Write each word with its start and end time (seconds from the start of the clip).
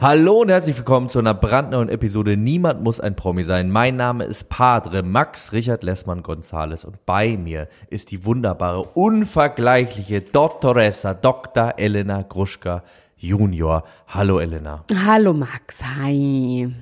Hallo 0.00 0.42
und 0.42 0.48
herzlich 0.48 0.76
willkommen 0.76 1.08
zu 1.08 1.18
einer 1.18 1.34
brandneuen 1.34 1.88
Episode 1.88 2.36
Niemand 2.36 2.84
muss 2.84 3.00
ein 3.00 3.16
Promi 3.16 3.42
sein. 3.42 3.68
Mein 3.68 3.96
Name 3.96 4.26
ist 4.26 4.48
Padre 4.48 5.02
Max 5.02 5.52
Richard 5.52 5.82
Lessmann 5.82 6.22
Gonzales 6.22 6.84
und 6.84 7.04
bei 7.04 7.36
mir 7.36 7.66
ist 7.90 8.12
die 8.12 8.24
wunderbare, 8.24 8.82
unvergleichliche 8.94 10.22
Doktoressa 10.22 11.14
Dr. 11.14 11.74
Elena 11.78 12.22
Gruschka 12.22 12.84
Junior. 13.16 13.82
Hallo 14.06 14.38
Elena. 14.38 14.84
Hallo 15.04 15.32
Max, 15.32 15.82
hi. 15.82 16.72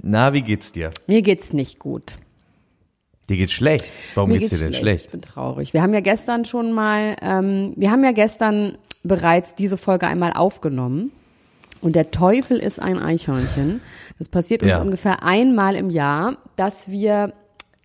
Na, 0.00 0.32
wie 0.32 0.40
geht's 0.40 0.72
dir? 0.72 0.92
Mir 1.06 1.20
geht's 1.20 1.52
nicht 1.52 1.78
gut. 1.78 2.14
Dir 3.28 3.36
geht's 3.36 3.52
schlecht. 3.52 3.84
Warum 4.14 4.30
Mir 4.30 4.38
geht's, 4.38 4.58
dir 4.58 4.64
denn 4.64 4.72
schlecht? 4.72 5.04
Ich 5.04 5.10
bin 5.10 5.20
traurig. 5.20 5.74
Wir 5.74 5.82
haben 5.82 5.92
ja 5.92 6.00
gestern 6.00 6.46
schon 6.46 6.72
mal, 6.72 7.16
ähm, 7.20 7.74
wir 7.76 7.90
haben 7.90 8.02
ja 8.02 8.12
gestern 8.12 8.78
bereits 9.02 9.54
diese 9.54 9.76
Folge 9.76 10.06
einmal 10.06 10.32
aufgenommen. 10.32 11.12
Und 11.86 11.94
der 11.94 12.10
Teufel 12.10 12.58
ist 12.58 12.82
ein 12.82 12.98
Eichhörnchen. 12.98 13.80
Das 14.18 14.28
passiert 14.28 14.62
uns 14.64 14.70
Ja. 14.72 14.80
ungefähr 14.82 15.22
einmal 15.22 15.76
im 15.76 15.88
Jahr, 15.88 16.36
dass 16.56 16.90
wir 16.90 17.32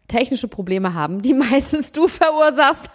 technische 0.07 0.47
Probleme 0.47 0.95
haben, 0.95 1.21
die 1.21 1.33
meistens 1.52 1.91
du 1.91 2.07
verursachst. 2.07 2.89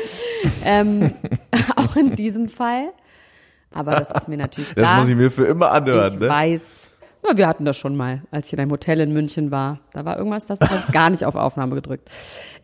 ähm, 0.64 1.12
auch 1.76 1.96
in 1.96 2.14
diesem 2.16 2.48
Fall. 2.48 2.92
Aber 3.74 3.90
das 3.96 4.10
ist 4.10 4.28
mir 4.28 4.38
natürlich 4.38 4.70
Das 4.72 4.86
klar. 4.86 5.00
muss 5.00 5.10
ich 5.10 5.16
mir 5.16 5.30
für 5.30 5.44
immer 5.44 5.70
anhören, 5.70 6.14
ich 6.14 6.18
ne? 6.18 6.28
weiß. 6.30 6.88
Ja, 7.26 7.36
wir 7.36 7.46
hatten 7.46 7.64
das 7.64 7.76
schon 7.78 7.96
mal, 7.96 8.22
als 8.30 8.46
ich 8.48 8.52
in 8.54 8.60
einem 8.60 8.70
Hotel 8.70 9.00
in 9.00 9.12
München 9.12 9.50
war. 9.50 9.80
Da 9.92 10.04
war 10.04 10.16
irgendwas, 10.18 10.46
das 10.46 10.60
habe 10.60 10.80
ich 10.86 10.92
gar 10.92 11.10
nicht 11.10 11.24
auf 11.24 11.34
Aufnahme 11.34 11.74
gedrückt. 11.74 12.08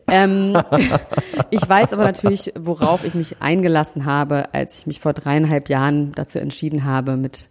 Ähm, 0.09 0.57
ich 1.51 1.69
weiß 1.69 1.93
aber 1.93 2.05
natürlich, 2.05 2.53
worauf 2.59 3.05
ich 3.05 3.15
mich 3.15 3.37
eingelassen 3.41 4.05
habe, 4.05 4.53
als 4.55 4.81
ich 4.81 4.87
mich 4.87 5.01
vor 5.01 5.13
dreieinhalb 5.13 5.69
Jahren 5.69 6.13
dazu 6.13 6.39
entschieden 6.39 6.85
habe, 6.85 7.17
mit 7.17 7.49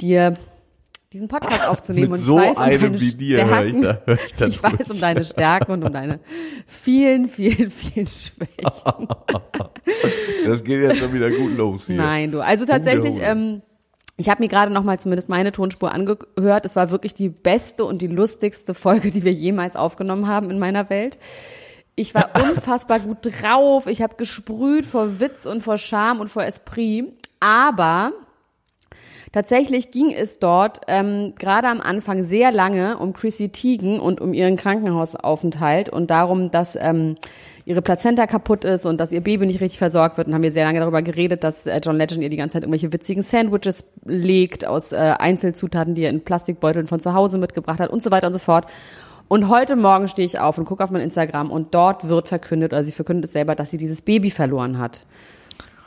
dir 0.00 0.36
diesen 1.12 1.28
Podcast 1.28 1.68
aufzunehmen. 1.68 2.12
Mit 2.12 2.12
und 2.12 2.20
ich 2.20 2.24
so 2.26 2.36
weiß 2.36 2.56
um 2.56 2.62
einem 2.62 3.00
wie 3.00 3.14
dir 3.14 3.44
höre 3.46 3.64
ich 3.66 3.76
Stärken. 3.76 3.82
da- 3.82 4.02
höre 4.06 4.18
ich 4.26 4.34
da 4.34 4.46
ich 4.48 4.62
weiß 4.62 4.90
um 4.90 5.00
deine 5.00 5.24
Stärken 5.24 5.72
und 5.72 5.84
um 5.84 5.92
deine 5.92 6.20
vielen, 6.66 7.26
vielen, 7.26 7.70
vielen 7.70 8.06
Schwächen. 8.06 8.48
Das 10.46 10.64
geht 10.64 10.80
jetzt 10.82 10.98
schon 10.98 11.12
wieder 11.12 11.30
gut 11.30 11.56
los 11.56 11.86
hier. 11.86 11.96
Nein, 11.96 12.32
du. 12.32 12.40
Also 12.40 12.64
tatsächlich, 12.64 13.14
ähm, 13.20 13.62
ich 14.16 14.28
habe 14.28 14.42
mir 14.42 14.48
gerade 14.48 14.72
noch 14.72 14.84
mal 14.84 15.00
zumindest 15.00 15.28
meine 15.28 15.52
Tonspur 15.52 15.92
angehört. 15.92 16.66
Es 16.66 16.76
war 16.76 16.90
wirklich 16.90 17.14
die 17.14 17.28
beste 17.28 17.84
und 17.84 18.02
die 18.02 18.08
lustigste 18.08 18.74
Folge, 18.74 19.10
die 19.10 19.24
wir 19.24 19.32
jemals 19.32 19.74
aufgenommen 19.74 20.28
haben 20.28 20.50
in 20.50 20.58
meiner 20.58 20.90
Welt. 20.90 21.18
Ich 21.96 22.14
war 22.14 22.30
unfassbar 22.50 23.00
gut 23.00 23.18
drauf. 23.22 23.86
Ich 23.86 24.02
habe 24.02 24.16
gesprüht 24.16 24.86
vor 24.86 25.20
Witz 25.20 25.46
und 25.46 25.62
vor 25.62 25.78
Charme 25.78 26.20
und 26.20 26.28
vor 26.28 26.44
Esprit. 26.44 27.12
Aber 27.40 28.12
Tatsächlich 29.32 29.90
ging 29.90 30.10
es 30.10 30.38
dort 30.38 30.82
ähm, 30.88 31.32
gerade 31.38 31.68
am 31.68 31.80
Anfang 31.80 32.22
sehr 32.22 32.52
lange 32.52 32.98
um 32.98 33.14
Chrissy 33.14 33.48
Teigen 33.48 33.98
und 33.98 34.20
um 34.20 34.34
ihren 34.34 34.56
Krankenhausaufenthalt 34.58 35.88
und 35.88 36.10
darum, 36.10 36.50
dass 36.50 36.76
ähm, 36.76 37.14
ihre 37.64 37.82
Plazenta 37.82 38.26
kaputt 38.26 38.64
ist 38.64 38.86
und 38.86 38.98
dass 38.98 39.12
ihr 39.12 39.20
Baby 39.20 39.46
nicht 39.46 39.60
richtig 39.60 39.78
versorgt 39.78 40.16
wird. 40.16 40.28
Und 40.28 40.34
haben 40.34 40.42
wir 40.42 40.50
sehr 40.50 40.64
lange 40.64 40.80
darüber 40.80 41.02
geredet, 41.02 41.44
dass 41.44 41.66
äh, 41.66 41.80
John 41.82 41.96
Legend 41.96 42.22
ihr 42.22 42.28
die 42.28 42.36
ganze 42.36 42.54
Zeit 42.54 42.62
irgendwelche 42.62 42.92
witzigen 42.92 43.22
Sandwiches 43.22 43.84
legt 44.04 44.66
aus 44.66 44.92
äh, 44.92 44.96
Einzelzutaten, 44.96 45.94
die 45.94 46.02
er 46.02 46.10
in 46.10 46.22
Plastikbeuteln 46.22 46.86
von 46.86 47.00
zu 47.00 47.14
Hause 47.14 47.38
mitgebracht 47.38 47.80
hat 47.80 47.90
und 47.90 48.02
so 48.02 48.10
weiter 48.10 48.26
und 48.26 48.32
so 48.32 48.38
fort. 48.38 48.66
Und 49.28 49.48
heute 49.48 49.76
Morgen 49.76 50.08
stehe 50.08 50.26
ich 50.26 50.38
auf 50.38 50.58
und 50.58 50.66
gucke 50.66 50.84
auf 50.84 50.90
mein 50.90 51.00
Instagram 51.00 51.50
und 51.50 51.74
dort 51.74 52.08
wird 52.08 52.28
verkündet, 52.28 52.72
oder 52.72 52.84
sie 52.84 52.92
verkündet 52.92 53.26
es 53.26 53.32
selber, 53.32 53.54
dass 53.54 53.70
sie 53.70 53.78
dieses 53.78 54.02
Baby 54.02 54.30
verloren 54.30 54.78
hat. 54.78 55.06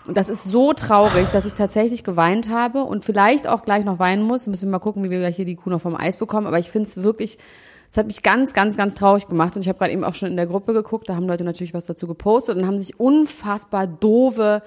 Und 0.08 0.18
das 0.18 0.30
ist 0.30 0.46
so 0.46 0.74
traurig, 0.74 1.30
dass 1.30 1.46
ich 1.46 1.54
tatsächlich 1.54 2.04
geweint 2.04 2.50
habe 2.50 2.84
und 2.84 3.04
vielleicht 3.04 3.48
auch 3.48 3.64
gleich 3.64 3.86
noch 3.86 3.98
weinen 3.98 4.24
muss. 4.24 4.46
Müssen 4.48 4.68
wir 4.68 4.72
mal 4.72 4.80
gucken, 4.80 5.04
wie 5.04 5.10
wir 5.10 5.20
gleich 5.20 5.36
hier 5.36 5.46
die 5.46 5.56
Kuh 5.56 5.70
noch 5.70 5.82
vom 5.82 5.96
Eis 5.96 6.18
bekommen. 6.18 6.46
Aber 6.46 6.60
ich 6.60 6.70
finde 6.70 6.88
es 6.88 7.02
wirklich, 7.04 7.40
es 7.90 7.98
hat 7.98 8.08
mich 8.08 8.24
ganz, 8.24 8.54
ganz, 8.54 8.78
ganz 8.78 8.96
traurig 8.96 9.28
gemacht. 9.28 9.56
Und 9.56 9.62
ich 9.62 9.70
habe 9.70 9.80
gerade 9.80 9.92
eben 9.92 10.04
auch 10.04 10.16
schon 10.16 10.30
in 10.30 10.36
der 10.36 10.48
Gruppe 10.48 10.74
geguckt, 10.74 11.10
da 11.10 11.16
haben 11.16 11.28
Leute 11.28 11.44
natürlich 11.44 11.74
was 11.74 11.86
dazu 11.86 12.08
gepostet 12.08 12.58
und 12.58 12.66
haben 12.66 12.80
sich 12.80 13.00
unfassbar 13.00 13.88
doofe 13.88 14.62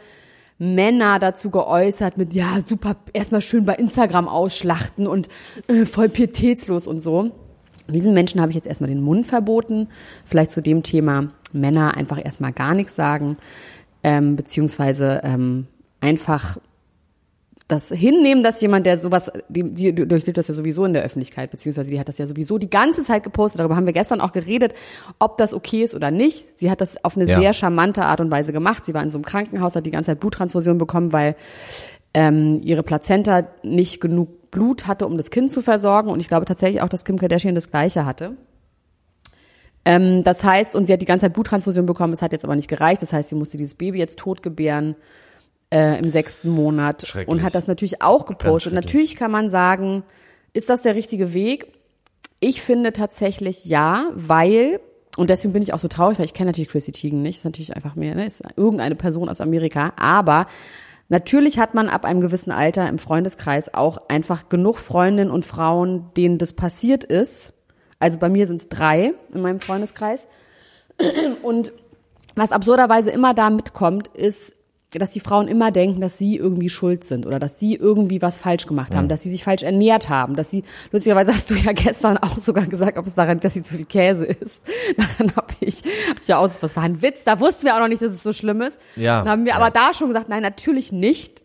Männer 0.58 1.18
dazu 1.18 1.50
geäußert 1.50 2.18
mit, 2.18 2.34
ja, 2.34 2.58
super, 2.66 2.96
erstmal 3.12 3.40
schön 3.40 3.64
bei 3.64 3.74
Instagram 3.74 4.28
ausschlachten 4.28 5.06
und 5.06 5.28
äh, 5.68 5.86
voll 5.86 6.08
pietätslos 6.08 6.86
und 6.86 7.00
so. 7.00 7.30
Diesen 7.88 8.12
Menschen 8.12 8.40
habe 8.40 8.50
ich 8.50 8.56
jetzt 8.56 8.66
erstmal 8.66 8.90
den 8.90 9.00
Mund 9.00 9.24
verboten. 9.24 9.88
Vielleicht 10.24 10.50
zu 10.50 10.60
dem 10.60 10.82
Thema 10.82 11.28
Männer 11.52 11.96
einfach 11.96 12.22
erstmal 12.22 12.52
gar 12.52 12.74
nichts 12.74 12.94
sagen 12.94 13.38
ähm, 14.02 14.36
beziehungsweise 14.36 15.20
ähm, 15.24 15.66
einfach 16.00 16.58
das 17.68 17.90
hinnehmen, 17.90 18.42
dass 18.42 18.62
jemand, 18.62 18.86
der 18.86 18.96
sowas, 18.96 19.30
die, 19.50 19.62
die 19.62 19.94
durchlebt 19.94 20.38
das 20.38 20.48
ja 20.48 20.54
sowieso 20.54 20.86
in 20.86 20.94
der 20.94 21.02
Öffentlichkeit, 21.02 21.50
beziehungsweise 21.50 21.90
die 21.90 22.00
hat 22.00 22.08
das 22.08 22.16
ja 22.16 22.26
sowieso 22.26 22.56
die 22.56 22.70
ganze 22.70 23.02
Zeit 23.02 23.22
gepostet. 23.22 23.60
Darüber 23.60 23.76
haben 23.76 23.84
wir 23.84 23.92
gestern 23.92 24.22
auch 24.22 24.32
geredet, 24.32 24.72
ob 25.18 25.36
das 25.36 25.52
okay 25.52 25.82
ist 25.82 25.94
oder 25.94 26.10
nicht. 26.10 26.58
Sie 26.58 26.70
hat 26.70 26.80
das 26.80 27.04
auf 27.04 27.16
eine 27.16 27.26
Ja. 27.26 27.38
sehr 27.38 27.52
charmante 27.52 28.04
Art 28.04 28.20
und 28.20 28.30
Weise 28.30 28.52
gemacht. 28.52 28.86
Sie 28.86 28.94
war 28.94 29.02
in 29.02 29.10
so 29.10 29.18
einem 29.18 29.26
Krankenhaus, 29.26 29.76
hat 29.76 29.84
die 29.84 29.90
ganze 29.90 30.12
Zeit 30.12 30.20
Bluttransfusion 30.20 30.78
bekommen, 30.78 31.12
weil 31.12 31.36
ähm, 32.14 32.62
ihre 32.64 32.82
Plazenta 32.82 33.46
nicht 33.62 34.00
genug 34.00 34.50
Blut 34.50 34.86
hatte, 34.86 35.06
um 35.06 35.18
das 35.18 35.30
Kind 35.30 35.50
zu 35.50 35.60
versorgen. 35.60 36.08
Und 36.08 36.20
ich 36.20 36.28
glaube 36.28 36.46
tatsächlich 36.46 36.80
auch, 36.80 36.88
dass 36.88 37.04
Kim 37.04 37.18
Kardashian 37.18 37.54
das 37.54 37.70
Gleiche 37.70 38.06
hatte. 38.06 38.38
Ähm, 39.84 40.24
das 40.24 40.42
heißt, 40.42 40.74
und 40.74 40.86
sie 40.86 40.94
hat 40.94 41.02
die 41.02 41.06
ganze 41.06 41.26
Zeit 41.26 41.34
Bluttransfusion 41.34 41.84
bekommen, 41.84 42.14
es 42.14 42.22
hat 42.22 42.32
jetzt 42.32 42.44
aber 42.44 42.56
nicht 42.56 42.68
gereicht. 42.68 43.02
Das 43.02 43.12
heißt, 43.12 43.28
sie 43.28 43.34
musste 43.34 43.58
dieses 43.58 43.74
Baby 43.74 43.98
jetzt 43.98 44.18
tot 44.18 44.42
gebären 44.42 44.96
äh, 45.70 45.98
im 45.98 46.08
sechsten 46.08 46.50
Monat 46.50 47.14
und 47.26 47.42
hat 47.42 47.54
das 47.54 47.66
natürlich 47.66 48.02
auch 48.02 48.26
gepostet. 48.26 48.72
Natürlich 48.72 49.16
kann 49.16 49.30
man 49.30 49.50
sagen, 49.50 50.04
ist 50.52 50.70
das 50.70 50.82
der 50.82 50.94
richtige 50.94 51.34
Weg? 51.34 51.72
Ich 52.40 52.62
finde 52.62 52.92
tatsächlich 52.92 53.64
ja, 53.64 54.06
weil, 54.14 54.80
und 55.16 55.30
deswegen 55.30 55.52
bin 55.52 55.62
ich 55.62 55.74
auch 55.74 55.78
so 55.78 55.88
traurig, 55.88 56.18
weil 56.18 56.24
ich 56.24 56.34
kenne 56.34 56.50
natürlich 56.50 56.68
Chrissy 56.68 56.92
Teigen 56.92 57.22
nicht, 57.22 57.38
ist 57.38 57.44
natürlich 57.44 57.74
einfach 57.74 57.96
mehr, 57.96 58.14
ne, 58.14 58.26
ist 58.26 58.42
irgendeine 58.56 58.94
Person 58.94 59.28
aus 59.28 59.40
Amerika, 59.40 59.92
aber 59.96 60.46
natürlich 61.08 61.58
hat 61.58 61.74
man 61.74 61.88
ab 61.88 62.04
einem 62.04 62.20
gewissen 62.20 62.52
Alter 62.52 62.88
im 62.88 62.98
Freundeskreis 62.98 63.74
auch 63.74 64.08
einfach 64.08 64.48
genug 64.48 64.78
Freundinnen 64.78 65.30
und 65.30 65.44
Frauen, 65.44 66.10
denen 66.16 66.38
das 66.38 66.52
passiert 66.54 67.04
ist. 67.04 67.52
Also 67.98 68.18
bei 68.18 68.28
mir 68.28 68.46
sind 68.46 68.60
es 68.60 68.68
drei 68.68 69.12
in 69.34 69.42
meinem 69.42 69.60
Freundeskreis. 69.60 70.28
Und 71.42 71.72
was 72.36 72.52
absurderweise 72.52 73.10
immer 73.10 73.34
da 73.34 73.50
mitkommt, 73.50 74.08
ist, 74.08 74.54
dass 74.92 75.10
die 75.10 75.20
Frauen 75.20 75.48
immer 75.48 75.70
denken, 75.70 76.00
dass 76.00 76.16
sie 76.16 76.36
irgendwie 76.36 76.70
schuld 76.70 77.04
sind 77.04 77.26
oder 77.26 77.38
dass 77.38 77.58
sie 77.58 77.74
irgendwie 77.74 78.22
was 78.22 78.40
falsch 78.40 78.66
gemacht 78.66 78.94
haben, 78.94 79.06
dass 79.08 79.22
sie 79.22 79.28
sich 79.28 79.44
falsch 79.44 79.62
ernährt 79.62 80.08
haben, 80.08 80.34
dass 80.34 80.50
sie, 80.50 80.64
lustigerweise 80.92 81.32
hast 81.34 81.50
du 81.50 81.54
ja 81.54 81.72
gestern 81.74 82.16
auch 82.16 82.38
sogar 82.38 82.64
gesagt, 82.64 82.96
ob 82.96 83.06
es 83.06 83.14
daran 83.14 83.34
liegt, 83.34 83.44
dass 83.44 83.54
sie 83.54 83.62
zu 83.62 83.76
viel 83.76 83.84
Käse 83.84 84.24
isst. 84.24 84.62
Dann 85.18 85.36
habe 85.36 85.52
ich, 85.60 85.82
hab 86.08 86.22
ich 86.22 86.28
ja 86.28 86.38
aus, 86.38 86.62
was 86.62 86.74
war 86.74 86.84
ein 86.84 87.02
Witz, 87.02 87.24
da 87.24 87.38
wussten 87.38 87.66
wir 87.66 87.74
auch 87.74 87.80
noch 87.80 87.88
nicht, 87.88 88.00
dass 88.00 88.14
es 88.14 88.22
so 88.22 88.32
schlimm 88.32 88.62
ist. 88.62 88.80
Ja, 88.96 89.18
Dann 89.18 89.28
haben 89.28 89.44
wir 89.44 89.50
ja. 89.50 89.56
aber 89.56 89.70
da 89.70 89.92
schon 89.92 90.08
gesagt, 90.08 90.30
nein, 90.30 90.42
natürlich 90.42 90.90
nicht. 90.90 91.42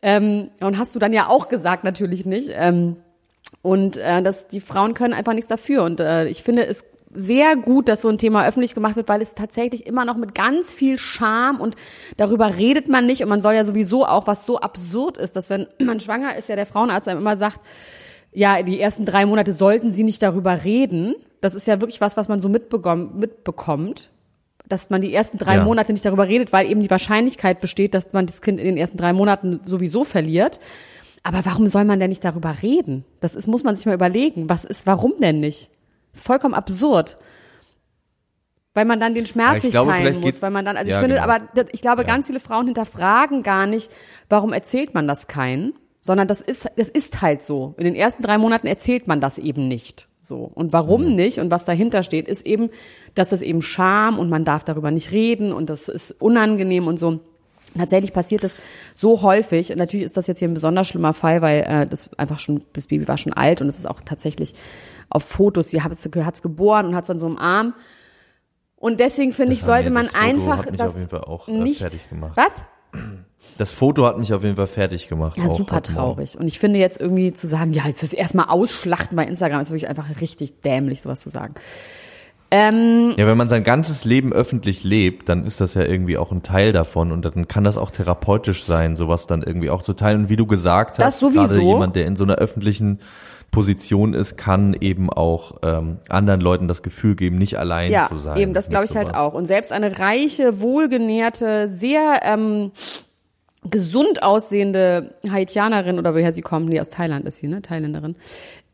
Ähm, 0.00 0.48
und 0.60 0.78
hast 0.78 0.94
du 0.94 0.98
dann 0.98 1.12
ja 1.12 1.28
auch 1.28 1.48
gesagt, 1.48 1.84
natürlich 1.84 2.24
nicht. 2.24 2.48
Ähm, 2.54 2.96
und 3.60 3.98
äh, 3.98 4.22
das, 4.22 4.48
die 4.48 4.60
Frauen 4.60 4.94
können 4.94 5.12
einfach 5.12 5.34
nichts 5.34 5.48
dafür. 5.48 5.82
Und 5.82 6.00
äh, 6.00 6.28
ich 6.28 6.42
finde 6.42 6.66
es 6.66 6.84
sehr 7.12 7.56
gut, 7.56 7.88
dass 7.88 8.02
so 8.02 8.08
ein 8.08 8.18
Thema 8.18 8.46
öffentlich 8.46 8.74
gemacht 8.74 8.96
wird, 8.96 9.08
weil 9.08 9.20
es 9.20 9.34
tatsächlich 9.34 9.86
immer 9.86 10.04
noch 10.04 10.16
mit 10.16 10.34
ganz 10.34 10.74
viel 10.74 10.96
Scham 10.98 11.60
und 11.60 11.74
darüber 12.16 12.56
redet 12.56 12.88
man 12.88 13.06
nicht 13.06 13.22
und 13.22 13.28
man 13.28 13.40
soll 13.40 13.54
ja 13.54 13.64
sowieso 13.64 14.06
auch, 14.06 14.26
was 14.26 14.46
so 14.46 14.60
absurd 14.60 15.16
ist, 15.16 15.34
dass 15.34 15.50
wenn 15.50 15.66
man 15.80 16.00
schwanger 16.00 16.36
ist, 16.36 16.48
ja 16.48 16.56
der 16.56 16.66
Frauenarzt 16.66 17.08
einem 17.08 17.20
immer 17.20 17.36
sagt, 17.36 17.60
ja, 18.32 18.62
die 18.62 18.80
ersten 18.80 19.04
drei 19.04 19.26
Monate 19.26 19.52
sollten 19.52 19.90
sie 19.90 20.04
nicht 20.04 20.22
darüber 20.22 20.62
reden. 20.64 21.16
Das 21.40 21.56
ist 21.56 21.66
ja 21.66 21.80
wirklich 21.80 22.00
was, 22.00 22.16
was 22.16 22.28
man 22.28 22.38
so 22.38 22.48
mitbekommt, 22.48 24.10
dass 24.68 24.88
man 24.88 25.00
die 25.00 25.12
ersten 25.12 25.36
drei 25.36 25.56
Ja. 25.56 25.64
Monate 25.64 25.92
nicht 25.92 26.04
darüber 26.04 26.28
redet, 26.28 26.52
weil 26.52 26.70
eben 26.70 26.80
die 26.80 26.90
Wahrscheinlichkeit 26.90 27.60
besteht, 27.60 27.92
dass 27.92 28.12
man 28.12 28.26
das 28.26 28.40
Kind 28.40 28.60
in 28.60 28.66
den 28.66 28.76
ersten 28.76 28.98
drei 28.98 29.12
Monaten 29.12 29.60
sowieso 29.64 30.04
verliert. 30.04 30.60
Aber 31.24 31.44
warum 31.44 31.66
soll 31.66 31.84
man 31.84 31.98
denn 31.98 32.10
nicht 32.10 32.24
darüber 32.24 32.56
reden? 32.62 33.04
Das 33.18 33.34
ist, 33.34 33.48
muss 33.48 33.64
man 33.64 33.74
sich 33.74 33.84
mal 33.84 33.94
überlegen. 33.94 34.48
Was 34.48 34.64
ist, 34.64 34.86
warum 34.86 35.14
denn 35.20 35.40
nicht? 35.40 35.70
Das 36.12 36.20
ist 36.20 36.26
vollkommen 36.26 36.54
absurd. 36.54 37.16
Weil 38.74 38.84
man 38.84 39.00
dann 39.00 39.14
den 39.14 39.26
Schmerz 39.26 39.50
Ja, 39.50 39.56
ich 39.58 39.64
nicht 39.64 39.72
glaube, 39.72 39.90
teilen 39.92 40.20
muss, 40.20 40.42
weil 40.42 40.50
man 40.50 40.64
dann, 40.64 40.76
also 40.76 40.88
Ja, 40.90 40.96
ich 40.96 41.00
finde, 41.00 41.16
genau. 41.20 41.28
aber 41.28 41.68
ich 41.72 41.80
glaube, 41.82 42.04
ganz 42.04 42.28
viele 42.28 42.38
Frauen 42.40 42.66
hinterfragen 42.66 43.42
gar 43.42 43.66
nicht, 43.66 43.90
warum 44.28 44.52
erzählt 44.52 44.94
man 44.94 45.08
das 45.08 45.26
keinen, 45.26 45.72
sondern 46.00 46.28
das 46.28 46.40
ist, 46.40 46.68
das 46.76 46.88
ist 46.88 47.20
halt 47.20 47.42
so. 47.42 47.74
In 47.78 47.84
den 47.84 47.96
ersten 47.96 48.22
drei 48.22 48.38
Monaten 48.38 48.68
erzählt 48.68 49.08
man 49.08 49.20
das 49.20 49.38
eben 49.38 49.66
nicht. 49.66 50.06
So. 50.20 50.50
Und 50.54 50.72
warum 50.72 51.04
Mhm. 51.08 51.14
nicht 51.16 51.38
und 51.40 51.50
was 51.50 51.64
dahinter 51.64 52.02
steht, 52.04 52.28
ist 52.28 52.46
eben, 52.46 52.70
dass 53.16 53.32
es 53.32 53.42
eben 53.42 53.60
Scham 53.60 54.18
und 54.20 54.30
man 54.30 54.44
darf 54.44 54.62
darüber 54.62 54.92
nicht 54.92 55.10
reden 55.10 55.52
und 55.52 55.68
das 55.68 55.88
ist 55.88 56.12
unangenehm 56.20 56.86
und 56.86 56.98
so. 56.98 57.18
Tatsächlich 57.76 58.12
passiert 58.12 58.44
das 58.44 58.56
so 58.94 59.22
häufig 59.22 59.72
und 59.72 59.78
natürlich 59.78 60.06
ist 60.06 60.16
das 60.16 60.26
jetzt 60.26 60.38
hier 60.38 60.48
ein 60.48 60.54
besonders 60.54 60.86
schlimmer 60.88 61.14
Fall, 61.14 61.40
weil 61.42 61.62
äh, 61.66 61.86
das 61.86 62.10
einfach 62.18 62.38
schon, 62.40 62.62
das 62.72 62.86
Baby 62.86 63.08
war 63.08 63.16
schon 63.18 63.32
alt 63.32 63.60
und 63.60 63.68
es 63.68 63.78
ist 63.78 63.88
auch 63.88 64.00
tatsächlich 64.04 64.54
auf 65.10 65.24
Fotos, 65.24 65.68
sie 65.68 65.82
hat 65.82 65.92
es 65.92 66.42
geboren 66.42 66.86
und 66.86 66.94
hat 66.94 67.04
es 67.04 67.08
dann 67.08 67.18
so 67.18 67.26
im 67.26 67.38
Arm. 67.38 67.74
Und 68.76 68.98
deswegen 68.98 69.32
finde 69.32 69.52
ich, 69.52 69.62
sollte 69.62 69.90
man 69.90 70.08
einfach 70.18 70.64
hat 70.64 70.70
mich 70.70 70.78
das 70.78 70.90
auf 70.92 70.96
jeden 70.96 71.10
Fall 71.10 71.20
auch, 71.20 71.48
äh, 71.48 71.52
nicht 71.52 71.82
fertig 71.82 72.08
gemacht. 72.08 72.32
Was? 72.34 73.02
Das 73.58 73.72
Foto 73.72 74.06
hat 74.06 74.18
mich 74.18 74.32
auf 74.32 74.42
jeden 74.42 74.56
Fall 74.56 74.66
fertig 74.66 75.08
gemacht. 75.08 75.36
Ja, 75.36 75.44
auch 75.44 75.56
super 75.56 75.82
traurig. 75.82 76.38
Und 76.38 76.46
ich 76.46 76.58
finde 76.58 76.78
jetzt 76.78 76.98
irgendwie 76.98 77.32
zu 77.32 77.46
sagen, 77.46 77.72
ja, 77.72 77.86
jetzt 77.86 78.02
ist 78.02 78.14
erstmal 78.14 78.46
ausschlachten 78.46 79.16
bei 79.16 79.24
Instagram, 79.26 79.60
ist 79.60 79.70
wirklich 79.70 79.88
einfach 79.88 80.08
richtig 80.20 80.62
dämlich, 80.62 81.02
sowas 81.02 81.20
zu 81.20 81.28
sagen. 81.28 81.54
Ähm, 82.50 83.14
Ja, 83.16 83.26
wenn 83.26 83.36
man 83.36 83.48
sein 83.48 83.62
ganzes 83.62 84.04
Leben 84.04 84.32
öffentlich 84.32 84.82
lebt, 84.82 85.28
dann 85.28 85.44
ist 85.44 85.60
das 85.60 85.74
ja 85.74 85.82
irgendwie 85.82 86.18
auch 86.18 86.32
ein 86.32 86.42
Teil 86.42 86.72
davon 86.72 87.12
und 87.12 87.24
dann 87.24 87.46
kann 87.48 87.64
das 87.64 87.78
auch 87.78 87.90
therapeutisch 87.90 88.64
sein, 88.64 88.96
sowas 88.96 89.26
dann 89.26 89.42
irgendwie 89.42 89.70
auch 89.70 89.82
zu 89.82 89.92
teilen. 89.92 90.22
Und 90.22 90.28
wie 90.30 90.36
du 90.36 90.46
gesagt 90.46 90.98
hast, 90.98 91.20
gerade 91.20 91.60
jemand, 91.60 91.96
der 91.96 92.06
in 92.06 92.16
so 92.16 92.24
einer 92.24 92.36
öffentlichen 92.36 93.00
Position 93.50 94.14
ist, 94.14 94.36
kann 94.36 94.76
eben 94.80 95.10
auch 95.10 95.56
ähm, 95.62 95.98
anderen 96.08 96.40
Leuten 96.40 96.68
das 96.68 96.82
Gefühl 96.82 97.16
geben, 97.16 97.36
nicht 97.38 97.58
allein 97.58 97.90
ja, 97.90 98.06
zu 98.08 98.16
sein. 98.16 98.36
eben, 98.36 98.54
das 98.54 98.68
glaube 98.68 98.84
ich 98.84 98.94
halt 98.96 99.08
sowas. 99.08 99.20
auch. 99.20 99.34
Und 99.34 99.46
selbst 99.46 99.72
eine 99.72 99.98
reiche, 99.98 100.60
wohlgenährte, 100.60 101.68
sehr 101.68 102.20
ähm, 102.22 102.70
gesund 103.68 104.22
aussehende 104.22 105.14
Haitianerin 105.28 105.98
oder 105.98 106.14
woher 106.14 106.32
sie 106.32 106.42
kommt, 106.42 106.68
nee, 106.68 106.80
aus 106.80 106.90
Thailand 106.90 107.26
ist 107.26 107.38
sie, 107.38 107.48
ne, 107.48 107.60
Thailänderin, 107.60 108.16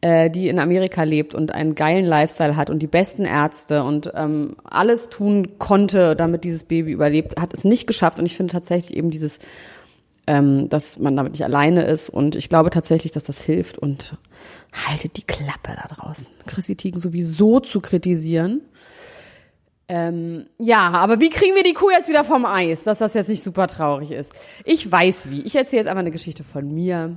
äh, 0.01 0.31
die 0.31 0.49
in 0.49 0.59
Amerika 0.59 1.03
lebt 1.03 1.35
und 1.35 1.53
einen 1.53 1.75
geilen 1.75 2.05
Lifestyle 2.05 2.57
hat 2.57 2.71
und 2.71 2.81
die 2.81 2.87
besten 2.87 3.25
Ärzte 3.25 3.83
und 3.83 4.13
ähm, 4.15 4.57
alles 4.63 5.09
tun 5.09 5.59
konnte, 5.59 6.15
damit 6.15 6.45
dieses 6.45 6.65
Baby 6.65 6.93
überlebt, 6.93 7.41
hat 7.41 7.53
es 7.53 7.65
nicht 7.65 7.87
geschafft. 7.87 8.19
Und 8.19 8.27
ich 8.27 8.37
finde 8.37 8.53
tatsächlich 8.53 8.97
eben 8.97 9.11
dieses, 9.11 9.41
ähm, 10.27 10.69
dass 10.69 10.99
man 10.99 11.17
damit 11.17 11.33
nicht 11.33 11.45
alleine 11.45 11.85
ist. 11.85 12.09
Und 12.09 12.37
ich 12.37 12.49
glaube 12.49 12.71
tatsächlich, 12.71 13.11
dass 13.11 13.25
das 13.25 13.43
hilft. 13.43 13.79
Und 13.79 14.17
haltet 14.87 15.17
die 15.17 15.23
Klappe 15.23 15.77
da 15.77 15.95
draußen. 15.95 16.29
Chrissy 16.47 16.77
Teigen 16.77 16.99
sowieso 16.99 17.61
zu 17.61 17.81
kritisieren. 17.81 18.63
Ähm, 19.89 20.47
ja, 20.59 20.91
aber 20.91 21.21
wie 21.21 21.31
kriegen 21.31 21.55
wir 21.55 21.63
die 21.63 21.75
Kuh 21.75 21.91
jetzt 21.91 22.09
wieder 22.09 22.25
vom 22.25 22.45
Eis, 22.45 22.85
dass 22.85 22.99
das 22.99 23.15
jetzt 23.15 23.29
nicht 23.29 23.43
super 23.43 23.69
traurig 23.69 24.11
ist? 24.11 24.33
Ich 24.65 24.91
weiß 24.91 25.31
wie. 25.31 25.43
Ich 25.43 25.55
erzähle 25.55 25.83
jetzt 25.83 25.89
einmal 25.89 26.03
eine 26.03 26.11
Geschichte 26.11 26.43
von 26.43 26.73
mir 26.73 27.17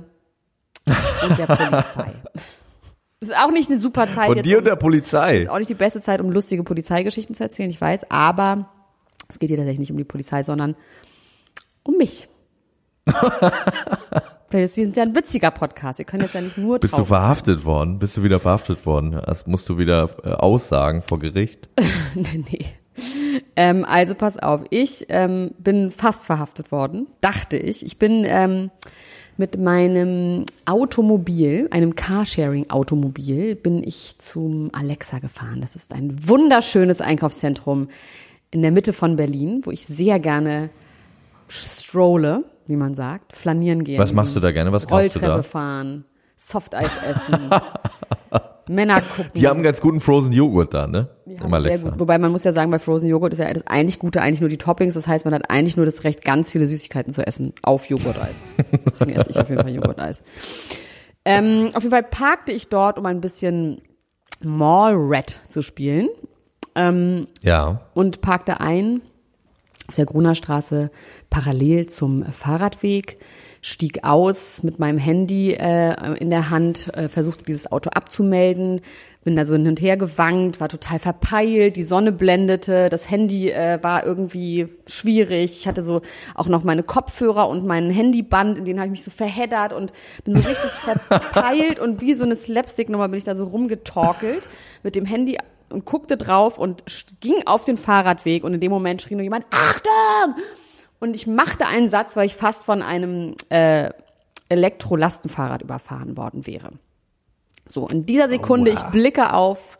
und 0.86 1.38
der 1.38 1.46
Polizei. 1.46 2.12
ist 3.20 3.36
auch 3.36 3.50
nicht 3.50 3.70
eine 3.70 3.78
super 3.78 4.08
Zeit 4.08 4.26
Von 4.26 4.36
jetzt. 4.36 4.46
dir 4.46 4.56
um- 4.56 4.60
und 4.60 4.66
der 4.66 4.76
Polizei. 4.76 5.38
ist 5.38 5.50
auch 5.50 5.58
nicht 5.58 5.70
die 5.70 5.74
beste 5.74 6.00
Zeit, 6.00 6.20
um 6.20 6.30
lustige 6.30 6.62
Polizeigeschichten 6.62 7.34
zu 7.34 7.42
erzählen, 7.42 7.70
ich 7.70 7.80
weiß, 7.80 8.10
aber 8.10 8.70
es 9.28 9.38
geht 9.38 9.48
hier 9.48 9.56
tatsächlich 9.56 9.80
nicht 9.80 9.90
um 9.92 9.98
die 9.98 10.04
Polizei, 10.04 10.42
sondern 10.42 10.74
um 11.82 11.96
mich. 11.96 12.28
Wir 14.50 14.66
sind 14.66 14.96
ja 14.96 15.04
ein 15.04 15.14
witziger 15.14 15.52
Podcast. 15.52 15.98
Wir 15.98 16.04
können 16.04 16.24
jetzt 16.24 16.34
ja 16.34 16.40
nicht 16.40 16.58
nur 16.58 16.80
Bist 16.80 16.98
du 16.98 17.04
verhaftet 17.04 17.64
worden? 17.64 18.00
Bist 18.00 18.16
du 18.16 18.24
wieder 18.24 18.40
verhaftet 18.40 18.84
worden? 18.84 19.12
Das 19.24 19.46
musst 19.46 19.68
du 19.68 19.78
wieder 19.78 20.10
äh, 20.24 20.30
aussagen 20.30 21.02
vor 21.02 21.20
Gericht. 21.20 21.68
nee, 22.14 22.44
nee. 22.50 22.66
Ähm, 23.54 23.84
also 23.84 24.16
pass 24.16 24.38
auf, 24.38 24.62
ich 24.70 25.06
ähm, 25.08 25.52
bin 25.58 25.92
fast 25.92 26.26
verhaftet 26.26 26.72
worden, 26.72 27.06
dachte 27.20 27.56
ich. 27.56 27.86
Ich 27.86 27.98
bin 27.98 28.24
ähm, 28.26 28.72
mit 29.36 29.56
meinem 29.56 30.46
Automobil, 30.66 31.68
einem 31.70 31.94
Carsharing-Automobil, 31.94 33.54
bin 33.54 33.84
ich 33.84 34.16
zum 34.18 34.70
Alexa 34.72 35.20
gefahren. 35.20 35.60
Das 35.60 35.76
ist 35.76 35.94
ein 35.94 36.28
wunderschönes 36.28 37.00
Einkaufszentrum 37.00 37.88
in 38.50 38.62
der 38.62 38.72
Mitte 38.72 38.92
von 38.92 39.14
Berlin, 39.14 39.60
wo 39.64 39.70
ich 39.70 39.86
sehr 39.86 40.18
gerne 40.18 40.70
strolle, 41.50 42.44
wie 42.66 42.76
man 42.76 42.94
sagt, 42.94 43.36
flanieren 43.36 43.84
gehe. 43.84 43.98
Was 43.98 44.12
machst 44.12 44.34
du 44.36 44.40
da 44.40 44.52
gerne? 44.52 44.72
Was 44.72 44.86
kaufst 44.86 45.16
du 45.16 45.18
Rolltreppe 45.18 45.36
da? 45.36 45.42
fahren, 45.42 46.04
Softeis 46.36 46.90
essen, 47.08 47.50
Männer 48.68 49.00
gucken. 49.00 49.32
Die 49.34 49.48
haben 49.48 49.62
ganz 49.64 49.80
guten 49.80 49.98
Frozen 49.98 50.32
Joghurt 50.32 50.72
da, 50.74 50.86
ne? 50.86 51.08
Im 51.26 51.52
Alexa. 51.52 51.92
Wobei 51.98 52.18
man 52.18 52.30
muss 52.30 52.44
ja 52.44 52.52
sagen, 52.52 52.70
bei 52.70 52.78
Frozen 52.78 53.08
Joghurt 53.08 53.32
ist 53.32 53.40
ja 53.40 53.52
das 53.52 53.66
eigentlich 53.66 53.98
Gute 53.98 54.22
eigentlich 54.22 54.40
nur 54.40 54.48
die 54.48 54.58
Toppings. 54.58 54.94
Das 54.94 55.08
heißt, 55.08 55.24
man 55.24 55.34
hat 55.34 55.50
eigentlich 55.50 55.76
nur 55.76 55.86
das 55.86 56.04
Recht, 56.04 56.24
ganz 56.24 56.52
viele 56.52 56.66
Süßigkeiten 56.66 57.12
zu 57.12 57.26
essen 57.26 57.52
auf 57.62 57.86
Joghurteis. 57.90 58.34
Deswegen 58.86 59.10
esse 59.10 59.30
ich 59.30 59.38
auf 59.40 59.48
jeden 59.50 59.60
Fall 59.62 59.74
Joghurteis. 59.74 60.22
Ähm, 61.24 61.70
auf 61.74 61.82
jeden 61.82 61.90
Fall 61.90 62.04
parkte 62.04 62.52
ich 62.52 62.68
dort, 62.68 62.96
um 62.98 63.06
ein 63.06 63.20
bisschen 63.20 63.82
Mall 64.42 64.94
Rat 64.96 65.40
zu 65.48 65.62
spielen 65.62 66.08
ähm, 66.76 67.26
Ja. 67.42 67.80
und 67.94 68.20
parkte 68.20 68.60
ein 68.60 69.02
auf 69.90 69.96
der 69.96 70.06
Grunerstraße 70.06 70.92
parallel 71.30 71.88
zum 71.88 72.22
Fahrradweg, 72.22 73.18
stieg 73.60 74.04
aus 74.04 74.62
mit 74.62 74.78
meinem 74.78 74.98
Handy 74.98 75.52
äh, 75.52 76.14
in 76.14 76.30
der 76.30 76.48
Hand, 76.48 76.94
äh, 76.94 77.08
versuchte 77.08 77.44
dieses 77.44 77.72
Auto 77.72 77.90
abzumelden, 77.90 78.82
bin 79.24 79.34
da 79.34 79.44
so 79.44 79.54
hin 79.54 79.66
und 79.66 79.80
her 79.80 79.96
gewankt, 79.96 80.60
war 80.60 80.68
total 80.68 81.00
verpeilt, 81.00 81.74
die 81.74 81.82
Sonne 81.82 82.12
blendete, 82.12 82.88
das 82.88 83.10
Handy 83.10 83.50
äh, 83.50 83.82
war 83.82 84.06
irgendwie 84.06 84.66
schwierig, 84.86 85.58
ich 85.58 85.66
hatte 85.66 85.82
so 85.82 86.02
auch 86.36 86.46
noch 86.46 86.62
meine 86.62 86.84
Kopfhörer 86.84 87.48
und 87.48 87.66
mein 87.66 87.90
Handyband, 87.90 88.58
in 88.58 88.66
denen 88.66 88.78
habe 88.78 88.86
ich 88.86 88.92
mich 88.92 89.02
so 89.02 89.10
verheddert 89.10 89.72
und 89.72 89.92
bin 90.22 90.34
so 90.34 90.48
richtig 90.48 90.70
verpeilt 91.08 91.80
und 91.80 92.00
wie 92.00 92.14
so 92.14 92.24
eine 92.24 92.36
Slapstick-Nummer 92.36 93.08
bin 93.08 93.18
ich 93.18 93.24
da 93.24 93.34
so 93.34 93.42
rumgetorkelt 93.42 94.48
mit 94.84 94.94
dem 94.94 95.04
Handy 95.04 95.36
und 95.70 95.84
guckte 95.84 96.16
drauf 96.16 96.58
und 96.58 96.82
ging 97.20 97.46
auf 97.46 97.64
den 97.64 97.76
Fahrradweg 97.76 98.44
und 98.44 98.54
in 98.54 98.60
dem 98.60 98.70
Moment 98.70 99.02
schrie 99.02 99.14
nur 99.14 99.22
jemand, 99.22 99.46
Achtung! 99.50 100.34
Und 100.98 101.16
ich 101.16 101.26
machte 101.26 101.66
einen 101.66 101.88
Satz, 101.88 102.14
weil 102.16 102.26
ich 102.26 102.34
fast 102.34 102.64
von 102.64 102.82
einem 102.82 103.34
äh, 103.48 103.90
Elektrolastenfahrrad 104.48 105.62
überfahren 105.62 106.16
worden 106.16 106.46
wäre. 106.46 106.72
So, 107.66 107.88
in 107.88 108.04
dieser 108.04 108.28
Sekunde, 108.28 108.70
ich 108.70 108.82
blicke 108.90 109.32
auf, 109.32 109.78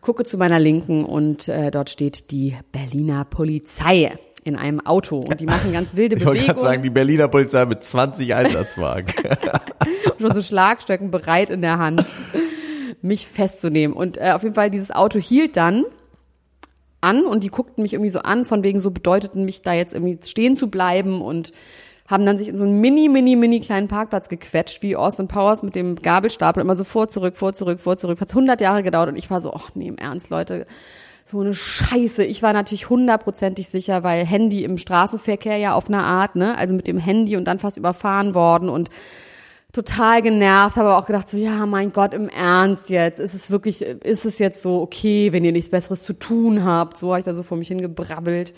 gucke 0.00 0.24
zu 0.24 0.36
meiner 0.36 0.58
Linken 0.58 1.04
und 1.04 1.48
äh, 1.48 1.70
dort 1.70 1.88
steht 1.88 2.30
die 2.30 2.56
Berliner 2.72 3.24
Polizei 3.24 4.18
in 4.42 4.56
einem 4.56 4.84
Auto 4.84 5.18
und 5.18 5.40
die 5.40 5.46
machen 5.46 5.72
ganz 5.72 5.96
wilde 5.96 6.16
Ich 6.18 6.26
wollte 6.26 6.40
gerade 6.40 6.54
Bewegungen. 6.54 6.72
sagen, 6.72 6.82
die 6.82 6.90
Berliner 6.90 7.28
Polizei 7.28 7.64
mit 7.64 7.82
20 7.82 8.34
Einsatzwagen. 8.34 9.14
schon 10.20 10.32
so 10.32 10.42
Schlagstöcken 10.42 11.10
bereit 11.10 11.50
in 11.50 11.62
der 11.62 11.78
Hand, 11.78 12.04
mich 13.04 13.26
festzunehmen. 13.28 13.94
Und 13.94 14.16
äh, 14.16 14.32
auf 14.32 14.42
jeden 14.42 14.54
Fall, 14.54 14.70
dieses 14.70 14.90
Auto 14.90 15.18
hielt 15.18 15.56
dann 15.56 15.84
an 17.00 17.24
und 17.26 17.44
die 17.44 17.48
guckten 17.48 17.82
mich 17.82 17.92
irgendwie 17.92 18.10
so 18.10 18.20
an, 18.20 18.46
von 18.46 18.64
wegen 18.64 18.80
so 18.80 18.90
bedeuteten 18.90 19.44
mich 19.44 19.62
da 19.62 19.74
jetzt 19.74 19.92
irgendwie 19.92 20.18
stehen 20.26 20.56
zu 20.56 20.68
bleiben 20.68 21.20
und 21.20 21.52
haben 22.08 22.24
dann 22.24 22.38
sich 22.38 22.48
in 22.48 22.56
so 22.56 22.64
einen 22.64 22.80
mini, 22.80 23.08
mini, 23.08 23.36
mini 23.36 23.60
kleinen 23.60 23.88
Parkplatz 23.88 24.28
gequetscht, 24.28 24.82
wie 24.82 24.96
Austin 24.96 25.28
Powers 25.28 25.62
mit 25.62 25.74
dem 25.74 25.96
Gabelstapel, 25.96 26.62
immer 26.62 26.76
so 26.76 26.84
vor, 26.84 27.08
zurück, 27.08 27.36
vor, 27.36 27.52
zurück, 27.52 27.80
vor, 27.80 27.96
zurück. 27.96 28.20
Hat 28.20 28.30
100 28.30 28.60
Jahre 28.60 28.82
gedauert 28.82 29.10
und 29.10 29.16
ich 29.16 29.30
war 29.30 29.40
so, 29.40 29.52
ach 29.54 29.70
nee, 29.74 29.88
im 29.88 29.96
Ernst, 29.96 30.30
Leute, 30.30 30.66
so 31.26 31.40
eine 31.40 31.54
Scheiße. 31.54 32.24
Ich 32.24 32.42
war 32.42 32.52
natürlich 32.52 32.90
hundertprozentig 32.90 33.68
sicher, 33.68 34.02
weil 34.02 34.24
Handy 34.24 34.64
im 34.64 34.78
Straßenverkehr 34.78 35.56
ja 35.56 35.74
auf 35.74 35.88
eine 35.88 36.02
Art, 36.02 36.36
ne, 36.36 36.56
also 36.56 36.74
mit 36.74 36.86
dem 36.86 36.98
Handy 36.98 37.36
und 37.36 37.44
dann 37.44 37.58
fast 37.58 37.76
überfahren 37.76 38.34
worden 38.34 38.68
und 38.68 38.90
total 39.74 40.22
genervt, 40.22 40.76
habe 40.76 40.88
aber 40.88 40.98
auch 40.98 41.06
gedacht 41.06 41.28
so, 41.28 41.36
ja, 41.36 41.66
mein 41.66 41.92
Gott, 41.92 42.14
im 42.14 42.28
Ernst 42.28 42.88
jetzt, 42.88 43.18
ist 43.18 43.34
es 43.34 43.50
wirklich, 43.50 43.82
ist 43.82 44.24
es 44.24 44.38
jetzt 44.38 44.62
so 44.62 44.80
okay, 44.80 45.32
wenn 45.32 45.44
ihr 45.44 45.52
nichts 45.52 45.68
Besseres 45.68 46.04
zu 46.04 46.12
tun 46.14 46.64
habt? 46.64 46.96
So 46.96 47.08
habe 47.08 47.18
ich 47.18 47.24
da 47.24 47.34
so 47.34 47.42
vor 47.42 47.58
mich 47.58 47.68
hingebrabbelt. 47.68 48.54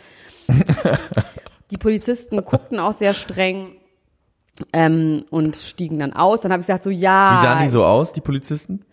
Die 1.70 1.78
Polizisten 1.78 2.44
guckten 2.44 2.78
auch 2.78 2.92
sehr 2.92 3.14
streng 3.14 3.72
ähm, 4.72 5.24
und 5.30 5.56
stiegen 5.56 5.98
dann 5.98 6.12
aus. 6.12 6.42
Dann 6.42 6.52
habe 6.52 6.60
ich 6.60 6.66
gesagt 6.66 6.84
so, 6.84 6.90
ja. 6.90 7.38
Wie 7.38 7.46
sahen 7.46 7.64
die 7.64 7.70
so 7.70 7.84
aus, 7.84 8.12
die 8.12 8.20
Polizisten? 8.20 8.84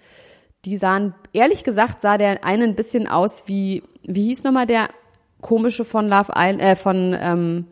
Die 0.66 0.78
sahen, 0.78 1.14
ehrlich 1.34 1.66
gesagt, 1.66 2.00
sah 2.02 2.18
der 2.18 2.46
eine 2.46 2.64
ein 2.64 2.76
bisschen 2.76 3.08
aus 3.08 3.44
wie, 3.48 3.84
wie 4.08 4.24
hieß 4.24 4.44
nochmal 4.44 4.66
der 4.66 4.88
komische 5.42 5.84
von 5.84 6.08
Love 6.08 6.32
Island, 6.36 6.62
äh, 6.62 6.76
von, 6.78 7.16
ähm, 7.20 7.68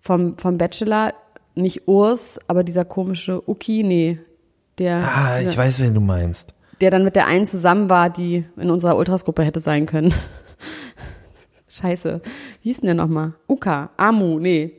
vom, 0.00 0.38
vom 0.38 0.56
Bachelor, 0.56 1.12
nicht 1.56 1.88
Urs, 1.88 2.38
aber 2.48 2.62
dieser 2.64 2.84
komische 2.84 3.42
Uki, 3.48 3.82
nee, 3.82 4.18
der, 4.78 4.96
Ah, 4.96 5.40
ich 5.40 5.56
weiß, 5.56 5.80
wen 5.80 5.94
du 5.94 6.00
meinst. 6.00 6.54
der 6.80 6.90
dann 6.90 7.04
mit 7.04 7.16
der 7.16 7.26
einen 7.26 7.46
zusammen 7.46 7.88
war, 7.90 8.10
die 8.10 8.44
in 8.56 8.70
unserer 8.70 8.96
Ultrasgruppe 8.96 9.42
hätte 9.42 9.60
sein 9.60 9.86
können. 9.86 10.12
Scheiße. 11.68 12.20
Wie 12.62 12.68
hieß 12.68 12.80
denn 12.80 12.88
der 12.88 12.94
nochmal? 12.94 13.34
Uka, 13.48 13.90
Amu, 13.96 14.38
nee, 14.38 14.72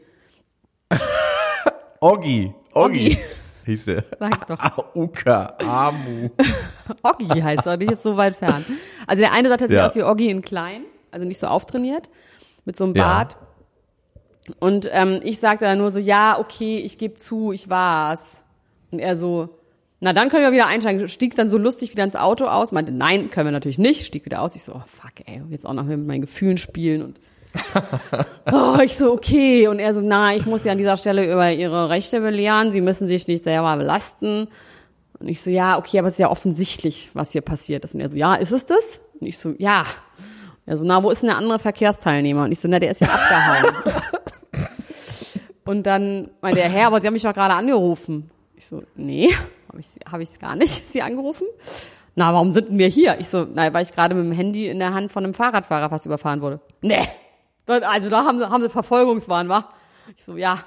Oggi. 1.99 2.53
Oggi. 2.73 3.17
Hieß 3.65 3.85
der. 3.85 4.03
sag 4.19 4.47
doch. 4.47 4.59
Ah, 4.59 4.83
Uka. 4.95 5.57
Amu. 5.59 6.29
Oggi 7.03 7.25
heißt 7.41 7.65
er, 7.65 7.77
nicht 7.77 7.91
ist 7.91 8.03
so 8.03 8.15
weit 8.15 8.35
fern. 8.35 8.63
Also 9.07 9.21
der 9.21 9.33
eine 9.33 9.49
sah 9.49 9.57
tatsächlich 9.57 9.77
Ja. 9.79 9.87
aus 9.87 9.95
wie 9.95 10.03
Oggi 10.03 10.29
in 10.29 10.41
klein, 10.41 10.83
also 11.11 11.25
nicht 11.25 11.39
so 11.39 11.47
auftrainiert, 11.47 12.09
mit 12.65 12.75
so 12.77 12.83
einem 12.85 12.95
Ja. 12.95 13.03
Und 14.59 14.89
ähm, 14.91 15.19
ich 15.23 15.39
sagte 15.39 15.65
dann 15.65 15.77
nur 15.77 15.91
so, 15.91 15.99
ja, 15.99 16.39
okay, 16.39 16.77
ich 16.77 16.97
gebe 16.97 17.15
zu, 17.15 17.51
ich 17.51 17.69
war's. 17.69 18.43
Und 18.91 18.99
er 18.99 19.17
so, 19.17 19.49
na 19.99 20.13
dann 20.13 20.29
können 20.29 20.43
wir 20.43 20.51
wieder 20.51 20.67
einsteigen. 20.67 21.07
Stieg 21.07 21.35
dann 21.35 21.49
so 21.49 21.57
lustig 21.57 21.91
wieder 21.91 22.03
ins 22.03 22.15
Auto 22.15 22.45
aus, 22.45 22.71
meinte, 22.71 22.91
nein, 22.91 23.31
können 23.31 23.47
wir 23.47 23.51
natürlich 23.51 23.79
nicht. 23.79 24.05
Stieg 24.05 24.25
wieder 24.25 24.41
aus. 24.41 24.55
Ich 24.55 24.63
so, 24.63 24.73
oh 24.73 24.83
fuck, 24.85 25.25
ey, 25.25 25.41
jetzt 25.49 25.65
auch 25.65 25.73
noch 25.73 25.83
mit 25.83 26.05
meinen 26.05 26.21
Gefühlen 26.21 26.57
spielen 26.57 27.01
und 27.01 27.19
Oh, 28.51 28.77
ich 28.83 28.95
so, 28.95 29.11
okay. 29.11 29.67
Und 29.67 29.79
er 29.79 29.93
so, 29.93 30.01
na, 30.01 30.35
ich 30.35 30.45
muss 30.45 30.63
Sie 30.63 30.69
an 30.69 30.77
dieser 30.77 30.97
Stelle 30.97 31.31
über 31.31 31.51
Ihre 31.51 31.89
Rechte 31.89 32.21
belehren. 32.21 32.71
Sie 32.71 32.81
müssen 32.81 33.07
sich 33.07 33.27
nicht 33.27 33.43
selber 33.43 33.75
belasten. 33.77 34.47
Und 35.19 35.27
ich 35.27 35.41
so, 35.41 35.49
ja, 35.49 35.77
okay, 35.77 35.99
aber 35.99 36.09
es 36.09 36.15
ist 36.15 36.19
ja 36.19 36.29
offensichtlich, 36.29 37.09
was 37.13 37.31
hier 37.31 37.41
passiert 37.41 37.83
ist. 37.83 37.95
Und 37.95 38.01
er 38.01 38.11
so, 38.11 38.17
ja, 38.17 38.35
ist 38.35 38.51
es 38.51 38.65
das? 38.65 39.01
Und 39.19 39.27
ich 39.27 39.37
so, 39.37 39.53
ja. 39.57 39.81
Und 39.81 39.87
er 40.67 40.77
so, 40.77 40.83
na, 40.83 41.01
wo 41.03 41.09
ist 41.09 41.21
denn 41.21 41.29
der 41.29 41.37
andere 41.37 41.59
Verkehrsteilnehmer? 41.59 42.43
Und 42.43 42.51
ich 42.51 42.59
so, 42.59 42.67
na, 42.67 42.79
der 42.79 42.91
ist 42.91 43.01
ja 43.01 43.07
abgehauen. 43.11 43.75
Und 45.67 45.83
dann 45.83 46.29
meinte 46.41 46.61
er, 46.61 46.69
Herr, 46.69 46.87
aber 46.87 47.01
Sie 47.01 47.07
haben 47.07 47.13
mich 47.13 47.23
doch 47.23 47.33
gerade 47.33 47.53
angerufen. 47.53 48.31
Ich 48.55 48.65
so, 48.65 48.83
nee, 48.95 49.29
habe 49.69 49.79
ich, 49.79 49.87
hab 50.11 50.19
ich 50.19 50.39
gar 50.39 50.55
nicht 50.55 50.69
Sie 50.89 51.01
angerufen. 51.01 51.47
Na, 52.15 52.33
warum 52.33 52.51
sind 52.51 52.75
wir 52.77 52.87
hier? 52.87 53.19
Ich 53.19 53.29
so, 53.29 53.45
na, 53.53 53.71
weil 53.73 53.83
ich 53.83 53.93
gerade 53.93 54.15
mit 54.15 54.25
dem 54.25 54.31
Handy 54.31 54.67
in 54.67 54.79
der 54.79 54.93
Hand 54.93 55.11
von 55.11 55.23
einem 55.23 55.35
Fahrradfahrer 55.35 55.89
fast 55.89 56.05
überfahren 56.05 56.41
wurde. 56.41 56.59
Nee. 56.81 57.07
Also 57.67 58.09
da 58.09 58.23
haben 58.23 58.39
sie, 58.39 58.49
haben 58.49 58.61
sie 58.61 58.69
Verfolgungswahn, 58.69 59.49
wa? 59.49 59.69
Ich 60.15 60.23
so, 60.23 60.37
ja, 60.37 60.59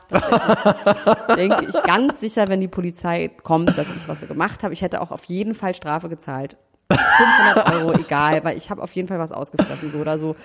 denke 1.35 1.65
ich 1.67 1.83
ganz 1.83 2.21
sicher, 2.21 2.49
wenn 2.49 2.61
die 2.61 2.69
Polizei 2.69 3.31
kommt, 3.43 3.77
dass 3.79 3.89
ich 3.97 4.07
was 4.07 4.21
gemacht 4.21 4.63
habe. 4.63 4.75
Ich 4.75 4.83
hätte 4.83 5.01
auch 5.01 5.11
auf 5.11 5.25
jeden 5.25 5.55
Fall 5.55 5.75
Strafe 5.75 6.11
gezahlt. 6.11 6.59
500 6.91 7.75
Euro, 7.75 7.93
egal, 7.93 8.45
weil 8.45 8.57
ich 8.59 8.71
habe 8.71 8.83
auf 8.83 8.93
jeden 8.93 9.09
Fall 9.09 9.19
was 9.19 9.33
ausgefressen, 9.33 9.91
so 9.91 9.99
oder 9.99 10.19
so. 10.19 10.37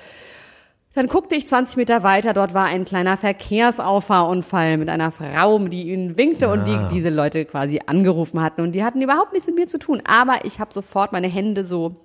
Dann 0.95 1.07
guckte 1.07 1.35
ich 1.35 1.47
20 1.47 1.75
Meter 1.77 2.03
weiter, 2.03 2.33
dort 2.33 2.53
war 2.53 2.65
ein 2.65 2.85
kleiner 2.85 3.17
Verkehrsauffahrunfall 3.17 4.77
mit 4.77 4.89
einer 4.89 5.11
Frau, 5.11 5.59
die 5.59 5.91
ihnen 5.91 6.17
winkte 6.17 6.49
und 6.49 6.65
die 6.67 6.77
diese 6.91 7.09
Leute 7.09 7.43
quasi 7.45 7.81
angerufen 7.85 8.41
hatten. 8.41 8.61
Und 8.61 8.71
die 8.73 8.83
hatten 8.83 9.01
überhaupt 9.01 9.33
nichts 9.33 9.47
mit 9.47 9.55
mir 9.57 9.67
zu 9.67 9.77
tun. 9.77 10.01
Aber 10.07 10.45
ich 10.45 10.59
habe 10.59 10.73
sofort 10.73 11.11
meine 11.11 11.27
Hände 11.27 11.65
so 11.65 11.95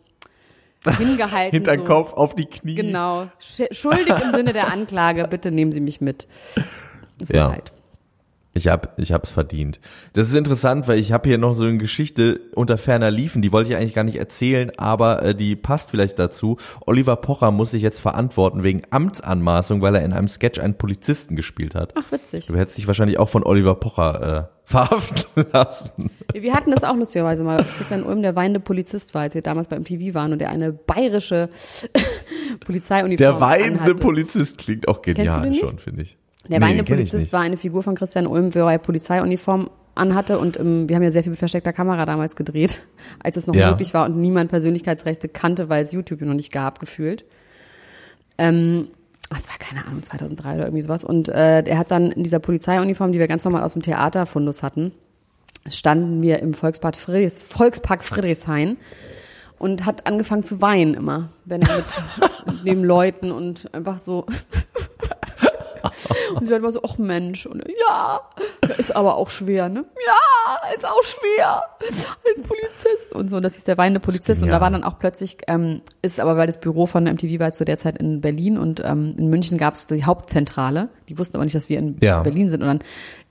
hingehalten. 0.99 1.53
Hinter 1.53 1.73
den 1.77 1.81
so. 1.81 1.87
Kopf 1.87 2.13
auf 2.15 2.35
die 2.35 2.47
Knie. 2.47 2.75
Genau. 2.75 3.29
Sch- 3.41 3.73
Schuldig 3.73 4.15
im 4.23 4.33
Sinne 4.33 4.53
der 4.53 4.73
Anklage, 4.73 5.27
bitte 5.29 5.51
nehmen 5.51 5.73
Sie 5.73 5.81
mich 5.81 6.01
mit. 6.01 6.27
So 7.21 7.35
Ja. 7.35 7.53
halt. 7.53 7.73
Ich 8.53 8.67
hab, 8.67 8.99
ich 8.99 9.13
hab's 9.13 9.31
verdient. 9.31 9.79
Das 10.13 10.29
ist 10.29 10.35
interessant, 10.35 10.89
weil 10.89 10.99
ich 10.99 11.13
habe 11.13 11.29
hier 11.29 11.39
noch 11.39 11.55
so 11.55 11.65
eine 11.65 11.79
Geschichte 11.79 12.41
unter 12.57 12.79
ferner 12.79 13.11
Liefen, 13.11 13.43
die 13.43 13.53
wollte 13.53 13.71
ich 13.71 13.77
eigentlich 13.77 13.95
gar 13.95 14.03
nicht 14.03 14.17
erzählen, 14.17 14.73
aber 14.77 15.23
äh, 15.23 15.35
die 15.37 15.55
passt 15.55 15.91
vielleicht 15.91 16.19
dazu. 16.19 16.57
Oliver 16.85 17.15
Pocher 17.15 17.53
muss 17.53 17.71
sich 17.71 17.83
jetzt 17.83 18.01
verantworten 18.01 18.65
wegen 18.65 18.83
Amtsanmaßung, 18.91 19.83
weil 19.83 19.95
er 19.95 20.05
in 20.05 20.13
einem 20.13 20.27
Sketch 20.27 20.59
einen 20.59 20.75
Polizisten 20.75 21.37
gespielt 21.37 21.77
hat. 21.77 21.93
Ach, 21.97 22.11
witzig. 22.11 22.47
Du 22.47 22.57
hättest 22.57 22.77
dich 22.77 22.89
wahrscheinlich 22.89 23.21
auch 23.21 23.29
von 23.29 23.45
Oliver 23.45 23.77
Pocher 23.77 24.49
äh, 24.51 24.57
verhaften 24.65 25.47
lassen. 25.53 26.11
Wir 26.33 26.53
hatten 26.53 26.73
das 26.73 26.83
auch 26.83 26.97
lustigerweise 26.97 27.45
mal, 27.45 27.59
als 27.59 27.73
Christian 27.75 28.03
Ulm 28.03 28.23
der 28.23 28.35
weinende 28.35 28.61
Polizist 28.61 29.15
war, 29.15 29.23
als 29.23 29.35
wir 29.35 29.43
damals 29.43 29.69
beim 29.69 29.85
PV 29.85 30.15
waren 30.15 30.33
und 30.33 30.41
der 30.41 30.51
eine 30.51 30.73
bayerische 30.73 31.51
Polizeiuniform 32.65 33.17
Der 33.17 33.41
weinende 33.41 33.81
anhatte. 33.81 33.95
Polizist 33.95 34.59
klingt 34.59 34.89
auch 34.89 35.03
genial 35.03 35.55
schon, 35.55 35.79
finde 35.79 36.03
ich. 36.03 36.19
Der 36.49 36.59
Nee, 36.59 36.65
weinende 36.67 36.85
Polizist 36.85 37.33
war 37.33 37.41
eine 37.41 37.57
Figur 37.57 37.83
von 37.83 37.95
Christian 37.95 38.27
Ulm, 38.27 38.55
wo 38.55 38.61
er 38.61 38.79
Polizeiuniform 38.79 39.71
anhatte 39.95 40.39
und 40.39 40.59
ähm, 40.59 40.89
wir 40.89 40.97
haben 40.97 41.03
ja 41.03 41.11
sehr 41.11 41.23
viel 41.23 41.31
mit 41.31 41.39
versteckter 41.39 41.73
Kamera 41.73 42.07
damals 42.07 42.37
gedreht, 42.37 42.81
als 43.23 43.37
es 43.37 43.47
noch 43.47 43.55
Ja. 43.55 43.71
möglich 43.71 43.93
war 43.93 44.07
und 44.07 44.19
niemand 44.19 44.51
Persönlichkeitsrechte 44.51 45.29
kannte, 45.29 45.69
weil 45.69 45.83
es 45.85 45.93
YouTube 45.93 46.23
noch 46.23 46.35
nicht 46.35 46.53
gab, 46.53 46.79
gefühlt. 46.81 47.25
Ähm, 48.39 48.89
das 49.29 49.49
war 49.49 49.59
keine 49.59 49.87
Ahnung, 49.87 50.03
2003 50.03 50.55
oder 50.55 50.65
irgendwie 50.65 50.83
sowas. 50.83 51.05
Und 51.05 51.29
äh, 51.29 51.63
er 51.63 51.79
hat 51.79 51.91
dann 51.91 52.11
in 52.11 52.25
dieser 52.25 52.39
Polizeiuniform, 52.41 53.13
die 53.13 53.19
wir 53.19 53.29
ganz 53.29 53.45
normal 53.45 53.63
aus 53.63 53.75
dem 53.75 53.83
Theaterfundus 53.83 54.63
hatten, 54.63 54.93
standen 55.69 56.23
wir 56.23 56.41
im 56.41 56.55
Volkspark, 56.55 56.97
Friedrichs, 56.97 57.39
Volkspark 57.39 58.03
Friedrichshain 58.03 58.77
und 59.59 59.85
hat 59.85 60.07
angefangen 60.07 60.43
zu 60.43 60.61
weinen 60.63 60.95
immer, 60.95 61.29
wenn 61.45 61.61
er 61.63 61.77
mit 61.77 61.85
neben 62.65 62.83
Leuten 62.83 63.31
und 63.31 63.73
einfach 63.75 63.99
so 64.01 64.25
und 66.35 66.43
die 66.47 66.51
Leute 66.51 66.63
war 66.63 66.73
so, 66.73 66.83
ach 66.83 66.99
Mensch, 66.99 67.47
und 67.47 67.65
ja, 67.87 68.21
ist 68.79 68.95
aber 68.95 69.17
auch 69.17 69.31
schwer, 69.31 69.69
ne? 69.69 69.85
Ja, 70.07 70.75
ist 70.75 70.87
auch 70.87 71.03
schwer 71.03 71.63
als 71.81 72.43
Polizist 72.43 73.15
und 73.15 73.29
so. 73.31 73.37
Und 73.37 73.43
das 73.43 73.55
hieß 73.55 73.65
der 73.65 73.79
weinende 73.79 74.01
Polizist. 74.01 74.43
Und 74.43 74.49
da 74.51 74.61
war 74.61 74.71
dann 74.71 74.85
auch 74.85 74.99
plötzlich, 74.99 75.39
ähm, 75.47 75.83
ist 76.03 76.21
aber 76.21 76.37
weil 76.37 76.47
das 76.47 76.61
Büro 76.61 76.87
von 76.87 77.05
MTV 77.05 77.39
war 77.41 77.53
zu 77.53 77.65
der 77.65 77.77
Zeit 77.77 77.97
in 77.99 78.21
Berlin 78.21 78.59
und 78.59 78.81
ähm, 78.85 79.15
in 79.19 79.29
München 79.31 79.59
gab 79.59 79.75
es 79.75 79.87
die 79.87 80.05
Hauptzentrale. 80.05 80.89
Die 81.09 81.19
wussten 81.19 81.37
aber 81.37 81.45
nicht, 81.45 81.55
dass 81.57 81.69
wir 81.69 81.79
in 81.79 81.97
Ja. 82.01 82.23
Berlin 82.23 82.49
sind. 82.49 82.63
Und 82.63 82.69
dann 82.69 82.79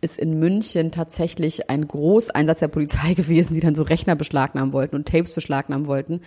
ist 0.01 0.17
in 0.17 0.39
München 0.39 0.91
tatsächlich 0.91 1.69
ein 1.69 1.87
Großeinsatz 1.87 2.59
der 2.59 2.67
Polizei 2.69 3.13
gewesen, 3.15 3.53
die 3.53 3.59
dann 3.61 3.75
so 3.75 3.83
Rechner 3.83 4.15
beschlagnahmen 4.15 4.73
wollten 4.73 4.95
und 4.95 5.07
Tapes 5.07 5.31
beschlagnahmen 5.33 5.87
wollten 5.87 6.21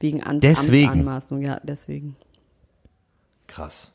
wegen 0.00 0.22
An 0.22 0.40
Deswegen. 0.40 0.88
Amtsanmaßung. 0.90 1.42
Ja, 1.42 1.60
deswegen. 1.62 2.16
Krass. 3.46 3.92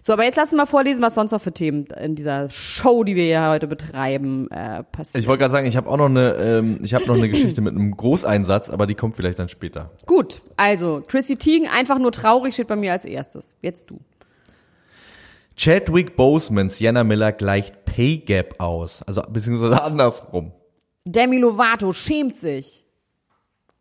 So, 0.00 0.12
aber 0.12 0.24
jetzt 0.24 0.36
lass 0.36 0.52
uns 0.52 0.56
mal 0.56 0.66
vorlesen, 0.66 1.02
was 1.02 1.14
sonst 1.14 1.32
noch 1.32 1.40
für 1.40 1.52
Themen 1.52 1.86
in 1.86 2.14
dieser 2.14 2.48
Show, 2.48 3.04
die 3.04 3.16
wir 3.16 3.24
hier 3.24 3.48
heute 3.48 3.66
betreiben, 3.66 4.48
äh, 4.50 4.84
passiert. 4.84 5.22
Ich 5.22 5.28
wollte 5.28 5.40
gerade 5.40 5.52
sagen, 5.52 5.66
ich 5.66 5.76
habe 5.76 5.88
auch 5.90 5.96
noch 5.96 6.06
eine, 6.06 6.34
ähm, 6.34 6.80
ich 6.82 6.94
habe 6.94 7.06
noch 7.06 7.16
eine 7.16 7.28
Geschichte 7.30 7.60
mit 7.60 7.74
einem 7.74 7.96
Großeinsatz, 7.96 8.70
aber 8.70 8.86
die 8.86 8.94
kommt 8.94 9.16
vielleicht 9.16 9.38
dann 9.38 9.48
später. 9.48 9.90
Gut, 10.06 10.40
also 10.56 11.02
Chrissy 11.06 11.36
Teigen, 11.36 11.68
einfach 11.68 11.98
nur 11.98 12.12
traurig, 12.12 12.54
steht 12.54 12.68
bei 12.68 12.76
mir 12.76 12.92
als 12.92 13.04
erstes. 13.04 13.56
Jetzt 13.60 13.90
du. 13.90 14.00
Chadwick 15.56 16.14
Boseman, 16.14 16.70
Sienna 16.70 17.02
Miller 17.02 17.32
gleicht 17.32 17.84
Pay 17.84 18.18
Gap 18.18 18.60
aus, 18.60 19.02
also 19.02 19.22
beziehungsweise 19.22 19.82
andersrum. 19.82 20.52
Demi 21.04 21.38
Lovato 21.38 21.92
schämt 21.92 22.36
sich. 22.36 22.84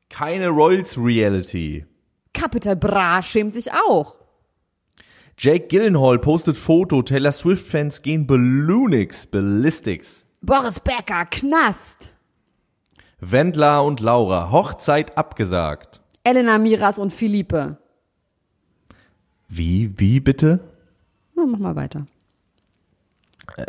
Keine 0.10 0.48
Royals 0.48 0.98
Reality. 0.98 1.86
Capital 2.34 2.75
Bra 2.75 3.22
schämt 3.22 3.53
sich 3.53 3.72
auch. 3.72 4.15
Jake 5.39 5.67
Gyllenhaal 5.67 6.17
postet 6.17 6.58
Foto, 6.58 7.03
Taylor 7.03 7.32
Swift-Fans 7.32 8.01
gehen 8.01 8.25
Balloonix, 8.25 9.27
Ballistics. 9.27 10.25
Boris 10.41 10.79
Becker, 10.79 11.25
Knast. 11.25 12.12
Wendler 13.20 13.84
und 13.84 14.00
Laura, 14.00 14.51
Hochzeit 14.51 15.15
abgesagt. 15.15 16.01
Elena 16.24 16.58
Miras 16.58 16.98
und 16.98 17.13
Philippe. 17.13 17.77
Wie, 19.48 19.94
wie 20.00 20.20
bitte? 20.20 20.60
Na, 21.36 21.46
mach 21.46 21.60
mal 21.60 21.75
weiter. 21.75 22.08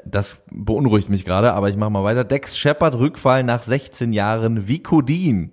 Das 0.06 0.38
beunruhigt 0.50 1.10
mich 1.10 1.26
gerade, 1.26 1.52
aber 1.52 1.68
ich 1.68 1.76
mach 1.76 1.90
mal 1.90 2.02
weiter. 2.02 2.24
Dex 2.24 2.56
Shepard 2.56 2.94
Rückfall 2.94 3.44
nach 3.44 3.62
16 3.62 4.14
Jahren 4.14 4.68
Vicodin. 4.68 5.52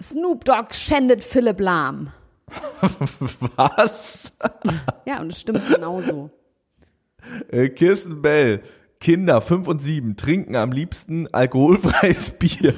Snoop 0.00 0.44
Dogg 0.44 0.74
schändet 0.74 1.24
Philipp 1.24 1.60
Lahm. 1.60 2.12
Was? 3.56 4.32
Ja, 5.04 5.20
und 5.20 5.32
es 5.32 5.40
stimmt 5.40 5.66
genauso. 5.68 6.30
Äh, 7.48 7.68
Kirsten 7.70 8.22
Bell. 8.22 8.62
Kinder 9.00 9.40
5 9.40 9.68
und 9.68 9.82
7 9.82 10.16
trinken 10.16 10.56
am 10.56 10.72
liebsten 10.72 11.32
alkoholfreies 11.32 12.30
Bier. 12.38 12.74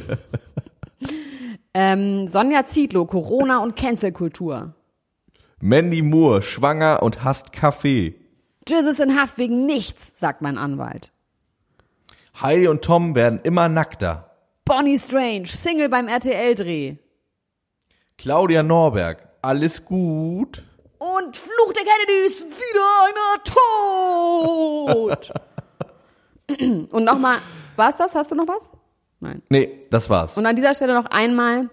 Ähm, 1.74 2.26
Sonja 2.26 2.64
Zietlow, 2.66 3.06
Corona 3.06 3.62
und 3.62 3.76
Cancelkultur. 3.76 4.74
Mandy 5.60 6.02
Moore, 6.02 6.42
schwanger 6.42 7.02
und 7.02 7.22
hasst 7.24 7.52
Kaffee. 7.52 8.14
Jizz 8.68 8.86
ist 8.86 9.00
in 9.00 9.18
Haft 9.18 9.38
wegen 9.38 9.66
nichts, 9.66 10.18
sagt 10.18 10.42
mein 10.42 10.58
Anwalt. 10.58 11.12
Heidi 12.40 12.68
und 12.68 12.82
Tom 12.82 13.14
werden 13.14 13.40
immer 13.42 13.68
nackter. 13.68 14.30
Bonnie 14.64 14.98
Strange, 14.98 15.46
Single 15.46 15.88
beim 15.88 16.08
RTL-Dreh. 16.08 16.96
Claudia 18.18 18.62
Norberg, 18.62 19.27
alles 19.42 19.84
gut. 19.84 20.62
Und 20.98 21.36
Fluch 21.36 21.72
der 21.72 21.84
Kennedys, 21.84 22.44
wieder 22.44 22.86
einer 23.06 23.44
tot. 25.04 25.32
Und 26.92 27.04
nochmal, 27.04 27.36
war's 27.76 27.96
das? 27.96 28.14
Hast 28.14 28.30
du 28.30 28.34
noch 28.34 28.48
was? 28.48 28.72
Nein. 29.20 29.42
Nee, 29.48 29.86
das 29.90 30.08
war's. 30.10 30.36
Und 30.36 30.46
an 30.46 30.56
dieser 30.56 30.74
Stelle 30.74 30.94
noch 30.94 31.06
einmal 31.06 31.68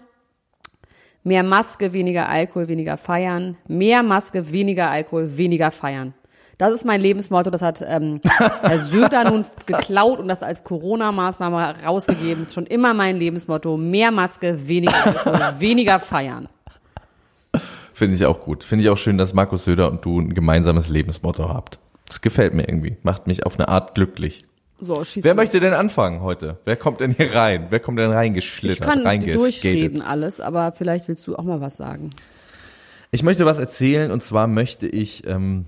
Mehr 1.26 1.42
Maske, 1.42 1.92
weniger 1.92 2.28
Alkohol, 2.28 2.68
weniger 2.68 2.96
feiern. 2.96 3.56
Mehr 3.66 4.04
Maske, 4.04 4.52
weniger 4.52 4.90
Alkohol, 4.90 5.36
weniger 5.36 5.72
feiern. 5.72 6.14
Das 6.56 6.72
ist 6.72 6.84
mein 6.84 7.00
Lebensmotto. 7.00 7.50
Das 7.50 7.62
hat 7.62 7.84
ähm, 7.84 8.20
Herr 8.62 8.78
Söder 8.78 9.24
nun 9.24 9.44
geklaut 9.66 10.20
und 10.20 10.28
das 10.28 10.44
als 10.44 10.62
Corona-Maßnahme 10.62 11.82
rausgegeben. 11.84 12.38
Das 12.38 12.50
ist 12.50 12.54
schon 12.54 12.66
immer 12.66 12.94
mein 12.94 13.16
Lebensmotto. 13.16 13.76
Mehr 13.76 14.12
Maske, 14.12 14.68
weniger 14.68 15.04
Alkohol, 15.04 15.54
weniger 15.58 15.98
feiern. 15.98 16.48
Finde 17.96 18.14
ich 18.14 18.26
auch 18.26 18.42
gut. 18.42 18.62
Finde 18.62 18.84
ich 18.84 18.90
auch 18.90 18.98
schön, 18.98 19.16
dass 19.16 19.32
Markus 19.32 19.64
Söder 19.64 19.90
und 19.90 20.04
du 20.04 20.20
ein 20.20 20.34
gemeinsames 20.34 20.90
Lebensmotto 20.90 21.48
habt. 21.48 21.78
Das 22.06 22.20
gefällt 22.20 22.52
mir 22.52 22.68
irgendwie. 22.68 22.98
Macht 23.02 23.26
mich 23.26 23.46
auf 23.46 23.58
eine 23.58 23.68
Art 23.68 23.94
glücklich. 23.94 24.42
So, 24.78 25.02
schieß 25.02 25.24
Wer 25.24 25.34
möchte 25.34 25.60
denn 25.60 25.72
anfangen 25.72 26.20
heute? 26.20 26.58
Wer 26.66 26.76
kommt 26.76 27.00
denn 27.00 27.12
hier 27.12 27.34
rein? 27.34 27.68
Wer 27.70 27.80
kommt 27.80 27.98
denn 27.98 28.10
Ich 28.10 28.14
reingeschlittert, 28.14 28.86
kann 28.86 29.00
reingeskatet? 29.00 29.40
durchreden 29.40 30.02
alles, 30.02 30.42
aber 30.42 30.72
vielleicht 30.72 31.08
willst 31.08 31.26
du 31.26 31.36
auch 31.36 31.44
mal 31.44 31.62
was 31.62 31.78
sagen. 31.78 32.10
Ich 33.12 33.22
möchte 33.22 33.46
was 33.46 33.58
erzählen 33.58 34.10
und 34.10 34.22
zwar 34.22 34.46
möchte 34.46 34.86
ich 34.86 35.26
ähm, 35.26 35.64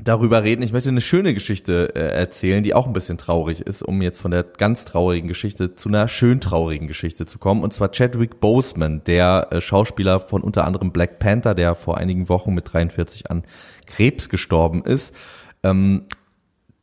darüber 0.00 0.42
reden. 0.42 0.62
Ich 0.62 0.72
möchte 0.72 0.88
eine 0.88 1.00
schöne 1.00 1.34
Geschichte 1.34 1.94
äh, 1.94 2.08
erzählen, 2.14 2.62
die 2.62 2.74
auch 2.74 2.86
ein 2.86 2.92
bisschen 2.92 3.16
traurig 3.16 3.60
ist, 3.60 3.82
um 3.82 4.02
jetzt 4.02 4.20
von 4.20 4.30
der 4.30 4.42
ganz 4.42 4.84
traurigen 4.84 5.28
Geschichte 5.28 5.74
zu 5.74 5.88
einer 5.88 6.08
schön 6.08 6.40
traurigen 6.40 6.88
Geschichte 6.88 7.26
zu 7.26 7.38
kommen. 7.38 7.62
Und 7.62 7.72
zwar 7.72 7.90
Chadwick 7.90 8.40
Boseman, 8.40 9.02
der 9.04 9.48
äh, 9.50 9.60
Schauspieler 9.60 10.18
von 10.18 10.42
unter 10.42 10.64
anderem 10.64 10.90
Black 10.90 11.20
Panther, 11.20 11.54
der 11.54 11.74
vor 11.74 11.98
einigen 11.98 12.28
Wochen 12.28 12.54
mit 12.54 12.72
43 12.72 13.30
an 13.30 13.44
Krebs 13.86 14.28
gestorben 14.28 14.84
ist. 14.84 15.14
Ähm, 15.62 16.06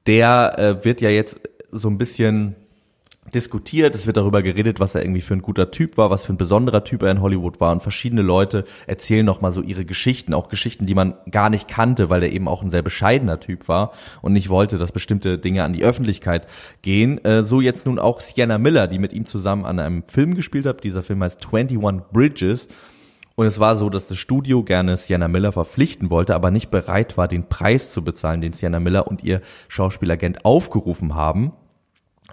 der 0.07 0.57
äh, 0.57 0.85
wird 0.85 1.01
ja 1.01 1.09
jetzt 1.09 1.41
so 1.71 1.89
ein 1.89 1.97
bisschen 1.97 2.55
diskutiert, 3.33 3.95
es 3.95 4.07
wird 4.07 4.17
darüber 4.17 4.41
geredet, 4.41 4.79
was 4.79 4.95
er 4.95 5.03
irgendwie 5.03 5.21
für 5.21 5.35
ein 5.35 5.41
guter 5.41 5.71
Typ 5.71 5.97
war, 5.97 6.09
was 6.09 6.25
für 6.25 6.33
ein 6.33 6.37
besonderer 6.37 6.83
Typ 6.83 7.03
er 7.03 7.11
in 7.11 7.21
Hollywood 7.21 7.59
war 7.59 7.71
und 7.71 7.81
verschiedene 7.81 8.23
Leute 8.23 8.65
erzählen 8.87 9.25
nochmal 9.25 9.51
so 9.51 9.61
ihre 9.61 9.85
Geschichten, 9.85 10.33
auch 10.33 10.49
Geschichten, 10.49 10.85
die 10.85 10.95
man 10.95 11.13
gar 11.29 11.49
nicht 11.49 11.67
kannte, 11.67 12.09
weil 12.09 12.23
er 12.23 12.31
eben 12.31 12.47
auch 12.47 12.61
ein 12.61 12.71
sehr 12.71 12.81
bescheidener 12.81 13.39
Typ 13.39 13.67
war 13.67 13.93
und 14.21 14.33
nicht 14.33 14.49
wollte, 14.49 14.77
dass 14.77 14.91
bestimmte 14.91 15.37
Dinge 15.37 15.63
an 15.63 15.73
die 15.73 15.83
Öffentlichkeit 15.83 16.47
gehen. 16.81 17.23
Äh, 17.23 17.43
so 17.43 17.61
jetzt 17.61 17.85
nun 17.85 17.99
auch 17.99 18.19
Sienna 18.19 18.57
Miller, 18.57 18.87
die 18.87 18.99
mit 18.99 19.13
ihm 19.13 19.25
zusammen 19.25 19.65
an 19.65 19.79
einem 19.79 20.03
Film 20.07 20.33
gespielt 20.33 20.65
hat. 20.65 20.83
Dieser 20.83 21.03
Film 21.03 21.23
heißt 21.23 21.47
21 21.53 22.01
Bridges. 22.11 22.67
Und 23.35 23.45
es 23.45 23.59
war 23.59 23.75
so, 23.75 23.89
dass 23.89 24.07
das 24.07 24.17
Studio 24.17 24.63
gerne 24.63 24.97
Sienna 24.97 25.27
Miller 25.27 25.51
verpflichten 25.51 26.09
wollte, 26.09 26.35
aber 26.35 26.51
nicht 26.51 26.69
bereit 26.69 27.17
war, 27.17 27.27
den 27.27 27.47
Preis 27.47 27.91
zu 27.91 28.03
bezahlen, 28.03 28.41
den 28.41 28.53
Sienna 28.53 28.79
Miller 28.79 29.07
und 29.07 29.23
ihr 29.23 29.41
Schauspielagent 29.69 30.43
aufgerufen 30.43 31.15
haben. 31.15 31.53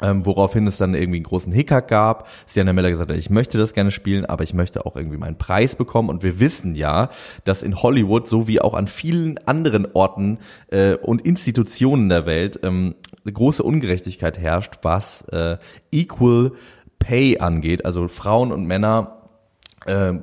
Ähm, 0.03 0.25
woraufhin 0.27 0.67
es 0.67 0.79
dann 0.79 0.95
irgendwie 0.95 1.19
einen 1.19 1.25
großen 1.25 1.53
Hickhack 1.53 1.89
gab. 1.89 2.29
Sienna 2.47 2.73
Miller 2.73 2.91
gesagt 2.91 3.11
hat, 3.11 3.17
ich 3.17 3.31
möchte 3.31 3.59
das 3.59 3.75
gerne 3.75 3.91
spielen, 3.91 4.25
aber 4.25 4.45
ich 4.45 4.55
möchte 4.55 4.87
auch 4.87 4.97
irgendwie 4.97 5.17
meinen 5.17 5.39
Preis 5.39 5.77
bekommen. 5.77 6.09
Und 6.09 6.23
wir 6.23 6.41
wissen 6.41 6.75
ja, 6.75 7.11
dass 7.45 7.63
in 7.63 7.83
Hollywood, 7.83 8.27
so 8.27 8.49
wie 8.49 8.61
auch 8.61 8.75
an 8.75 8.87
vielen 8.87 9.39
anderen 9.47 9.87
Orten 9.93 10.39
äh, 10.69 10.95
und 10.95 11.23
Institutionen 11.23 12.09
der 12.09 12.27
Welt, 12.27 12.61
ähm, 12.63 12.95
eine 13.25 13.33
große 13.33 13.63
Ungerechtigkeit 13.63 14.39
herrscht, 14.39 14.79
was 14.83 15.23
äh, 15.29 15.59
Equal 15.91 16.53
Pay 16.99 17.39
angeht. 17.39 17.85
Also 17.85 18.09
Frauen 18.09 18.53
und 18.53 18.67
Männer 18.67 19.19
äh, 19.87 20.15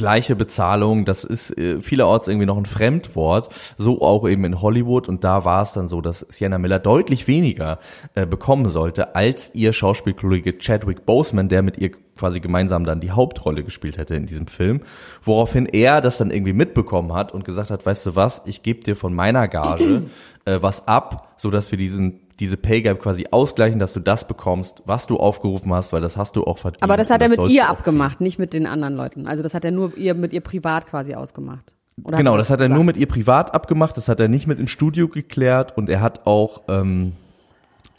gleiche 0.00 0.34
Bezahlung, 0.34 1.04
das 1.04 1.24
ist 1.24 1.56
äh, 1.58 1.78
vielerorts 1.80 2.26
irgendwie 2.26 2.46
noch 2.46 2.56
ein 2.56 2.64
Fremdwort, 2.64 3.50
so 3.76 4.00
auch 4.00 4.26
eben 4.26 4.44
in 4.44 4.62
Hollywood. 4.62 5.10
Und 5.10 5.24
da 5.24 5.44
war 5.44 5.62
es 5.62 5.72
dann 5.72 5.88
so, 5.88 6.00
dass 6.00 6.26
Sienna 6.30 6.56
Miller 6.56 6.78
deutlich 6.78 7.28
weniger 7.28 7.78
äh, 8.14 8.24
bekommen 8.24 8.70
sollte 8.70 9.14
als 9.14 9.54
ihr 9.54 9.74
Schauspielkollege 9.74 10.56
Chadwick 10.58 11.04
Boseman, 11.04 11.50
der 11.50 11.60
mit 11.60 11.76
ihr 11.76 11.90
quasi 12.18 12.40
gemeinsam 12.40 12.84
dann 12.84 13.00
die 13.00 13.10
Hauptrolle 13.10 13.62
gespielt 13.62 13.98
hätte 13.98 14.14
in 14.14 14.24
diesem 14.24 14.46
Film, 14.46 14.80
woraufhin 15.22 15.66
er 15.66 16.00
das 16.00 16.16
dann 16.16 16.30
irgendwie 16.30 16.54
mitbekommen 16.54 17.12
hat 17.12 17.32
und 17.32 17.44
gesagt 17.44 17.70
hat, 17.70 17.84
weißt 17.84 18.06
du 18.06 18.16
was, 18.16 18.40
ich 18.46 18.62
gebe 18.62 18.82
dir 18.82 18.96
von 18.96 19.14
meiner 19.14 19.48
Gage 19.48 20.04
äh, 20.46 20.58
was 20.60 20.88
ab, 20.88 21.34
so 21.36 21.50
dass 21.50 21.70
wir 21.70 21.78
diesen 21.78 22.20
diese 22.40 22.56
Pay 22.56 22.82
Gap 22.82 23.00
quasi 23.00 23.26
ausgleichen, 23.30 23.78
dass 23.78 23.92
du 23.92 24.00
das 24.00 24.26
bekommst, 24.26 24.82
was 24.86 25.06
du 25.06 25.18
aufgerufen 25.18 25.72
hast, 25.72 25.92
weil 25.92 26.00
das 26.00 26.16
hast 26.16 26.36
du 26.36 26.44
auch 26.44 26.58
verdient. 26.58 26.82
Aber 26.82 26.96
das 26.96 27.10
hat 27.10 27.22
er 27.22 27.28
mit 27.28 27.36
sollst 27.38 27.54
ihr 27.54 27.68
abgemacht, 27.68 28.20
nicht 28.20 28.38
mit 28.38 28.52
den 28.52 28.66
anderen 28.66 28.94
Leuten. 28.94 29.26
Also 29.26 29.42
das 29.42 29.54
hat 29.54 29.64
er 29.64 29.70
nur 29.70 29.96
ihr 29.96 30.14
mit 30.14 30.32
ihr 30.32 30.40
privat 30.40 30.86
quasi 30.86 31.14
ausgemacht. 31.14 31.74
Oder 32.02 32.16
genau, 32.16 32.32
er 32.32 32.38
das 32.38 32.50
hat 32.50 32.60
er 32.60 32.66
gesagt? 32.66 32.76
nur 32.76 32.84
mit 32.84 32.96
ihr 32.96 33.06
privat 33.06 33.54
abgemacht, 33.54 33.96
das 33.96 34.08
hat 34.08 34.20
er 34.20 34.28
nicht 34.28 34.46
mit 34.46 34.58
im 34.58 34.68
Studio 34.68 35.08
geklärt 35.08 35.76
und 35.76 35.90
er 35.90 36.00
hat 36.00 36.26
auch 36.26 36.62
ähm, 36.68 37.12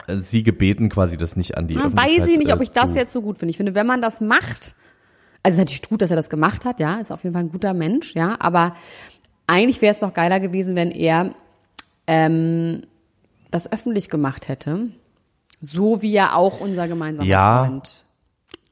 sie 0.08 0.42
gebeten, 0.42 0.88
quasi 0.88 1.16
das 1.16 1.36
nicht 1.36 1.56
an 1.56 1.68
die 1.68 1.74
Ja, 1.74 1.86
Öffentlichkeit 1.86 2.20
weiß 2.20 2.28
ich 2.28 2.38
nicht, 2.38 2.52
ob 2.52 2.60
ich 2.60 2.70
das 2.70 2.94
jetzt 2.96 3.12
so 3.12 3.22
gut 3.22 3.38
finde. 3.38 3.50
Ich 3.50 3.56
finde, 3.56 3.74
wenn 3.74 3.86
man 3.86 4.02
das 4.02 4.20
macht, 4.20 4.74
also 5.42 5.44
es 5.44 5.50
ist 5.54 5.58
natürlich 5.58 5.88
gut, 5.88 6.02
dass 6.02 6.10
er 6.10 6.16
das 6.16 6.30
gemacht 6.30 6.64
hat, 6.64 6.80
ja, 6.80 6.96
ist 7.00 7.12
auf 7.12 7.22
jeden 7.22 7.32
Fall 7.32 7.44
ein 7.44 7.52
guter 7.52 7.74
Mensch, 7.74 8.14
ja, 8.14 8.36
aber 8.40 8.74
eigentlich 9.46 9.80
wäre 9.82 9.92
es 9.92 10.00
noch 10.00 10.12
geiler 10.12 10.40
gewesen, 10.40 10.74
wenn 10.74 10.90
er 10.90 11.30
ähm, 12.06 12.82
das 13.52 13.70
öffentlich 13.70 14.08
gemacht 14.08 14.48
hätte, 14.48 14.88
so 15.60 16.02
wie 16.02 16.12
ja 16.12 16.34
auch 16.34 16.60
unser 16.60 16.88
gemeinsamer 16.88 17.28
Ja. 17.28 17.64
Freund 17.64 18.04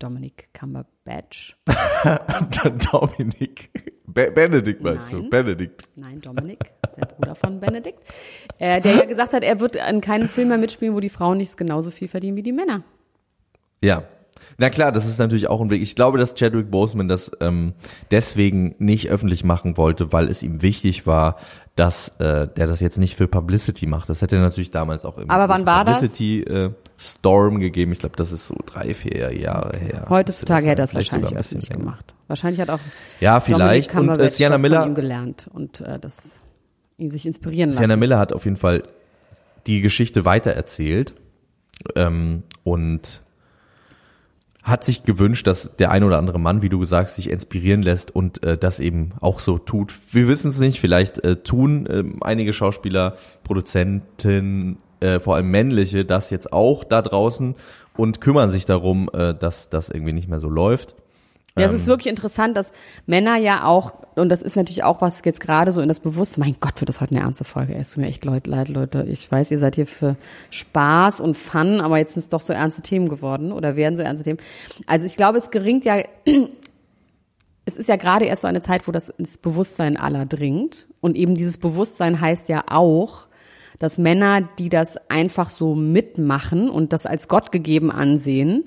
Dominic 0.00 0.48
Cumberbatch. 0.54 1.56
Dominik. 2.90 3.70
Be 4.06 4.32
Benedikt 4.32 4.82
meinst 4.82 5.12
Nein. 5.12 5.22
du? 5.22 5.30
Benedikt. 5.30 5.88
Nein, 5.94 6.20
Dominic 6.20 6.58
ist 6.82 6.96
der 6.96 7.06
Bruder 7.06 7.34
von 7.34 7.60
Benedikt, 7.60 8.00
äh, 8.58 8.80
der 8.80 8.94
ja 8.96 9.04
gesagt 9.04 9.34
hat, 9.34 9.44
er 9.44 9.60
wird 9.60 9.76
in 9.76 10.00
keinem 10.00 10.28
Film 10.28 10.48
mehr 10.48 10.58
mitspielen, 10.58 10.94
wo 10.94 11.00
die 11.00 11.10
Frauen 11.10 11.38
nicht 11.38 11.56
genauso 11.56 11.90
viel 11.90 12.08
verdienen 12.08 12.36
wie 12.36 12.42
die 12.42 12.52
Männer. 12.52 12.82
Ja. 13.82 14.02
Na 14.59 14.70
klar, 14.70 14.92
das 14.92 15.07
ist 15.07 15.18
natürlich 15.18 15.48
auch 15.48 15.61
ein 15.61 15.70
Weg. 15.70 15.83
Ich 15.83 15.94
glaube, 15.94 16.18
dass 16.18 16.35
Chadwick 16.35 16.70
Boseman 16.70 17.09
das 17.09 17.31
ähm, 17.40 17.74
deswegen 18.11 18.74
nicht 18.79 19.11
öffentlich 19.11 19.44
machen 19.44 19.76
wollte, 19.76 20.12
weil 20.12 20.29
es 20.29 20.42
ihm 20.42 20.62
wichtig 20.62 21.07
war, 21.07 21.37
dass 21.76 22.09
äh, 22.18 22.46
der 22.48 22.66
das 22.66 22.81
jetzt 22.81 22.98
nicht 22.98 23.16
für 23.16 23.26
Publicity 23.26 23.87
macht. 23.87 24.09
Das 24.09 24.20
hätte 24.22 24.38
natürlich 24.38 24.70
damals 24.70 25.05
auch 25.05 25.16
Aber 25.29 25.48
wann 25.48 25.66
war 25.66 25.85
das? 25.85 25.96
Publicity 25.96 26.42
äh, 26.42 26.70
Storm 26.98 27.61
gegeben. 27.61 27.92
Ich 27.92 28.00
glaube, 28.00 28.16
das 28.16 28.33
ist 28.33 28.46
so 28.46 28.57
drei, 28.66 28.92
vier 28.92 29.35
Jahre 29.35 29.79
her. 29.79 30.07
Heutzutage 30.09 30.66
hätte 30.66 30.83
er 30.83 30.85
es 30.85 30.90
Vielleicht 30.90 31.12
wahrscheinlich 31.12 31.37
öffentlich 31.38 31.70
gemacht. 31.70 32.14
Wahrscheinlich 32.29 32.61
hat 32.61 32.70
auch 32.70 32.81
Ja, 33.20 33.40
vielleicht. 33.40 33.94
Und 33.96 34.18
äh, 34.18 34.31
Sienna 34.31 34.53
das 34.53 34.62
Miller, 34.62 34.81
von 34.81 34.90
ihm 34.90 34.94
gelernt 34.94 35.48
und 35.53 35.81
äh, 35.81 35.98
das 35.98 36.38
ihn 36.98 37.11
sich 37.11 37.24
inspirieren 37.24 37.70
lassen. 37.70 37.81
Sienna 37.83 37.96
Miller 37.96 38.18
hat 38.18 38.33
auf 38.33 38.44
jeden 38.44 38.57
Fall 38.57 38.83
die 39.66 39.81
Geschichte 39.81 40.24
weitererzählt 40.24 41.14
ähm, 41.96 42.42
und 42.62 43.22
hat 44.70 44.85
sich 44.85 45.04
gewünscht, 45.04 45.46
dass 45.46 45.70
der 45.78 45.90
ein 45.90 46.04
oder 46.04 46.18
andere 46.18 46.38
Mann, 46.38 46.62
wie 46.62 46.68
du 46.68 46.78
gesagt 46.78 47.11
sich 47.11 47.28
inspirieren 47.28 47.83
lässt 47.83 48.14
und 48.14 48.42
äh, 48.42 48.56
das 48.56 48.80
eben 48.80 49.12
auch 49.20 49.40
so 49.40 49.59
tut. 49.59 49.92
Wir 50.12 50.28
wissen 50.28 50.48
es 50.48 50.59
nicht, 50.59 50.80
vielleicht 50.80 51.22
äh, 51.24 51.37
tun 51.37 51.87
äh, 51.87 52.04
einige 52.20 52.52
Schauspieler, 52.52 53.16
Produzenten, 53.44 54.78
äh, 55.00 55.18
vor 55.18 55.37
allem 55.37 55.50
männliche, 55.50 56.04
das 56.04 56.30
jetzt 56.30 56.52
auch 56.52 56.85
da 56.85 57.02
draußen 57.02 57.54
und 57.96 58.20
kümmern 58.20 58.50
sich 58.50 58.66
darum, 58.66 59.11
äh, 59.12 59.35
dass 59.35 59.68
das 59.68 59.90
irgendwie 59.90 60.12
nicht 60.12 60.28
mehr 60.28 60.40
so 60.40 60.48
läuft. 60.48 60.94
Ja, 61.56 61.64
es 61.66 61.70
Ähm. 61.70 61.76
ist 61.76 61.86
wirklich 61.86 62.08
interessant, 62.10 62.56
dass 62.56 62.72
Männer 63.06 63.36
ja 63.36 63.64
auch, 63.64 63.94
und 64.14 64.28
das 64.28 64.42
ist 64.42 64.56
natürlich 64.56 64.84
auch 64.84 65.00
was 65.00 65.22
jetzt 65.24 65.40
gerade 65.40 65.72
so 65.72 65.80
in 65.80 65.88
das 65.88 66.00
Bewusstsein, 66.00 66.44
mein 66.44 66.56
Gott, 66.60 66.80
wird 66.80 66.88
das 66.88 67.00
heute 67.00 67.14
eine 67.14 67.24
ernste 67.24 67.44
Folge. 67.44 67.74
Es 67.74 67.92
tut 67.92 68.02
mir 68.02 68.08
echt 68.08 68.24
leid, 68.24 68.46
leid, 68.46 68.68
Leute. 68.68 69.04
Ich 69.08 69.30
weiß, 69.30 69.50
ihr 69.50 69.58
seid 69.58 69.74
hier 69.74 69.86
für 69.86 70.16
Spaß 70.50 71.20
und 71.20 71.36
Fun, 71.36 71.80
aber 71.80 71.98
jetzt 71.98 72.14
sind 72.14 72.22
es 72.22 72.28
doch 72.28 72.40
so 72.40 72.52
ernste 72.52 72.82
Themen 72.82 73.08
geworden 73.08 73.52
oder 73.52 73.76
werden 73.76 73.96
so 73.96 74.02
ernste 74.02 74.24
Themen. 74.24 74.38
Also 74.86 75.06
ich 75.06 75.16
glaube, 75.16 75.38
es 75.38 75.50
geringt 75.50 75.84
ja, 75.84 75.96
es 77.64 77.76
ist 77.76 77.88
ja 77.88 77.96
gerade 77.96 78.24
erst 78.26 78.42
so 78.42 78.48
eine 78.48 78.60
Zeit, 78.60 78.86
wo 78.88 78.92
das 78.92 79.08
ins 79.08 79.38
Bewusstsein 79.38 79.96
aller 79.96 80.26
dringt. 80.26 80.86
Und 81.00 81.16
eben 81.16 81.34
dieses 81.34 81.58
Bewusstsein 81.58 82.20
heißt 82.20 82.48
ja 82.48 82.64
auch, 82.68 83.26
dass 83.78 83.96
Männer, 83.98 84.42
die 84.58 84.68
das 84.68 85.10
einfach 85.10 85.50
so 85.50 85.74
mitmachen 85.74 86.68
und 86.68 86.92
das 86.92 87.06
als 87.06 87.28
Gott 87.28 87.50
gegeben 87.50 87.90
ansehen, 87.90 88.64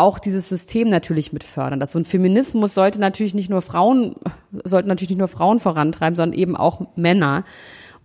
auch 0.00 0.18
dieses 0.18 0.48
System 0.48 0.88
natürlich 0.88 1.32
mit 1.32 1.44
fördern. 1.44 1.78
Dass 1.78 1.92
so 1.92 1.98
ein 1.98 2.04
Feminismus 2.04 2.74
sollte 2.74 3.00
natürlich 3.00 3.34
nicht 3.34 3.50
nur 3.50 3.62
Frauen, 3.62 4.16
sollten 4.64 4.88
natürlich 4.88 5.10
nicht 5.10 5.18
nur 5.18 5.28
Frauen 5.28 5.58
vorantreiben, 5.60 6.16
sondern 6.16 6.38
eben 6.38 6.56
auch 6.56 6.80
Männer. 6.96 7.44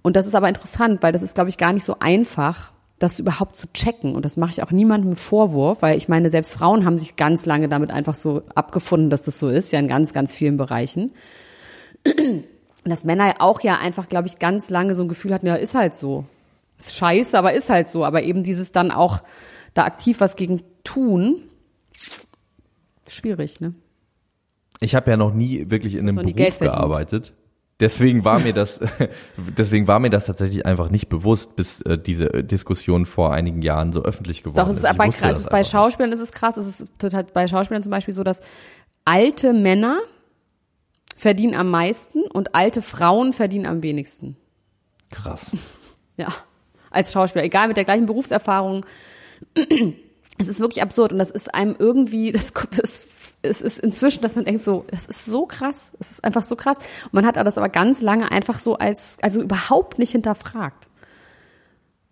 Und 0.03 0.15
das 0.15 0.27
ist 0.27 0.35
aber 0.35 0.49
interessant, 0.49 1.01
weil 1.01 1.13
das 1.13 1.23
ist, 1.23 1.33
glaube 1.33 1.49
ich, 1.49 1.57
gar 1.57 1.73
nicht 1.73 1.83
so 1.83 1.95
einfach, 1.99 2.71
das 2.99 3.19
überhaupt 3.19 3.55
zu 3.55 3.71
checken. 3.73 4.15
Und 4.15 4.25
das 4.25 4.37
mache 4.37 4.51
ich 4.51 4.63
auch 4.63 4.71
niemandem 4.71 5.15
Vorwurf, 5.15 5.81
weil 5.81 5.97
ich 5.97 6.07
meine, 6.07 6.29
selbst 6.29 6.53
Frauen 6.53 6.85
haben 6.85 6.97
sich 6.97 7.15
ganz 7.15 7.45
lange 7.45 7.67
damit 7.67 7.91
einfach 7.91 8.15
so 8.15 8.43
abgefunden, 8.53 9.09
dass 9.09 9.23
das 9.23 9.39
so 9.39 9.49
ist, 9.49 9.71
ja 9.71 9.79
in 9.79 9.87
ganz, 9.87 10.13
ganz 10.13 10.33
vielen 10.33 10.57
Bereichen. 10.57 11.11
Dass 12.83 13.03
Männer 13.03 13.35
auch 13.39 13.61
ja 13.61 13.77
einfach, 13.77 14.07
glaube 14.07 14.27
ich, 14.27 14.37
ganz 14.37 14.69
lange 14.69 14.95
so 14.95 15.01
ein 15.01 15.07
Gefühl 15.07 15.33
hatten, 15.33 15.47
ja, 15.47 15.55
ist 15.55 15.75
halt 15.75 15.95
so. 15.95 16.25
Ist 16.77 16.95
scheiße, 16.95 17.37
aber 17.37 17.53
ist 17.53 17.69
halt 17.69 17.89
so. 17.89 18.05
Aber 18.05 18.23
eben 18.23 18.43
dieses 18.43 18.71
dann 18.71 18.91
auch 18.91 19.21
da 19.73 19.85
aktiv 19.85 20.19
was 20.19 20.35
gegen 20.35 20.61
tun, 20.83 21.41
schwierig, 23.07 23.59
ne? 23.61 23.73
Ich 24.79 24.95
habe 24.95 25.09
ja 25.09 25.17
noch 25.17 25.33
nie 25.33 25.69
wirklich 25.69 25.95
in 25.95 26.09
einem 26.09 26.15
Beruf 26.15 26.59
gearbeitet. 26.59 27.33
Deswegen 27.79 28.23
war 28.23 28.39
mir 28.39 28.53
das, 28.53 28.79
deswegen 29.57 29.87
war 29.87 29.99
mir 29.99 30.09
das 30.09 30.25
tatsächlich 30.25 30.65
einfach 30.65 30.89
nicht 30.89 31.09
bewusst, 31.09 31.57
bis 31.57 31.81
äh, 31.81 31.97
diese 31.97 32.33
äh, 32.33 32.43
Diskussion 32.43 33.05
vor 33.05 33.33
einigen 33.33 33.61
Jahren 33.61 33.91
so 33.91 34.01
öffentlich 34.01 34.43
geworden 34.43 34.65
Doch, 34.65 34.69
es 34.69 34.77
ist, 34.77 34.97
bei, 34.97 35.09
krass, 35.09 35.19
das 35.19 35.31
es 35.31 35.39
ist 35.41 35.49
bei 35.49 35.57
einfach 35.57 35.71
Schauspielern 35.71 36.11
ist 36.13 36.21
es 36.21 36.31
krass. 36.31 36.55
Es 36.55 36.67
ist 36.67 36.87
total 36.99 37.25
bei 37.25 37.47
Schauspielern 37.47 37.83
zum 37.83 37.91
Beispiel 37.91 38.13
so, 38.13 38.23
dass 38.23 38.39
alte 39.03 39.51
Männer 39.51 39.99
verdienen 41.17 41.53
am 41.53 41.69
meisten 41.69 42.21
und 42.23 42.55
alte 42.55 42.81
Frauen 42.81 43.33
verdienen 43.33 43.65
am 43.65 43.83
wenigsten. 43.83 44.37
Krass. 45.09 45.51
Ja, 46.17 46.29
als 46.91 47.11
Schauspieler, 47.11 47.43
egal 47.43 47.67
mit 47.67 47.75
der 47.75 47.83
gleichen 47.83 48.05
Berufserfahrung. 48.05 48.85
Es 50.37 50.47
ist 50.47 50.59
wirklich 50.59 50.81
absurd 50.81 51.13
und 51.13 51.19
das 51.19 51.31
ist 51.31 51.53
einem 51.53 51.75
irgendwie, 51.77 52.31
das, 52.33 52.53
das 52.53 53.07
es 53.41 53.61
ist 53.61 53.79
inzwischen, 53.79 54.21
dass 54.21 54.35
man 54.35 54.45
denkt 54.45 54.61
so, 54.61 54.85
das 54.89 55.05
ist 55.05 55.25
so 55.25 55.45
krass, 55.45 55.91
es 55.99 56.11
ist 56.11 56.23
einfach 56.23 56.45
so 56.45 56.55
krass. 56.55 56.77
Und 57.05 57.13
man 57.13 57.25
hat 57.25 57.37
das 57.37 57.57
aber 57.57 57.69
ganz 57.69 58.01
lange 58.01 58.31
einfach 58.31 58.59
so 58.59 58.77
als, 58.77 59.17
also 59.21 59.41
überhaupt 59.41 59.99
nicht 59.99 60.11
hinterfragt. 60.11 60.87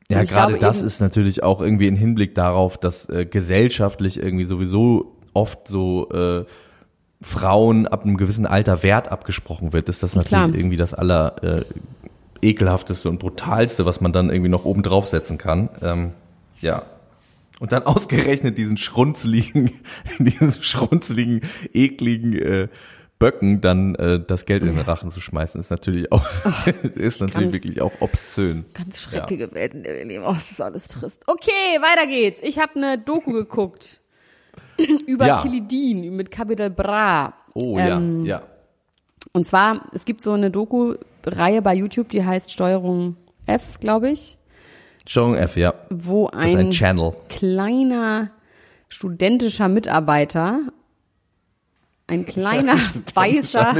Ja, 0.09 0.23
gerade 0.23 0.53
glaube 0.53 0.59
das 0.59 0.81
ist 0.81 0.99
natürlich 0.99 1.43
auch 1.43 1.61
irgendwie 1.61 1.87
ein 1.87 1.95
Hinblick 1.95 2.35
darauf, 2.35 2.77
dass 2.77 3.09
äh, 3.09 3.25
gesellschaftlich 3.25 4.21
irgendwie 4.21 4.43
sowieso 4.43 5.15
oft 5.33 5.67
so 5.67 6.09
äh, 6.11 6.45
Frauen 7.21 7.87
ab 7.87 8.03
einem 8.03 8.17
gewissen 8.17 8.45
Alter 8.45 8.83
Wert 8.83 9.07
abgesprochen 9.11 9.73
wird, 9.73 9.89
ist 9.89 10.03
das 10.03 10.15
natürlich 10.15 10.43
Klar. 10.43 10.55
irgendwie 10.55 10.77
das 10.77 10.93
aller 10.93 11.41
äh, 11.41 11.65
ekelhafteste 12.41 13.09
und 13.09 13.19
brutalste, 13.19 13.85
was 13.85 14.01
man 14.01 14.11
dann 14.11 14.29
irgendwie 14.29 14.49
noch 14.49 14.65
oben 14.65 14.83
draufsetzen 14.83 15.37
kann. 15.37 15.69
Ähm, 15.81 16.11
ja. 16.59 16.83
Und 17.63 17.71
dann 17.71 17.83
ausgerechnet 17.85 18.57
diesen 18.57 18.75
schrunzeligen, 18.75 19.71
diesen 20.19 20.51
schrunzeligen, 20.51 21.39
ekligen 21.73 22.33
äh, 22.33 22.67
Böcken 23.19 23.61
dann 23.61 23.95
äh, 23.95 24.19
das 24.21 24.43
Geld 24.45 24.63
in 24.63 24.75
den 24.75 24.79
Rachen 24.79 25.09
zu 25.11 25.21
schmeißen, 25.21 25.61
ist 25.61 25.69
natürlich 25.69 26.11
auch, 26.11 26.25
ist 26.95 27.21
natürlich 27.21 27.33
ganz- 27.33 27.53
wirklich 27.53 27.81
auch 27.81 27.93
obszön. 28.01 28.65
Ganz 28.73 29.03
schreckliche 29.03 29.53
Welt, 29.53 29.75
in 29.75 29.83
der 29.83 29.95
wir 29.95 30.03
leben. 30.03 30.25
Oh, 30.27 30.33
das 30.33 30.51
ist 30.51 30.59
alles 30.59 30.89
trist. 30.89 31.23
Okay, 31.25 31.79
weiter 31.79 32.05
geht's. 32.05 32.41
Ich 32.43 32.59
habe 32.59 32.75
eine 32.75 32.97
Doku 32.97 33.31
geguckt 33.31 34.01
über 35.07 35.25
Ja. 35.27 35.37
Tilidin 35.41 36.17
mit 36.17 36.31
Capital 36.31 36.69
Bra. 36.69 37.33
Oh 37.53 37.77
Ähm, 37.79 38.25
ja, 38.25 38.39
ja. 38.39 38.43
Und 39.31 39.47
zwar, 39.47 39.85
es 39.93 40.03
gibt 40.03 40.21
so 40.21 40.33
eine 40.33 40.51
Doku-Reihe 40.51 41.61
bei 41.61 41.75
YouTube, 41.75 42.09
die 42.09 42.25
heißt 42.25 42.51
Steuerung 42.51 43.15
F, 43.45 43.79
glaube 43.79 44.09
ich, 44.09 44.37
Steuerung 45.05 45.35
F, 45.35 45.57
ja. 45.57 45.73
wo 45.89 46.29
Das 46.29 46.45
ist 46.45 46.55
ein 46.55 46.67
ein 46.67 46.71
Channel. 46.71 47.13
kleiner 47.29 48.31
studentischer 48.89 49.67
Mitarbeiter, 49.67 50.59
ein 52.07 52.25
kleiner 52.27 52.75
weißer, 53.13 53.75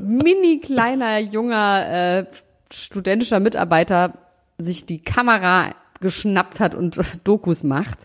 mini 0.00 0.60
kleiner 0.60 1.18
junger 1.18 2.18
äh, 2.18 2.26
studentischer 2.72 3.40
Mitarbeiter 3.40 4.14
sich 4.58 4.86
die 4.86 5.02
Kamera 5.02 5.74
geschnappt 6.00 6.60
hat 6.60 6.74
und 6.74 6.98
Dokus 7.24 7.62
macht. 7.62 8.00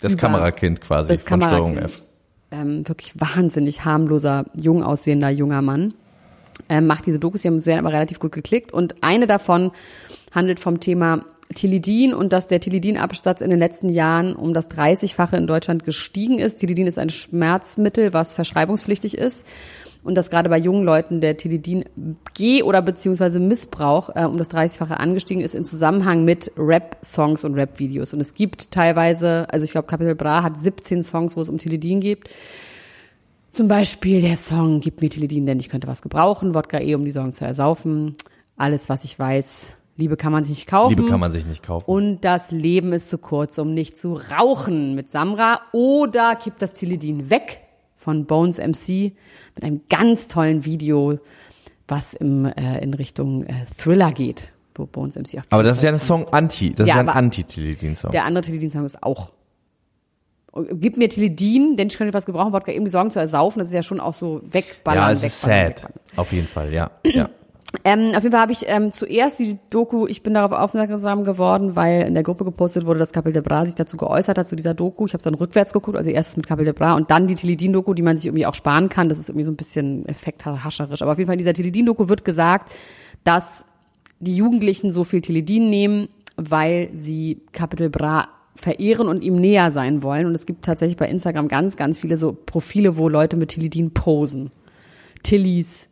Das 0.00 0.16
Kamerakind 0.16 0.80
quasi 0.80 1.10
das 1.10 1.22
von 1.22 1.42
Steuerung. 1.42 1.78
F. 1.78 2.02
ähm, 2.50 2.86
wirklich 2.88 3.12
wahnsinnig 3.18 3.84
harmloser, 3.84 4.44
jung 4.54 4.82
aussehender 4.82 5.30
junger 5.30 5.62
Mann. 5.62 5.94
Ähm, 6.68 6.86
macht 6.86 7.06
diese 7.06 7.18
Dokus, 7.18 7.42
die 7.42 7.48
haben 7.48 7.58
sehr 7.58 7.78
aber 7.78 7.92
relativ 7.92 8.18
gut 8.18 8.32
geklickt. 8.32 8.72
Und 8.72 9.02
eine 9.02 9.26
davon 9.26 9.72
handelt 10.32 10.60
vom 10.60 10.80
Thema 10.80 11.24
Tilidin 11.54 12.14
und 12.14 12.32
dass 12.32 12.46
der 12.46 12.60
Tilidin-Absatz 12.60 13.40
in 13.40 13.50
den 13.50 13.58
letzten 13.58 13.88
Jahren 13.88 14.34
um 14.34 14.54
das 14.54 14.70
30-fache 14.70 15.36
in 15.36 15.46
Deutschland 15.46 15.84
gestiegen 15.84 16.38
ist. 16.38 16.56
Tilidin 16.56 16.86
ist 16.86 16.98
ein 16.98 17.10
Schmerzmittel, 17.10 18.12
was 18.12 18.34
verschreibungspflichtig 18.34 19.18
ist. 19.18 19.46
Und 20.02 20.14
dass 20.14 20.30
gerade 20.30 20.48
bei 20.48 20.56
jungen 20.56 20.82
Leuten 20.82 21.20
der 21.20 21.36
Tilidin-Geh- 21.36 22.62
oder 22.62 22.80
beziehungsweise 22.80 23.38
Missbrauch 23.38 24.08
äh, 24.14 24.24
um 24.24 24.38
das 24.38 24.50
30-fache 24.50 24.94
angestiegen 24.94 25.42
ist 25.42 25.54
in 25.54 25.66
Zusammenhang 25.66 26.24
mit 26.24 26.52
Rap-Songs 26.56 27.44
und 27.44 27.54
Rap-Videos. 27.54 28.14
Und 28.14 28.20
es 28.20 28.32
gibt 28.32 28.70
teilweise, 28.70 29.46
also 29.50 29.64
ich 29.64 29.72
glaube, 29.72 29.88
Capital 29.88 30.14
Bra 30.14 30.42
hat 30.42 30.58
17 30.58 31.02
Songs, 31.02 31.36
wo 31.36 31.42
es 31.42 31.50
um 31.50 31.58
Tilidin 31.58 32.00
geht. 32.00 32.30
Zum 33.50 33.68
Beispiel 33.68 34.22
der 34.22 34.36
Song 34.36 34.80
Gib 34.80 35.02
mir 35.02 35.10
Tilidin, 35.10 35.44
denn 35.44 35.60
ich 35.60 35.68
könnte 35.68 35.86
was 35.86 36.00
gebrauchen. 36.00 36.54
Wodka 36.54 36.80
E, 36.80 36.94
um 36.94 37.04
die 37.04 37.10
Sorgen 37.10 37.32
zu 37.32 37.44
ersaufen. 37.44 38.14
Alles, 38.56 38.88
was 38.88 39.04
ich 39.04 39.18
weiß. 39.18 39.76
Liebe 40.00 40.16
kann 40.16 40.32
man 40.32 40.42
sich 40.42 40.56
nicht 40.56 40.66
kaufen. 40.66 40.94
Liebe 40.96 41.08
kann 41.08 41.20
man 41.20 41.30
sich 41.30 41.46
nicht 41.46 41.62
kaufen. 41.62 41.84
Und 41.90 42.22
das 42.24 42.50
Leben 42.50 42.92
ist 42.92 43.08
zu 43.10 43.18
kurz, 43.18 43.58
um 43.58 43.72
nicht 43.74 43.96
zu 43.96 44.14
rauchen 44.14 44.94
mit 44.96 45.10
Samra. 45.10 45.60
Oder 45.72 46.36
Gib 46.42 46.58
das 46.58 46.72
Tilidin 46.72 47.30
weg 47.30 47.60
von 47.96 48.26
Bones 48.26 48.58
MC 48.58 49.12
mit 49.54 49.62
einem 49.64 49.82
ganz 49.88 50.26
tollen 50.26 50.64
Video, 50.64 51.18
was 51.86 52.14
im, 52.14 52.46
äh, 52.46 52.78
in 52.82 52.94
Richtung 52.94 53.44
äh, 53.44 53.52
Thriller 53.76 54.10
geht. 54.12 54.52
Wo 54.74 54.86
Bones 54.86 55.16
MC 55.16 55.38
auch 55.40 55.44
aber 55.50 55.62
das 55.64 55.78
ist 55.78 55.82
ja 55.82 55.90
ein 55.92 55.98
Song 55.98 56.26
Anti, 56.28 56.72
das 56.74 56.88
Ja, 56.88 56.94
ist 56.94 56.96
ja 56.96 57.02
ein 57.02 57.08
Anti-Tilidin-Song. 57.10 58.10
der 58.12 58.24
andere 58.24 58.42
Tilidin-Song 58.44 58.84
ist 58.84 59.02
auch. 59.02 59.32
Gib 60.72 60.96
mir 60.96 61.08
Tilidin, 61.08 61.76
denn 61.76 61.88
ich 61.88 61.96
könnte 61.98 62.12
was 62.14 62.26
gebrauchen, 62.26 62.52
Wodka 62.52 62.72
eben 62.72 62.84
die 62.84 62.90
Sorgen 62.90 63.10
zu 63.12 63.20
ersaufen. 63.20 63.60
Das 63.60 63.68
ist 63.68 63.74
ja 63.74 63.82
schon 63.84 64.00
auch 64.00 64.14
so 64.14 64.40
wegballern, 64.50 65.02
Ja, 65.04 65.12
es 65.12 65.22
ist 65.22 65.44
wegballern, 65.44 65.66
sad. 65.68 65.76
wegballern. 65.76 66.00
Auf 66.16 66.32
jeden 66.32 66.46
Fall, 66.48 66.72
ja. 66.72 66.90
ja. 67.04 67.28
Ähm, 67.84 68.08
auf 68.16 68.24
jeden 68.24 68.32
Fall 68.32 68.40
habe 68.40 68.52
ich 68.52 68.64
ähm, 68.66 68.92
zuerst 68.92 69.38
die 69.38 69.56
Doku, 69.70 70.06
ich 70.08 70.24
bin 70.24 70.34
darauf 70.34 70.50
aufmerksam 70.50 71.22
geworden, 71.22 71.76
weil 71.76 72.02
in 72.02 72.14
der 72.14 72.24
Gruppe 72.24 72.44
gepostet 72.44 72.84
wurde, 72.84 72.98
dass 72.98 73.12
Capel 73.12 73.32
de 73.32 73.42
Bra 73.42 73.64
sich 73.64 73.76
dazu 73.76 73.96
geäußert 73.96 74.38
hat, 74.38 74.46
zu 74.48 74.56
dieser 74.56 74.74
Doku. 74.74 75.06
Ich 75.06 75.12
habe 75.12 75.22
dann 75.22 75.34
rückwärts 75.34 75.72
geguckt, 75.72 75.96
also 75.96 76.10
erstes 76.10 76.36
mit 76.36 76.48
Capel 76.48 76.64
de 76.64 76.74
Bra 76.74 76.94
und 76.94 77.12
dann 77.12 77.28
die 77.28 77.36
Tilidin-Doku, 77.36 77.94
die 77.94 78.02
man 78.02 78.16
sich 78.16 78.26
irgendwie 78.26 78.46
auch 78.46 78.56
sparen 78.56 78.88
kann. 78.88 79.08
Das 79.08 79.20
ist 79.20 79.28
irgendwie 79.28 79.44
so 79.44 79.52
ein 79.52 79.56
bisschen 79.56 80.04
effekthascherisch. 80.06 81.02
Aber 81.02 81.12
auf 81.12 81.18
jeden 81.18 81.28
Fall 81.28 81.34
in 81.34 81.38
dieser 81.38 81.54
Tilidin-Doku 81.54 82.08
wird 82.08 82.24
gesagt, 82.24 82.72
dass 83.22 83.64
die 84.18 84.34
Jugendlichen 84.34 84.90
so 84.90 85.04
viel 85.04 85.20
Tilidin 85.20 85.70
nehmen, 85.70 86.08
weil 86.36 86.90
sie 86.92 87.40
Capital 87.52 87.88
Bra 87.88 88.28
verehren 88.56 89.06
und 89.06 89.22
ihm 89.22 89.36
näher 89.36 89.70
sein 89.70 90.02
wollen. 90.02 90.26
Und 90.26 90.34
es 90.34 90.44
gibt 90.44 90.64
tatsächlich 90.64 90.96
bei 90.96 91.08
Instagram 91.08 91.46
ganz, 91.46 91.76
ganz 91.76 92.00
viele 92.00 92.16
so 92.16 92.32
Profile, 92.32 92.96
wo 92.96 93.08
Leute 93.08 93.36
mit 93.36 93.50
Tilidin 93.50 93.94
posen. 93.94 94.50
Tillis, 95.22 95.88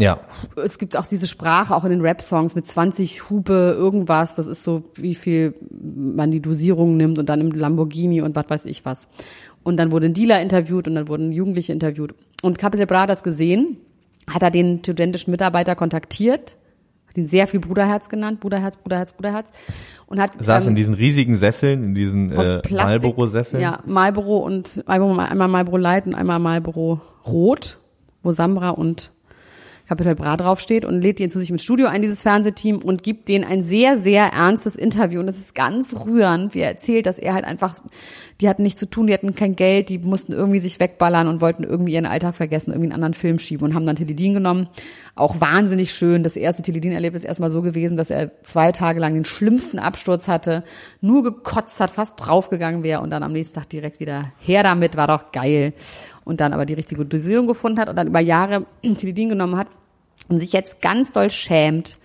Ja, 0.00 0.20
es 0.56 0.78
gibt 0.78 0.96
auch 0.96 1.06
diese 1.06 1.26
Sprache, 1.26 1.74
auch 1.74 1.84
in 1.84 1.90
den 1.90 2.00
Rap-Songs 2.00 2.54
mit 2.54 2.64
20 2.64 3.28
Hupe, 3.28 3.74
irgendwas. 3.76 4.36
Das 4.36 4.46
ist 4.46 4.62
so, 4.62 4.82
wie 4.94 5.14
viel 5.14 5.54
man 5.70 6.30
die 6.30 6.40
Dosierung 6.40 6.96
nimmt 6.96 7.18
und 7.18 7.28
dann 7.28 7.40
im 7.40 7.50
Lamborghini 7.50 8.22
und 8.22 8.34
was 8.34 8.46
weiß 8.48 8.64
ich 8.64 8.84
was. 8.86 9.08
Und 9.62 9.76
dann 9.76 9.92
wurde 9.92 10.06
ein 10.06 10.14
Dealer 10.14 10.40
interviewt 10.40 10.88
und 10.88 10.94
dann 10.94 11.08
wurden 11.08 11.32
Jugendliche 11.32 11.72
interviewt. 11.72 12.14
Und 12.42 12.58
Capital 12.58 12.86
Bra 12.86 13.02
hat 13.02 13.10
das 13.10 13.22
gesehen, 13.22 13.76
hat 14.26 14.42
er 14.42 14.50
den 14.50 14.78
studentischen 14.78 15.32
Mitarbeiter 15.32 15.74
kontaktiert, 15.74 16.56
hat 17.06 17.18
ihn 17.18 17.26
sehr 17.26 17.46
viel 17.46 17.60
Bruderherz 17.60 18.08
genannt, 18.08 18.40
Bruderherz, 18.40 18.78
Bruderherz, 18.78 19.12
Bruderherz. 19.12 19.50
Und 20.06 20.18
hat, 20.18 20.32
saß 20.42 20.64
ähm, 20.64 20.70
in 20.70 20.76
diesen 20.76 20.94
riesigen 20.94 21.36
Sesseln, 21.36 21.84
in 21.84 21.94
diesen 21.94 22.32
äh. 22.32 22.62
Marlboro-Sesseln. 22.70 23.62
Ja, 23.62 23.80
Marlboro 23.86 24.38
und 24.38 24.82
einmal 24.86 25.26
einmal 25.26 25.48
Marlboro 25.48 25.76
Light 25.76 26.06
und 26.06 26.14
einmal 26.14 26.38
Marlboro 26.38 27.02
Rot, 27.26 27.78
wo 28.22 28.32
Sambra 28.32 28.70
und 28.70 29.10
Capital 29.90 30.14
Bra 30.14 30.36
draufsteht 30.36 30.84
und 30.84 31.02
lädt 31.02 31.18
ihn 31.18 31.30
zu 31.30 31.40
sich 31.40 31.50
ins 31.50 31.64
Studio 31.64 31.88
ein, 31.88 32.00
dieses 32.00 32.22
Fernsehteam, 32.22 32.78
und 32.78 33.02
gibt 33.02 33.28
denen 33.28 33.42
ein 33.42 33.64
sehr, 33.64 33.98
sehr 33.98 34.26
ernstes 34.26 34.76
Interview. 34.76 35.18
Und 35.18 35.26
es 35.26 35.36
ist 35.36 35.52
ganz 35.52 36.06
rührend, 36.06 36.54
wie 36.54 36.60
er 36.60 36.68
erzählt, 36.68 37.06
dass 37.06 37.18
er 37.18 37.34
halt 37.34 37.44
einfach, 37.44 37.74
die 38.40 38.48
hatten 38.48 38.62
nichts 38.62 38.78
zu 38.78 38.86
tun, 38.86 39.08
die 39.08 39.12
hatten 39.12 39.34
kein 39.34 39.56
Geld, 39.56 39.88
die 39.88 39.98
mussten 39.98 40.32
irgendwie 40.32 40.60
sich 40.60 40.78
wegballern 40.78 41.26
und 41.26 41.40
wollten 41.40 41.64
irgendwie 41.64 41.94
ihren 41.94 42.06
Alltag 42.06 42.36
vergessen, 42.36 42.70
irgendwie 42.70 42.86
einen 42.86 42.92
anderen 42.92 43.14
Film 43.14 43.40
schieben 43.40 43.66
und 43.66 43.74
haben 43.74 43.84
dann 43.84 43.96
Teledin 43.96 44.32
genommen. 44.32 44.68
Auch 45.16 45.40
wahnsinnig 45.40 45.92
schön. 45.92 46.22
Das 46.22 46.36
erste 46.36 46.62
Teledin-Erlebnis 46.62 47.24
erstmal 47.24 47.50
so 47.50 47.60
gewesen, 47.60 47.96
dass 47.96 48.10
er 48.10 48.30
zwei 48.44 48.70
Tage 48.70 49.00
lang 49.00 49.14
den 49.14 49.24
schlimmsten 49.24 49.80
Absturz 49.80 50.28
hatte, 50.28 50.62
nur 51.00 51.24
gekotzt 51.24 51.80
hat, 51.80 51.90
fast 51.90 52.14
draufgegangen 52.24 52.84
wäre 52.84 53.00
und 53.00 53.10
dann 53.10 53.24
am 53.24 53.32
nächsten 53.32 53.56
Tag 53.56 53.68
direkt 53.68 53.98
wieder 53.98 54.30
her 54.38 54.62
damit, 54.62 54.96
war 54.96 55.08
doch 55.08 55.32
geil. 55.32 55.72
Und 56.24 56.40
dann 56.40 56.52
aber 56.52 56.64
die 56.64 56.74
richtige 56.74 57.04
Dosierung 57.04 57.48
gefunden 57.48 57.80
hat 57.80 57.88
und 57.88 57.96
dann 57.96 58.06
über 58.06 58.20
Jahre 58.20 58.66
Teledin 58.82 59.30
genommen 59.30 59.56
hat 59.56 59.66
und 60.28 60.38
sich 60.38 60.52
jetzt 60.52 60.82
ganz 60.82 61.12
doll 61.12 61.30
schämt 61.30 61.96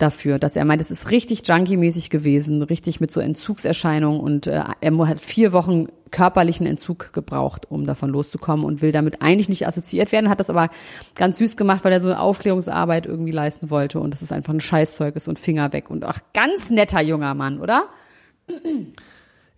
dafür, 0.00 0.38
dass 0.38 0.56
er 0.56 0.64
meint, 0.64 0.80
es 0.80 0.90
ist 0.90 1.10
richtig 1.10 1.46
junkie-mäßig 1.46 2.10
gewesen, 2.10 2.62
richtig 2.62 3.00
mit 3.00 3.10
so 3.10 3.20
Entzugserscheinungen 3.20 4.20
und 4.20 4.46
äh, 4.46 4.62
er 4.80 5.08
hat 5.08 5.20
vier 5.20 5.52
Wochen 5.52 5.88
körperlichen 6.10 6.66
Entzug 6.66 7.12
gebraucht, 7.12 7.70
um 7.70 7.86
davon 7.86 8.10
loszukommen 8.10 8.64
und 8.64 8.82
will 8.82 8.92
damit 8.92 9.22
eigentlich 9.22 9.48
nicht 9.48 9.66
assoziiert 9.66 10.10
werden, 10.10 10.30
hat 10.30 10.40
das 10.40 10.50
aber 10.50 10.70
ganz 11.14 11.38
süß 11.38 11.56
gemacht, 11.56 11.84
weil 11.84 11.92
er 11.92 12.00
so 12.00 12.08
eine 12.08 12.20
Aufklärungsarbeit 12.20 13.06
irgendwie 13.06 13.32
leisten 13.32 13.70
wollte 13.70 14.00
und 14.00 14.12
das 14.12 14.22
ist 14.22 14.32
einfach 14.32 14.52
ein 14.52 14.60
Scheißzeug 14.60 15.14
ist 15.16 15.28
und 15.28 15.38
Finger 15.38 15.72
weg 15.72 15.90
und 15.90 16.04
ach, 16.04 16.20
ganz 16.34 16.70
netter 16.70 17.00
junger 17.00 17.34
Mann, 17.34 17.60
oder? 17.60 17.88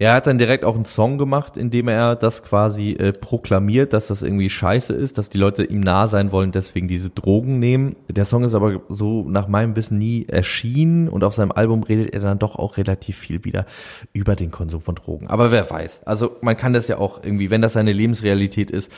Er 0.02 0.14
hat 0.14 0.26
dann 0.26 0.36
direkt 0.36 0.64
auch 0.64 0.74
einen 0.74 0.84
Song 0.84 1.16
gemacht, 1.16 1.56
in 1.56 1.70
dem 1.70 1.86
er 1.86 2.16
das 2.16 2.42
quasi 2.42 2.90
äh, 2.90 3.12
proklamiert, 3.12 3.92
dass 3.92 4.08
das 4.08 4.22
irgendwie 4.22 4.50
scheiße 4.50 4.92
ist, 4.92 5.16
dass 5.16 5.30
die 5.30 5.38
Leute 5.38 5.62
ihm 5.62 5.78
nah 5.78 6.08
sein 6.08 6.32
wollen, 6.32 6.50
deswegen 6.50 6.88
diese 6.88 7.10
Drogen 7.10 7.60
nehmen. 7.60 7.94
Der 8.08 8.24
Song 8.24 8.42
ist 8.42 8.56
aber 8.56 8.82
so 8.88 9.22
nach 9.22 9.46
meinem 9.46 9.76
Wissen 9.76 9.98
nie 9.98 10.26
erschienen 10.26 11.08
und 11.08 11.22
auf 11.22 11.34
seinem 11.34 11.52
Album 11.52 11.84
redet 11.84 12.12
er 12.14 12.18
dann 12.18 12.40
doch 12.40 12.56
auch 12.56 12.78
relativ 12.78 13.16
viel 13.16 13.44
wieder 13.44 13.64
über 14.12 14.34
den 14.34 14.50
Konsum 14.50 14.80
von 14.80 14.96
Drogen. 14.96 15.28
Aber 15.28 15.52
wer 15.52 15.70
weiß. 15.70 16.02
Also 16.04 16.36
man 16.40 16.56
kann 16.56 16.72
das 16.72 16.88
ja 16.88 16.98
auch 16.98 17.22
irgendwie, 17.22 17.50
wenn 17.50 17.62
das 17.62 17.74
seine 17.74 17.92
Lebensrealität 17.92 18.72
ist, 18.72 18.90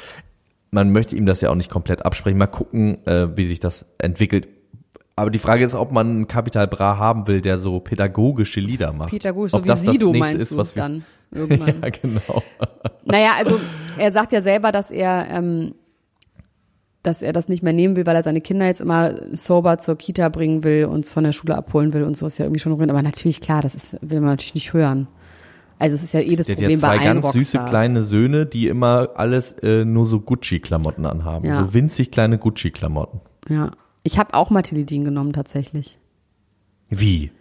man 0.71 0.90
möchte 0.90 1.17
ihm 1.17 1.27
das 1.27 1.43
ja 1.43 1.51
auch 1.51 1.55
nicht 1.55 1.71
komplett 1.71 2.07
absprechen. 2.07 2.38
Mal 2.38 2.47
gucken, 2.47 3.07
äh, 3.07 3.29
wie 3.37 3.45
sich 3.45 3.61
das 3.61 3.85
entwickelt. 3.99 4.49
Aber 5.16 5.31
die 5.31 5.38
Frage 5.38 5.64
ist, 5.64 5.74
ob 5.74 5.92
man 5.92 6.09
einen 6.11 6.29
Capital 6.29 6.66
Bra 6.66 6.98
haben 6.98 7.27
will, 7.29 7.40
der 7.40 7.59
so 7.59 7.79
pädagogische 7.81 8.59
Lieder 8.61 8.92
macht. 8.92 9.11
Peter 9.11 9.33
Gusch, 9.33 9.55
Ob 9.55 9.61
so 9.61 9.64
wie 9.64 9.68
das 9.68 9.85
das 9.85 9.92
Sido 9.92 10.07
nächste 10.11 10.18
meinst 10.33 10.42
ist, 10.42 10.53
du 10.53 10.57
was 10.57 10.74
wir- 10.74 10.83
dann 10.83 11.05
irgendwann. 11.31 11.74
Ja, 11.83 11.88
genau. 11.90 12.42
Naja, 13.05 13.31
also 13.38 13.61
er 13.96 14.11
sagt 14.12 14.33
ja 14.33 14.40
selber, 14.40 14.72
dass 14.72 14.90
er, 14.90 15.27
ähm, 15.31 15.74
dass 17.03 17.22
er 17.22 17.33
das 17.33 17.48
nicht 17.48 17.62
mehr 17.62 17.72
nehmen 17.72 17.96
will, 17.96 18.07
weil 18.07 18.16
er 18.16 18.22
seine 18.22 18.40
Kinder 18.40 18.66
jetzt 18.66 18.81
immer 18.81 19.14
sober 19.37 19.79
zur 19.79 19.96
Kita 19.96 20.29
bringen 20.31 20.64
will, 20.64 20.87
uns 20.87 21.11
von 21.11 21.22
der 21.24 21.33
Schule 21.33 21.57
abholen 21.57 21.92
will 21.92 22.03
und 22.03 22.16
so 22.16 22.27
ist 22.27 22.38
ja 22.38 22.46
irgendwie 22.46 22.61
schon 22.61 22.77
drin. 22.77 22.90
Aber 22.90 23.03
natürlich 23.03 23.40
klar, 23.40 23.62
das 23.62 23.74
ist, 23.74 23.98
will 24.00 24.20
man 24.20 24.31
natürlich 24.31 24.55
nicht 24.55 24.72
hören. 24.72 25.07
Also 25.79 25.96
es 25.96 26.03
ist 26.03 26.14
ja 26.14 26.20
eh 26.20 26.35
das 26.37 26.46
Der 26.46 26.55
Problem 26.55 26.79
zwei 26.79 26.98
bei 26.98 27.05
allen 27.07 27.20
ganz 27.20 27.33
süße 27.35 27.59
Rockstars. 27.59 27.70
kleine 27.70 28.03
Söhne, 28.03 28.46
die 28.46 28.68
immer 28.68 29.11
alles 29.16 29.53
äh, 29.62 29.85
nur 29.85 30.07
so 30.07 30.18
Gucci-Klamotten 30.20 31.05
anhaben. 31.05 31.46
Ja. 31.46 31.61
So 31.66 31.74
winzig 31.74 32.11
kleine 32.11 32.38
Gucci-Klamotten. 32.38 33.20
Ja. 33.48 33.70
Ich 34.05 34.19
habe 34.19 34.35
auch 34.35 34.51
Matilidin 34.51 35.03
genommen 35.05 35.33
tatsächlich. 35.33 35.99
Wie? 36.90 37.33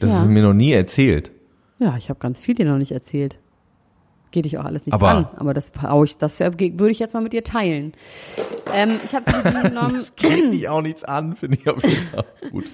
Das 0.00 0.10
Ja. 0.12 0.22
ist 0.22 0.28
mir 0.28 0.42
noch 0.42 0.54
nie 0.54 0.72
erzählt. 0.72 1.30
Ja, 1.78 1.96
ich 1.98 2.08
habe 2.08 2.18
ganz 2.20 2.40
viel 2.40 2.54
dir 2.54 2.64
noch 2.64 2.78
nicht 2.78 2.92
erzählt. 2.92 3.38
Geht 4.30 4.44
dich 4.44 4.58
auch 4.58 4.64
alles 4.64 4.86
nichts 4.86 5.00
Aber- 5.00 5.10
an, 5.10 5.28
aber 5.36 5.54
das 5.54 5.70
ich, 6.04 6.16
das 6.16 6.40
würde 6.40 6.90
ich 6.90 6.98
jetzt 6.98 7.14
mal 7.14 7.22
mit 7.22 7.32
dir 7.32 7.44
teilen. 7.44 7.92
Ähm, 8.72 9.00
ich 9.04 9.14
habe 9.14 9.24
genommen. 9.68 10.04
Geht 10.16 10.52
die 10.52 10.68
auch 10.68 10.80
nichts 10.82 11.04
an, 11.04 11.36
finde 11.36 11.58
ich 11.58 11.68
auf 11.68 11.82
jeden 11.82 11.96
Fall 12.08 12.24
gut. 12.50 12.64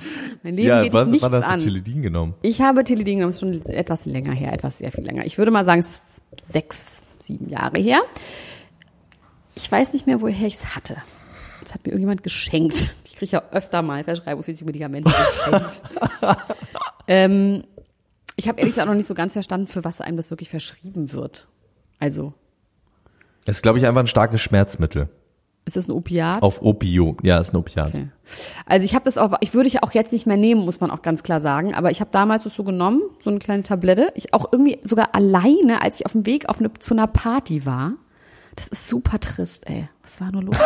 Mein 0.43 0.57
Leben 0.57 0.69
ja, 0.69 0.83
geht 0.83 0.93
was, 0.93 1.05
dich 1.05 1.13
nichts 1.13 1.27
wann 1.31 1.33
hast 1.45 1.65
du. 1.65 1.69
Teledin 1.69 2.03
genommen? 2.03 2.35
Ich 2.43 2.61
habe 2.63 2.85
Teledin 2.85 3.19
genommen, 3.19 3.35
schon 3.35 3.61
etwas 3.67 4.07
länger 4.07 4.33
her, 4.33 4.53
etwas 4.53 4.79
sehr 4.79 4.91
viel 4.93 5.05
länger. 5.05 5.25
Ich 5.27 5.37
würde 5.39 5.51
mal 5.51 5.65
sagen, 5.65 5.81
es 5.81 5.89
ist 5.89 6.23
sechs, 6.53 7.03
sieben 7.19 7.49
Jahre 7.49 7.79
her. 7.79 8.01
Ich 9.55 9.71
weiß 9.71 9.93
nicht 9.93 10.07
mehr, 10.07 10.21
woher 10.21 10.47
ich 10.47 10.55
es 10.55 10.75
hatte. 10.75 10.97
Das 11.63 11.75
hat 11.75 11.85
mir 11.85 11.93
irgendjemand 11.93 12.23
geschenkt. 12.23 12.95
Ich 13.05 13.17
kriege 13.17 13.33
ja 13.33 13.43
öfter 13.53 13.83
mal 13.83 14.03
verschreibungswidrige 14.03 14.65
Medikamente 14.65 15.11
geschenkt. 15.11 15.83
ähm, 17.07 17.63
ich 18.37 18.49
habe 18.49 18.59
ehrlich 18.59 18.73
gesagt 18.73 18.89
noch 18.89 18.95
nicht 18.97 19.07
so 19.07 19.15
ganz 19.15 19.35
verstanden, 19.35 19.67
für 19.69 19.85
was 19.85 20.01
einem 20.01 20.17
das 20.17 20.31
wirklich 20.31 20.49
verschrieben 20.49 21.13
wird. 21.13 21.47
Also, 22.01 22.33
Das 23.45 23.57
ist, 23.57 23.63
glaube 23.63 23.79
ich, 23.79 23.87
einfach 23.87 24.01
ein 24.01 24.07
starkes 24.09 24.41
Schmerzmittel. 24.41 25.09
ist 25.67 25.77
das 25.77 25.87
ein 25.89 25.93
Opiat? 25.93 26.43
Auf 26.43 26.63
Opio. 26.63 27.17
Ja, 27.23 27.39
ist 27.39 27.53
ein 27.53 27.59
Opiat. 27.59 27.89
Okay. 27.89 28.09
Also 28.67 28.85
ich 28.85 28.95
habe 28.95 29.05
das 29.05 29.19
auch, 29.19 29.35
ich 29.41 29.55
würde 29.55 29.69
ich 29.69 29.83
auch 29.85 29.93
jetzt 29.93 30.13
nicht 30.13 30.27
mehr 30.27 30.39
nehmen, 30.39 30.65
muss 30.65 30.81
man 30.81 30.91
auch 30.91 31.03
ganz 31.03 31.23
klar 31.23 31.39
sagen. 31.39 31.75
Aber 31.75 31.93
ich 31.93 32.01
habe 32.01 32.11
damals 32.11 32.43
das 32.45 32.55
so 32.55 32.65
genommen, 32.65 33.03
so 33.23 33.31
eine 33.31 33.39
kleine 33.39 33.63
Tablette. 33.63 34.11
Ich 34.17 34.35
auch 34.35 34.47
irgendwie 34.51 34.81
sogar 34.83 35.15
alleine, 35.15 35.83
als 35.83 36.01
ich 36.01 36.07
auf 36.07 36.13
dem 36.13 36.27
Weg 36.27 36.49
auf 36.49 36.59
eine, 36.59 36.73
zu 36.75 36.95
einer 36.95 37.07
Party 37.07 37.65
war. 37.67 37.93
Das 38.57 38.69
ist 38.69 38.89
super 38.89 39.19
trist, 39.19 39.69
ey. 39.69 39.89
Was 40.03 40.21
war 40.21 40.31
nur 40.31 40.43
los? 40.43 40.57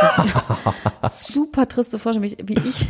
super 1.29 1.68
triste 1.68 1.99
Vorstellung, 1.99 2.29
wie 2.29 2.35
ich, 2.35 2.49
wie 2.49 2.68
ich 2.68 2.87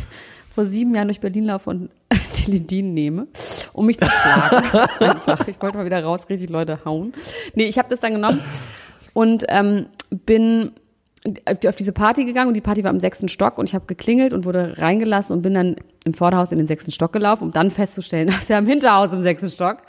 vor 0.53 0.65
sieben 0.65 0.95
Jahren 0.95 1.07
durch 1.07 1.19
Berlin 1.19 1.45
laufe 1.45 1.69
und 1.69 1.91
Teledin 2.33 2.93
nehme, 2.93 3.27
um 3.73 3.85
mich 3.85 3.99
zu 3.99 4.09
schlagen. 4.09 4.89
Einfach. 4.99 5.47
Ich 5.47 5.61
wollte 5.61 5.77
mal 5.77 5.85
wieder 5.85 6.03
raus, 6.03 6.27
richtig 6.29 6.49
Leute 6.49 6.79
hauen. 6.83 7.13
Nee, 7.53 7.65
ich 7.65 7.77
habe 7.77 7.89
das 7.89 7.99
dann 7.99 8.13
genommen 8.13 8.41
und 9.13 9.45
ähm, 9.49 9.85
bin 10.09 10.71
auf 11.67 11.75
diese 11.75 11.91
Party 11.91 12.25
gegangen 12.25 12.47
und 12.47 12.53
die 12.53 12.61
Party 12.61 12.83
war 12.83 12.91
im 12.91 12.99
sechsten 12.99 13.27
Stock 13.27 13.57
und 13.57 13.69
ich 13.69 13.75
habe 13.75 13.85
geklingelt 13.85 14.33
und 14.33 14.45
wurde 14.45 14.77
reingelassen 14.77 15.35
und 15.35 15.43
bin 15.43 15.53
dann 15.53 15.75
im 16.05 16.13
Vorderhaus 16.13 16.51
in 16.51 16.57
den 16.57 16.67
sechsten 16.67 16.91
Stock 16.91 17.13
gelaufen, 17.13 17.43
um 17.43 17.51
dann 17.51 17.69
festzustellen, 17.69 18.27
dass 18.27 18.49
er 18.49 18.57
im 18.59 18.65
Hinterhaus 18.65 19.13
im 19.13 19.21
sechsten 19.21 19.49
Stock 19.49 19.83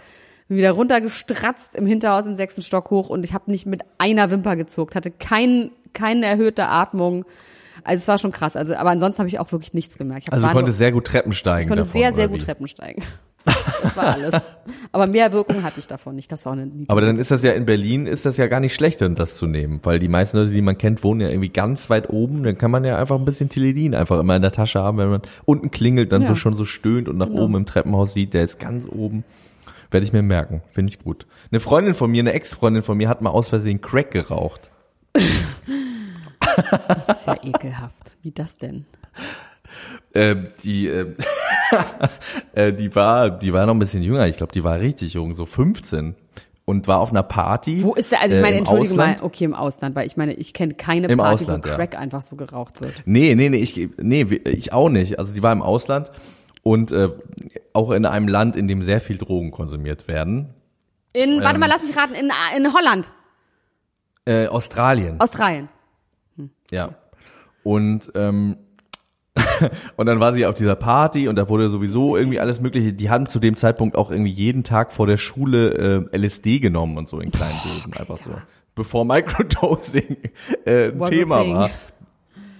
bin 0.49 0.57
wieder 0.59 0.73
runtergestratzt 0.73 1.77
im 1.77 1.87
Hinterhaus 1.87 2.27
im 2.27 2.35
sechsten 2.35 2.63
Stock 2.63 2.91
hoch 2.91 3.09
und 3.11 3.25
ich 3.25 3.35
habe 3.35 3.51
nicht 3.51 3.67
mit 3.67 3.83
einer 3.99 4.31
Wimper 4.31 4.57
gezuckt, 4.57 4.95
hatte 4.95 5.11
kein, 5.11 5.71
keine 5.93 6.27
erhöhte 6.27 6.67
Atmung. 6.67 7.25
Also 7.85 8.03
es 8.03 8.09
war 8.09 8.19
schon 8.19 8.33
krass. 8.33 8.57
Also, 8.57 8.75
aber 8.75 8.91
ansonsten 8.91 9.21
habe 9.21 9.29
ich 9.29 9.39
auch 9.39 9.53
wirklich 9.53 9.73
nichts 9.73 9.97
gemerkt. 9.97 10.33
Also 10.33 10.47
du 10.47 10.53
konntest 10.53 10.79
sehr 10.79 10.93
gut 10.93 11.07
Treppen 11.07 11.33
steigen. 11.33 11.63
ich 11.63 11.69
konnte 11.69 11.83
davon, 11.83 11.93
sehr, 11.93 12.13
sehr 12.13 12.29
gut 12.29 12.41
wie? 12.41 12.45
Treppen 12.45 12.67
steigen. 12.67 13.03
Das 13.83 13.97
war 13.97 14.15
alles. 14.15 14.49
Aber 14.93 15.07
mehr 15.07 15.33
Wirkung 15.33 15.63
hatte 15.63 15.79
ich 15.79 15.87
davon 15.87 16.17
nicht. 16.17 16.31
Das 16.31 16.45
war 16.45 16.53
eine 16.55 16.71
Aber 16.89 17.01
dann 17.01 17.19
ist 17.19 17.31
das 17.31 17.43
ja 17.43 17.53
in 17.53 17.65
Berlin, 17.65 18.07
ist 18.07 18.27
das 18.27 18.37
ja 18.37 18.47
gar 18.47 18.61
nicht 18.61 18.75
schlecht, 18.75 19.01
dann 19.01 19.15
das 19.15 19.37
zu 19.37 19.47
nehmen. 19.47 19.81
Weil 19.85 19.99
die 20.01 20.09
meisten 20.09 20.37
Leute, 20.39 20.51
die 20.51 20.61
man 20.61 20.77
kennt, 20.77 21.03
wohnen 21.05 21.21
ja 21.21 21.29
irgendwie 21.29 21.49
ganz 21.49 21.89
weit 21.89 22.11
oben. 22.11 22.43
Dann 22.43 22.59
kann 22.59 22.71
man 22.71 22.85
ja 22.85 22.99
einfach 22.99 23.17
ein 23.17 23.25
bisschen 23.25 23.49
Teledin 23.49 23.95
einfach 23.95 24.19
immer 24.19 24.37
in 24.37 24.43
der 24.43 24.51
Tasche 24.53 24.81
haben, 24.83 24.99
wenn 24.99 25.09
man 25.09 25.23
unten 25.47 25.71
klingelt, 25.71 26.13
dann 26.13 26.23
Ja. 26.23 26.29
so 26.29 26.35
schon 26.35 26.57
so 26.57 26.65
stöhnt 26.65 27.09
und 27.09 27.17
nach 27.17 27.29
Genau. 27.29 27.43
oben 27.45 27.55
im 27.55 27.65
Treppenhaus 27.67 28.13
sieht, 28.13 28.35
der 28.35 28.45
ist 28.45 28.59
ganz 28.59 28.87
oben. 28.87 29.25
Werde 29.91 30.05
ich 30.05 30.13
mir 30.13 30.23
merken. 30.23 30.63
Finde 30.71 30.91
ich 30.91 30.99
gut. 30.99 31.27
Eine 31.51 31.61
Freundin 31.61 31.95
von 31.95 32.11
mir, 32.11 32.21
eine 32.21 32.33
Ex-Freundin 32.33 32.83
von 32.83 32.97
mir 32.97 33.09
hat 33.09 33.23
mal 33.23 33.31
aus 33.31 33.49
Versehen 33.49 33.81
Crack 33.81 34.11
geraucht. 34.11 34.71
Das 36.89 37.09
ist 37.09 37.27
ja 37.27 37.37
ekelhaft. 37.43 38.17
Wie 38.23 38.33
das 38.33 38.57
denn? 38.59 38.85
Ähm, 40.15 40.49
die, 40.65 40.89
ähm, 40.89 41.17
äh, 42.53 42.73
die 42.73 42.95
war, 42.95 43.31
die 43.31 43.53
war 43.53 43.67
noch 43.67 43.75
ein 43.75 43.79
bisschen 43.79 44.03
jünger. 44.03 44.27
Ich 44.27 44.37
glaube, 44.37 44.53
die 44.53 44.65
war 44.65 44.81
richtig 44.81 45.15
jung, 45.15 45.35
so 45.35 45.47
15 45.47 46.15
und 46.65 46.87
war 46.87 47.01
auf 47.01 47.11
einer 47.11 47.23
Party. 47.23 47.83
Wo 47.83 47.95
ist 47.95 48.13
der? 48.13 48.21
Also 48.21 48.35
ich 48.35 48.39
äh, 48.41 48.43
meine, 48.43 48.57
im 48.57 48.59
entschuldige 48.61 48.93
Ausland. 48.93 49.21
mal, 49.21 49.25
okay, 49.25 49.45
im 49.45 49.55
Ausland, 49.55 49.97
weil 49.97 50.07
ich 50.07 50.17
meine, 50.17 50.35
ich 50.35 50.53
kenne 50.53 50.75
keine 50.75 51.09
Party, 51.09 51.45
Ausland, 51.45 51.65
wo 51.65 51.69
ja. 51.69 51.77
Crack 51.77 51.99
einfach 51.99 52.23
so 52.23 52.37
geraucht 52.37 52.81
wird. 52.81 52.95
Nee, 53.07 53.35
nee, 53.35 53.49
nee, 53.49 53.59
ich, 53.59 53.89
nee, 53.97 54.23
ich 54.23 54.73
auch 54.73 54.91
nicht. 54.91 55.19
Also 55.19 55.35
die 55.35 55.43
war 55.43 55.53
im 55.53 55.63
Ausland 55.63 56.11
und 56.63 56.93
äh, 56.93 57.09
auch 57.79 57.91
in 57.93 58.05
einem 58.05 58.29
Land, 58.29 58.57
in 58.57 58.67
dem 58.69 58.83
sehr 58.83 59.01
viel 59.01 59.17
Drogen 59.19 59.51
konsumiert 59.53 60.09
werden. 60.09 60.53
In, 61.13 61.41
warte 61.43 61.55
Ähm. 61.55 61.61
mal, 61.61 61.69
lass 61.69 61.83
mich 61.83 61.97
raten, 61.97 62.15
in, 62.15 62.31
in 62.57 62.73
Holland, 62.75 63.13
Äh, 64.27 64.47
Australien, 64.49 65.21
Australien. 65.21 65.69
ja. 66.71 66.91
Und 67.63 68.11
ähm, 68.15 68.57
und 69.97 70.07
dann 70.07 70.19
war 70.21 70.33
sie 70.35 70.45
auf 70.47 70.55
dieser 70.57 70.75
Party 70.75 71.29
und 71.29 71.37
da 71.37 71.49
wurde 71.49 71.69
sowieso 71.69 72.17
irgendwie 72.17 72.41
alles 72.41 72.61
mögliche. 72.61 72.93
Die 72.93 73.09
haben 73.09 73.29
zu 73.29 73.39
dem 73.39 73.55
Zeitpunkt 73.57 73.97
auch 73.97 74.11
irgendwie 74.11 74.33
jeden 74.33 74.65
Tag 74.65 74.93
vor 74.93 75.07
der 75.07 75.17
Schule 75.17 76.09
äh, 76.13 76.17
LSD 76.17 76.59
genommen 76.59 76.99
und 76.99 77.09
so 77.09 77.21
in 77.21 77.31
kleinen 77.31 77.59
Dosen, 77.63 77.93
einfach 77.95 78.17
so. 78.17 78.31
Bevor 78.75 79.05
Microdosing 79.05 80.17
äh, 80.65 80.89
ein 80.89 80.99
Was 81.01 81.11
Thema 81.11 81.47
war. 81.49 81.71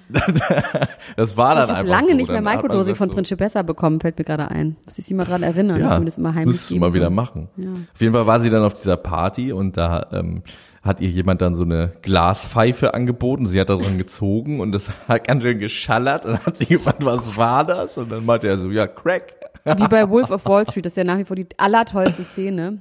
das 1.17 1.37
war 1.37 1.55
dann 1.55 1.65
Ich 1.65 1.69
habe 1.71 1.79
einfach 1.81 1.91
lange 1.91 2.09
so. 2.11 2.15
nicht 2.17 2.31
mehr 2.31 2.41
Microdosing 2.43 2.95
von 2.95 3.09
so, 3.09 3.15
Prince 3.15 3.37
besser 3.37 3.63
bekommen, 3.63 4.01
fällt 4.01 4.19
mir 4.19 4.25
gerade 4.25 4.51
ein. 4.51 4.77
Muss 4.85 4.99
ich 4.99 5.05
sie 5.05 5.15
mal 5.15 5.25
dran 5.25 5.43
erinnern, 5.43 5.81
dass 5.81 5.93
Ja, 5.93 5.99
wir 5.99 6.05
das 6.05 6.19
immer 6.19 6.31
heimlich 6.35 6.47
müsstest 6.55 6.71
du 6.71 6.77
mal 6.77 6.93
wieder 6.93 7.11
machen. 7.11 7.49
Auf 7.95 8.01
jeden 8.01 8.13
Fall 8.13 8.27
war 8.27 8.41
sie 8.41 8.51
dann 8.51 8.63
auf 8.63 8.75
dieser 8.75 8.97
Party 8.97 9.53
und 9.53 9.77
da 9.77 10.07
ähm, 10.13 10.43
hat 10.83 11.01
ihr 11.01 11.09
jemand 11.09 11.43
dann 11.43 11.55
so 11.55 11.65
eine 11.65 11.93
Glaspfeife 12.03 12.95
angeboten. 12.95 13.47
Sie 13.47 13.61
hat 13.61 13.69
da 13.69 13.77
dran 13.77 13.99
gezogen 13.99 14.61
und 14.61 14.73
das 14.73 14.91
hat 15.07 15.27
ganz 15.27 15.43
schön 15.43 15.59
geschallert 15.59 16.25
und 16.25 16.45
hat 16.47 16.57
sie 16.59 16.67
gefragt, 16.67 17.05
was 17.05 17.37
war 17.37 17.65
das? 17.65 17.99
Und 17.99 18.11
dann 18.11 18.25
meinte 18.25 18.49
er 18.49 18.59
so, 18.59 18.71
ja, 18.71 18.87
Crack. 18.87 19.35
Wie 19.65 19.89
bei 19.89 20.09
Wolf 20.09 20.31
of 20.31 20.45
Wall 20.47 20.67
Street, 20.67 20.87
das 20.87 20.93
ist 20.93 20.97
ja 20.97 21.05
nach 21.05 21.19
wie 21.19 21.25
vor 21.25 21.37
die 21.37 21.47
allertollste 21.59 22.25
Szene, 22.25 22.79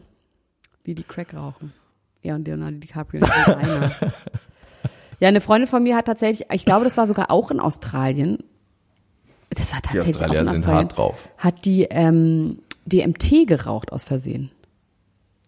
wie 0.83 0.95
die 0.95 1.03
Crack 1.03 1.33
rauchen. 1.33 1.73
Er 2.21 2.35
und 2.35 2.47
Leonardo 2.47 2.77
DiCaprio 2.77 3.25
einer. 3.45 3.91
Ja, 5.19 5.27
eine 5.29 5.41
Freundin 5.41 5.67
von 5.67 5.83
mir 5.83 5.95
hat 5.95 6.05
tatsächlich, 6.05 6.47
ich 6.51 6.65
glaube, 6.65 6.83
das 6.83 6.97
war 6.97 7.07
sogar 7.07 7.31
auch 7.31 7.49
in 7.51 7.59
Australien. 7.59 8.37
Das 9.49 9.71
war 9.73 9.79
Die 9.79 9.87
tatsächlich 9.87 10.15
auch 10.17 10.21
Australier 10.21 10.39
in 10.41 10.45
sind 10.47 10.55
Australien. 10.57 10.79
hart 10.89 10.97
drauf. 10.97 11.29
Hat 11.37 11.65
die 11.65 11.83
ähm, 11.89 12.59
DMT 12.85 13.47
geraucht 13.47 13.91
aus 13.91 14.03
Versehen. 14.05 14.51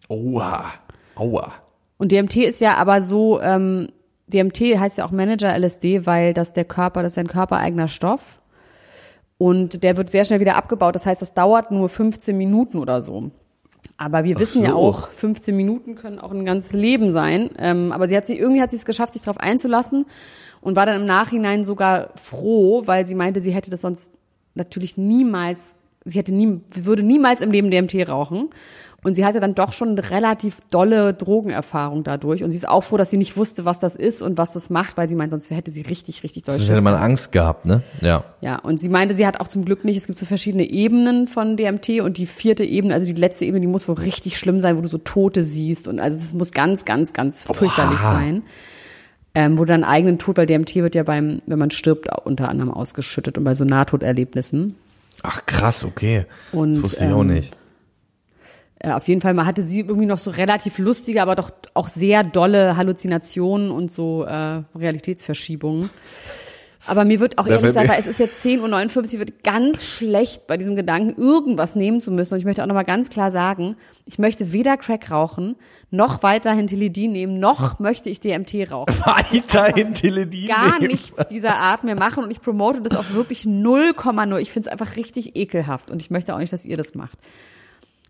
Oha. 0.08 0.72
Aua. 1.14 1.52
Und 1.98 2.12
DMT 2.12 2.36
ist 2.36 2.60
ja 2.60 2.76
aber 2.76 3.02
so, 3.02 3.40
ähm, 3.40 3.88
DMT 4.26 4.58
heißt 4.78 4.98
ja 4.98 5.04
auch 5.04 5.10
Manager 5.10 5.54
LSD, 5.56 6.06
weil 6.06 6.34
das 6.34 6.52
der 6.52 6.64
Körper, 6.64 7.02
das 7.02 7.12
ist 7.12 7.18
ein 7.18 7.26
körpereigener 7.28 7.88
Stoff. 7.88 8.40
Und 9.38 9.82
der 9.82 9.96
wird 9.96 10.10
sehr 10.10 10.24
schnell 10.24 10.40
wieder 10.40 10.56
abgebaut. 10.56 10.94
Das 10.94 11.06
heißt, 11.06 11.22
das 11.22 11.32
dauert 11.34 11.70
nur 11.70 11.88
15 11.88 12.36
Minuten 12.36 12.78
oder 12.78 13.00
so. 13.02 13.30
Aber 14.00 14.24
wir 14.24 14.38
wissen 14.38 14.62
ja 14.62 14.70
so. 14.70 14.76
auch, 14.78 15.08
15 15.08 15.54
Minuten 15.54 15.94
können 15.94 16.18
auch 16.18 16.30
ein 16.30 16.46
ganzes 16.46 16.72
Leben 16.72 17.10
sein. 17.10 17.50
Ähm, 17.58 17.92
aber 17.92 18.08
sie 18.08 18.16
hat 18.16 18.26
sich, 18.26 18.38
irgendwie 18.38 18.62
hat 18.62 18.70
sie 18.70 18.76
es 18.76 18.86
geschafft, 18.86 19.12
sich 19.12 19.20
darauf 19.20 19.38
einzulassen 19.38 20.06
und 20.62 20.74
war 20.74 20.86
dann 20.86 21.02
im 21.02 21.06
Nachhinein 21.06 21.64
sogar 21.64 22.08
froh, 22.14 22.86
weil 22.86 23.06
sie 23.06 23.14
meinte, 23.14 23.42
sie 23.42 23.50
hätte 23.50 23.70
das 23.70 23.82
sonst 23.82 24.14
natürlich 24.54 24.96
niemals, 24.96 25.76
sie 26.06 26.18
hätte 26.18 26.32
nie, 26.32 26.62
würde 26.72 27.02
niemals 27.02 27.42
im 27.42 27.50
Leben 27.50 27.70
DMT 27.70 28.08
rauchen. 28.08 28.48
Und 29.02 29.14
sie 29.14 29.24
hatte 29.24 29.40
dann 29.40 29.54
doch 29.54 29.72
schon 29.72 29.90
eine 29.90 30.10
relativ 30.10 30.58
dolle 30.70 31.14
Drogenerfahrung 31.14 32.04
dadurch. 32.04 32.44
Und 32.44 32.50
sie 32.50 32.58
ist 32.58 32.68
auch 32.68 32.82
froh, 32.82 32.98
dass 32.98 33.08
sie 33.08 33.16
nicht 33.16 33.36
wusste, 33.36 33.64
was 33.64 33.78
das 33.78 33.96
ist 33.96 34.20
und 34.20 34.36
was 34.36 34.52
das 34.52 34.68
macht, 34.68 34.98
weil 34.98 35.08
sie 35.08 35.14
meint, 35.14 35.30
sonst 35.30 35.48
hätte 35.50 35.70
sie 35.70 35.80
richtig, 35.80 36.22
richtig 36.22 36.42
doll 36.42 36.56
Schiss 36.56 36.68
hätte 36.68 36.82
man. 36.82 36.94
Angst 36.94 37.32
gehabt, 37.32 37.64
ne? 37.64 37.82
Ja. 38.02 38.24
Ja, 38.42 38.58
und 38.58 38.78
sie 38.78 38.90
meinte, 38.90 39.14
sie 39.14 39.26
hat 39.26 39.40
auch 39.40 39.48
zum 39.48 39.64
Glück 39.64 39.86
nicht, 39.86 39.96
es 39.96 40.06
gibt 40.06 40.18
so 40.18 40.26
verschiedene 40.26 40.64
Ebenen 40.64 41.26
von 41.26 41.56
DMT 41.56 42.00
und 42.02 42.18
die 42.18 42.26
vierte 42.26 42.64
Ebene, 42.64 42.92
also 42.92 43.06
die 43.06 43.14
letzte 43.14 43.46
Ebene, 43.46 43.60
die 43.60 43.66
muss 43.66 43.88
wohl 43.88 43.94
richtig 43.94 44.38
schlimm 44.38 44.60
sein, 44.60 44.76
wo 44.76 44.82
du 44.82 44.88
so 44.88 44.98
Tote 44.98 45.42
siehst 45.42 45.88
und 45.88 45.98
also 45.98 46.18
es 46.22 46.34
muss 46.34 46.52
ganz, 46.52 46.84
ganz, 46.84 47.14
ganz 47.14 47.44
fürchterlich 47.44 48.00
sein. 48.00 48.42
Ähm, 49.32 49.56
wo 49.56 49.64
du 49.64 49.66
deinen 49.66 49.84
eigenen 49.84 50.18
Tod, 50.18 50.38
weil 50.38 50.46
DMT 50.46 50.74
wird 50.74 50.96
ja 50.96 51.04
beim, 51.04 51.40
wenn 51.46 51.58
man 51.58 51.70
stirbt, 51.70 52.12
auch 52.12 52.26
unter 52.26 52.48
anderem 52.48 52.72
ausgeschüttet 52.72 53.38
und 53.38 53.44
bei 53.44 53.54
so 53.54 53.64
Nahtoderlebnissen. 53.64 54.74
Ach 55.22 55.46
krass, 55.46 55.84
okay. 55.84 56.26
Und, 56.50 56.74
das 56.74 56.82
wusste 56.82 57.04
ich 57.04 57.12
auch 57.12 57.20
ähm, 57.20 57.28
nicht. 57.28 57.56
Auf 58.82 59.08
jeden 59.08 59.20
Fall 59.20 59.34
mal 59.34 59.44
hatte 59.46 59.62
sie 59.62 59.80
irgendwie 59.80 60.06
noch 60.06 60.18
so 60.18 60.30
relativ 60.30 60.78
lustige, 60.78 61.20
aber 61.20 61.34
doch 61.34 61.50
auch 61.74 61.88
sehr 61.88 62.24
dolle 62.24 62.76
Halluzinationen 62.78 63.70
und 63.70 63.92
so 63.92 64.24
äh, 64.24 64.62
Realitätsverschiebungen. 64.74 65.90
Aber 66.86 67.04
mir 67.04 67.20
wird 67.20 67.36
auch 67.38 67.44
Da 67.44 67.56
ehrlich 67.58 67.74
mir- 67.74 67.88
weil 67.88 68.00
es 68.00 68.06
ist 68.06 68.18
jetzt 68.18 68.42
10.59 68.44 68.96
Uhr, 68.96 69.04
ich 69.04 69.18
wird 69.18 69.44
ganz 69.44 69.84
schlecht 69.84 70.46
bei 70.46 70.56
diesem 70.56 70.76
Gedanken, 70.76 71.20
irgendwas 71.20 71.76
nehmen 71.76 72.00
zu 72.00 72.10
müssen. 72.10 72.32
Und 72.34 72.40
ich 72.40 72.46
möchte 72.46 72.62
auch 72.62 72.66
nochmal 72.66 72.86
ganz 72.86 73.10
klar 73.10 73.30
sagen, 73.30 73.76
ich 74.06 74.18
möchte 74.18 74.50
weder 74.52 74.78
Crack 74.78 75.10
rauchen, 75.10 75.56
noch 75.90 76.22
weiterhin 76.22 76.66
Tilidin 76.66 77.12
nehmen, 77.12 77.38
noch 77.38 77.80
möchte 77.80 78.08
ich 78.08 78.18
DMT 78.20 78.70
rauchen. 78.72 78.94
Weiterhin 79.04 79.92
Teledin 79.92 80.46
Gar 80.48 80.78
nehmen. 80.78 80.86
nichts 80.92 81.12
dieser 81.28 81.56
Art 81.56 81.84
mehr 81.84 81.96
machen 81.96 82.24
und 82.24 82.30
ich 82.30 82.40
promote 82.40 82.80
das 82.80 82.96
auch 82.96 83.10
wirklich 83.12 83.42
0,0. 83.42 84.38
Ich 84.38 84.50
finde 84.50 84.68
es 84.68 84.72
einfach 84.72 84.96
richtig 84.96 85.36
ekelhaft 85.36 85.90
und 85.90 86.00
ich 86.00 86.10
möchte 86.10 86.34
auch 86.34 86.38
nicht, 86.38 86.52
dass 86.52 86.64
ihr 86.64 86.78
das 86.78 86.94
macht. 86.94 87.18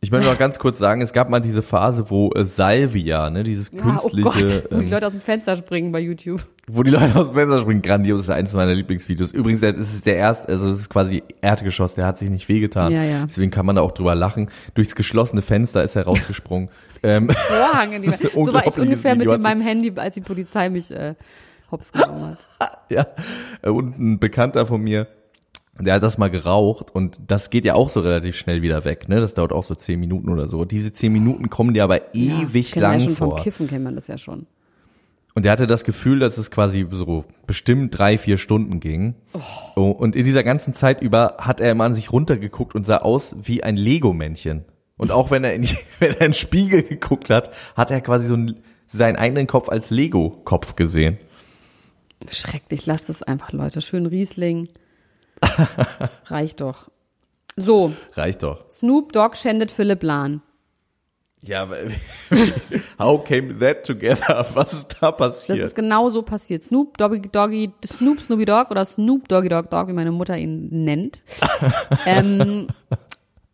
Ich 0.02 0.10
möchte 0.10 0.30
noch 0.30 0.38
ganz 0.38 0.58
kurz 0.58 0.78
sagen, 0.78 1.02
es 1.02 1.12
gab 1.12 1.28
mal 1.28 1.40
diese 1.40 1.60
Phase, 1.60 2.08
wo 2.08 2.30
äh, 2.30 2.46
Salvia, 2.46 3.28
ne, 3.28 3.42
dieses 3.42 3.70
Ja, 3.70 3.82
künstliche, 3.82 4.26
oh 4.26 4.30
Gott, 4.30 4.64
wo 4.70 4.76
die 4.78 4.84
ähm, 4.86 4.90
Leute 4.90 5.06
aus 5.06 5.12
dem 5.12 5.20
Fenster 5.20 5.54
springen 5.56 5.92
bei 5.92 6.00
YouTube. 6.00 6.46
wo 6.66 6.82
die 6.82 6.90
Leute 6.90 7.14
aus 7.16 7.26
dem 7.26 7.34
Fenster 7.34 7.58
springen, 7.58 7.82
grandios, 7.82 8.20
ist 8.20 8.30
eines 8.30 8.54
meiner 8.54 8.74
Lieblingsvideos. 8.74 9.32
Übrigens, 9.32 9.62
es 9.62 9.92
ist 9.92 10.06
der 10.06 10.16
erste, 10.16 10.48
also 10.48 10.70
es 10.70 10.80
ist 10.80 10.88
quasi 10.88 11.22
Erdgeschoss, 11.42 11.96
der 11.96 12.06
hat 12.06 12.16
sich 12.16 12.30
nicht 12.30 12.48
wehgetan. 12.48 12.90
Ja, 12.92 13.02
ja. 13.02 13.26
Deswegen 13.26 13.50
kann 13.50 13.66
man 13.66 13.76
da 13.76 13.82
auch 13.82 13.92
drüber 13.92 14.14
lachen. 14.14 14.50
Durchs 14.72 14.94
geschlossene 14.94 15.42
Fenster 15.42 15.84
ist 15.84 15.96
er 15.96 16.04
rausgesprungen. 16.04 16.70
ähm, 17.02 17.28
Vorhang 17.28 17.92
in 17.92 18.00
die 18.00 18.10
So 18.34 18.54
war 18.54 18.66
ich 18.66 18.78
ungefähr 18.80 19.12
mit 19.12 19.26
Video, 19.26 19.34
hat 19.34 19.42
meinem 19.42 19.60
Handy, 19.60 19.92
als 19.96 20.14
die 20.14 20.22
Polizei 20.22 20.70
mich 20.70 20.90
äh, 20.90 21.14
hops 21.70 21.92
genommen 21.92 22.38
hat. 22.58 22.78
ja, 22.88 23.06
äh, 23.60 23.68
und 23.68 23.98
ein 23.98 24.18
Bekannter 24.18 24.64
von 24.64 24.80
mir, 24.80 25.08
der 25.86 25.94
hat 25.94 26.02
das 26.02 26.18
mal 26.18 26.30
geraucht 26.30 26.94
und 26.94 27.20
das 27.26 27.50
geht 27.50 27.64
ja 27.64 27.74
auch 27.74 27.88
so 27.88 28.00
relativ 28.00 28.36
schnell 28.36 28.62
wieder 28.62 28.84
weg, 28.84 29.08
ne? 29.08 29.20
Das 29.20 29.34
dauert 29.34 29.52
auch 29.52 29.62
so 29.62 29.74
zehn 29.74 30.00
Minuten 30.00 30.28
oder 30.28 30.48
so. 30.48 30.64
Diese 30.64 30.92
zehn 30.92 31.12
Minuten 31.12 31.50
kommen 31.50 31.74
dir 31.74 31.84
aber 31.84 32.14
ewig 32.14 32.74
man 32.74 32.82
lang 32.82 32.92
ja 32.94 33.00
schon 33.00 33.16
vor. 33.16 33.30
vom 33.30 33.44
Kiffen 33.44 33.68
kennt 33.68 33.84
man 33.84 33.94
das 33.94 34.06
ja 34.06 34.18
schon. 34.18 34.46
Und 35.34 35.46
er 35.46 35.52
hatte 35.52 35.66
das 35.66 35.84
Gefühl, 35.84 36.18
dass 36.18 36.38
es 36.38 36.50
quasi 36.50 36.86
so 36.90 37.24
bestimmt 37.46 37.96
drei, 37.96 38.18
vier 38.18 38.36
Stunden 38.36 38.80
ging. 38.80 39.14
Oh. 39.76 39.90
Und 39.90 40.16
in 40.16 40.24
dieser 40.24 40.42
ganzen 40.42 40.74
Zeit 40.74 41.00
über 41.00 41.36
hat 41.38 41.60
er 41.60 41.70
immer 41.70 41.84
an 41.84 41.94
sich 41.94 42.12
runtergeguckt 42.12 42.74
und 42.74 42.84
sah 42.84 42.98
aus 42.98 43.36
wie 43.40 43.62
ein 43.62 43.76
Lego-Männchen. 43.76 44.64
Und 44.96 45.12
auch 45.12 45.30
wenn 45.30 45.44
er, 45.44 45.54
in, 45.54 45.62
wenn 45.98 46.10
er 46.10 46.14
in 46.14 46.18
den 46.18 46.32
Spiegel 46.34 46.82
geguckt 46.82 47.30
hat, 47.30 47.50
hat 47.76 47.90
er 47.90 48.00
quasi 48.00 48.26
so 48.26 48.34
einen, 48.34 48.60
seinen 48.86 49.16
eigenen 49.16 49.46
Kopf 49.46 49.68
als 49.68 49.90
Lego-Kopf 49.90 50.74
gesehen. 50.74 51.18
Schrecklich, 52.28 52.84
lasst 52.86 53.08
es 53.08 53.22
einfach, 53.22 53.52
Leute. 53.52 53.80
Schön 53.80 54.06
Riesling. 54.06 54.68
Reicht 56.26 56.61
doch. 56.61 56.90
So, 57.57 57.92
Reicht 58.14 58.42
doch. 58.42 58.68
Snoop 58.70 59.12
Dogg 59.12 59.37
schändet 59.37 59.72
Philipp 59.72 60.03
Lahn. 60.03 60.42
Ja, 61.42 61.66
how 62.98 63.24
came 63.24 63.59
that 63.61 63.87
together? 63.87 64.46
Was 64.55 64.74
ist 64.74 64.96
da 65.00 65.11
Das 65.11 65.16
passiert? 65.46 65.59
ist 65.59 65.74
genau 65.74 66.11
so 66.11 66.22
passiert. 66.22 66.62
Snoop 66.62 66.98
Doggy 66.98 67.22
Doggy, 67.33 67.72
Snoop 67.87 68.20
Snoopy 68.20 68.44
Dogg 68.44 68.70
oder 68.70 68.85
Snoop 68.85 69.26
Doggy 69.29 69.48
Dogg 69.48 69.68
Dogg, 69.70 69.88
wie 69.88 69.94
meine 69.94 70.12
Mutter 70.12 70.37
ihn 70.37 70.68
nennt, 70.85 71.22
ähm, 72.07 72.68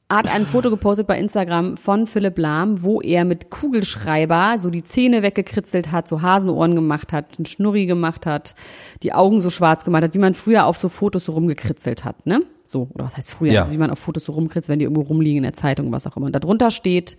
hat 0.09 0.33
ein 0.33 0.47
Foto 0.47 0.71
gepostet 0.71 1.09
bei 1.09 1.19
Instagram 1.19 1.77
von 1.77 2.07
Philipp 2.07 2.39
Lahm, 2.39 2.83
wo 2.85 3.01
er 3.01 3.25
mit 3.25 3.51
Kugelschreiber 3.51 4.57
so 4.61 4.71
die 4.71 4.85
Zähne 4.85 5.23
weggekritzelt 5.23 5.91
hat, 5.91 6.07
so 6.07 6.23
Hasenohren 6.23 6.77
gemacht 6.77 7.13
hat, 7.13 7.39
einen 7.39 7.47
Schnurri 7.47 7.87
gemacht 7.87 8.25
hat, 8.25 8.55
die 9.03 9.13
Augen 9.13 9.41
so 9.41 9.51
schwarz 9.51 9.85
gemacht 9.85 10.05
hat, 10.05 10.15
wie 10.15 10.19
man 10.19 10.35
früher 10.35 10.67
auf 10.67 10.77
so 10.77 10.89
Fotos 10.89 11.25
so 11.25 11.33
rumgekritzelt 11.33 12.05
hat, 12.05 12.25
ne? 12.25 12.43
So, 12.65 12.89
oder 12.95 13.07
was 13.07 13.17
heißt 13.17 13.31
früher? 13.31 13.53
Ja. 13.53 13.61
Also 13.61 13.73
wie 13.73 13.79
man 13.79 13.91
auf 13.91 13.99
Fotos 13.99 14.25
so 14.25 14.33
rumkritzelt, 14.33 14.69
wenn 14.69 14.79
die 14.79 14.85
irgendwo 14.85 15.03
rumliegen 15.03 15.39
in 15.39 15.43
der 15.43 15.53
Zeitung, 15.55 15.91
was 15.93 16.07
auch 16.07 16.17
immer. 16.17 16.27
Und 16.27 16.35
darunter 16.37 16.71
steht, 16.71 17.17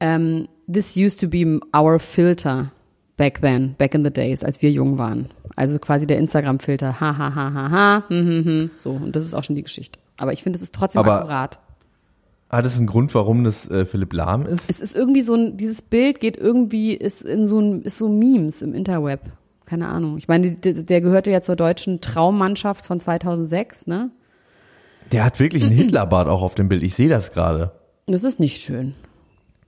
ähm, 0.00 0.48
this 0.70 0.96
used 0.96 1.20
to 1.20 1.28
be 1.28 1.60
our 1.76 1.98
filter 1.98 2.70
back 3.16 3.40
then, 3.42 3.74
back 3.78 3.94
in 3.94 4.04
the 4.04 4.10
days, 4.10 4.42
als 4.42 4.60
wir 4.62 4.70
jung 4.70 4.96
waren. 4.98 5.28
Also 5.56 5.78
quasi 5.78 6.06
der 6.06 6.18
Instagram-Filter, 6.18 6.98
ha, 7.00 7.16
ha, 7.18 7.34
ha, 7.34 7.52
ha, 7.54 7.70
ha, 7.70 8.04
hm, 8.08 8.26
hm, 8.26 8.44
hm. 8.44 8.70
So, 8.76 8.90
und 8.92 9.14
das 9.14 9.24
ist 9.24 9.34
auch 9.34 9.44
schon 9.44 9.56
die 9.56 9.62
Geschichte. 9.62 9.98
Aber 10.16 10.32
ich 10.32 10.42
finde, 10.42 10.56
es 10.56 10.62
ist 10.62 10.74
trotzdem 10.74 11.00
Aber- 11.00 11.20
akkurat. 11.20 11.58
Hat 12.56 12.66
es 12.66 12.78
einen 12.78 12.86
Grund, 12.86 13.14
warum 13.14 13.44
das 13.44 13.68
äh, 13.70 13.84
Philipp 13.86 14.12
Lahm 14.12 14.46
ist? 14.46 14.68
Es 14.70 14.80
ist 14.80 14.94
irgendwie 14.96 15.22
so 15.22 15.34
ein, 15.34 15.56
dieses 15.56 15.82
Bild 15.82 16.20
geht 16.20 16.36
irgendwie, 16.36 16.92
ist 16.94 17.22
in 17.22 17.46
so 17.46 17.58
ein, 17.60 17.82
ist 17.82 17.98
so 17.98 18.08
Memes 18.08 18.62
im 18.62 18.74
Interweb. 18.74 19.20
Keine 19.66 19.88
Ahnung. 19.88 20.18
Ich 20.18 20.28
meine, 20.28 20.50
der, 20.50 20.74
der 20.74 21.00
gehörte 21.00 21.30
ja 21.30 21.40
zur 21.40 21.56
deutschen 21.56 22.00
Traummannschaft 22.00 22.84
von 22.84 23.00
2006, 23.00 23.86
ne? 23.86 24.10
Der 25.12 25.24
hat 25.24 25.40
wirklich 25.40 25.62
einen 25.64 25.72
Hitlerbart 25.72 26.28
auch 26.28 26.42
auf 26.42 26.54
dem 26.54 26.68
Bild. 26.68 26.82
Ich 26.82 26.94
sehe 26.94 27.08
das 27.08 27.32
gerade. 27.32 27.72
Das 28.06 28.24
ist 28.24 28.40
nicht 28.40 28.58
schön. 28.60 28.94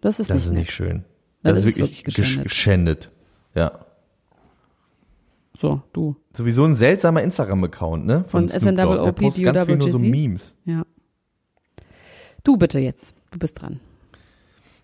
Das 0.01 0.21
ist 0.21 0.29
Das 0.31 0.37
nicht 0.37 0.47
ist 0.47 0.53
nicht 0.53 0.71
schön. 0.73 1.05
Das 1.43 1.55
Das, 1.55 1.59
ist 1.61 1.77
wirklich, 1.77 2.05
wirklich 2.05 2.15
gesch- 2.15 2.17
geschändet. 2.45 2.45
geschändet. 2.45 3.11
Ja. 3.55 3.73
So, 5.59 5.81
du. 5.93 6.17
Sowieso 6.35 6.65
ein 6.65 6.75
seltsamer 6.75 7.23
Instagram-Account, 7.23 8.05
ne? 8.05 8.25
Von 8.29 8.49
Snoop 8.49 8.77
Dogg. 8.77 9.03
Der 9.05 9.13
postet 9.13 9.45
ganz 9.45 9.65
viel 9.65 9.77
nur 9.79 9.93
so. 9.93 9.99
Memes. 9.99 10.55
Ja. 10.67 10.83
Du 12.47 12.57
bitte 12.57 12.79
jetzt. 12.79 13.13
Du 13.33 13.41
bist 13.41 13.61
dran. 13.61 13.81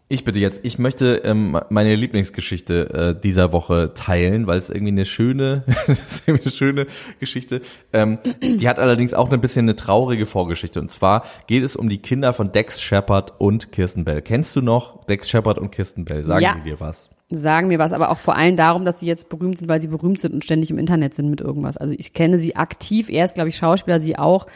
Ich 0.08 0.24
bitte 0.24 0.40
jetzt, 0.40 0.64
ich 0.64 0.80
möchte 0.80 1.22
ähm, 1.24 1.58
meine 1.70 1.94
Lieblingsgeschichte 1.94 3.14
äh, 3.16 3.20
dieser 3.20 3.52
Woche 3.52 3.94
teilen, 3.94 4.48
weil 4.48 4.58
es 4.58 4.68
irgendwie 4.68 4.90
eine 4.90 5.04
schöne, 5.04 5.62
irgendwie 6.26 6.42
eine 6.42 6.50
schöne 6.50 6.86
Geschichte. 7.20 7.60
Ähm, 7.92 8.18
die 8.42 8.68
hat 8.68 8.80
allerdings 8.80 9.14
auch 9.14 9.30
ein 9.30 9.40
bisschen 9.40 9.66
eine 9.66 9.76
traurige 9.76 10.26
Vorgeschichte. 10.26 10.80
Und 10.80 10.90
zwar 10.90 11.24
geht 11.46 11.62
es 11.62 11.76
um 11.76 11.88
die 11.88 11.98
Kinder 11.98 12.32
von 12.32 12.50
Dex 12.50 12.82
Shepard 12.82 13.40
und 13.40 13.70
Kirsten 13.70 14.04
Bell. 14.04 14.22
Kennst 14.22 14.56
du 14.56 14.60
noch 14.60 15.06
Dex 15.06 15.30
Shepard 15.30 15.58
und 15.58 15.70
Kirsten 15.70 16.04
Bell? 16.04 16.24
Sagen 16.24 16.42
Ja. 16.42 16.56
die 16.56 16.68
dir 16.68 16.80
was? 16.80 17.10
Sagen 17.34 17.68
mir 17.68 17.78
was, 17.78 17.92
aber 17.92 18.10
auch 18.10 18.18
vor 18.18 18.36
allem 18.36 18.56
darum, 18.56 18.84
dass 18.84 19.00
sie 19.00 19.06
jetzt 19.06 19.28
berühmt 19.28 19.58
sind, 19.58 19.68
weil 19.68 19.80
sie 19.80 19.88
berühmt 19.88 20.20
sind 20.20 20.34
und 20.34 20.44
ständig 20.44 20.70
im 20.70 20.78
Internet 20.78 21.14
sind 21.14 21.30
mit 21.30 21.40
irgendwas. 21.40 21.76
Also 21.76 21.94
ich 21.96 22.12
kenne 22.12 22.38
sie 22.38 22.56
aktiv, 22.56 23.08
er 23.10 23.24
ist, 23.24 23.34
glaube 23.34 23.48
ich, 23.48 23.56
Schauspieler, 23.56 24.00
sie 24.00 24.18
auch 24.18 24.46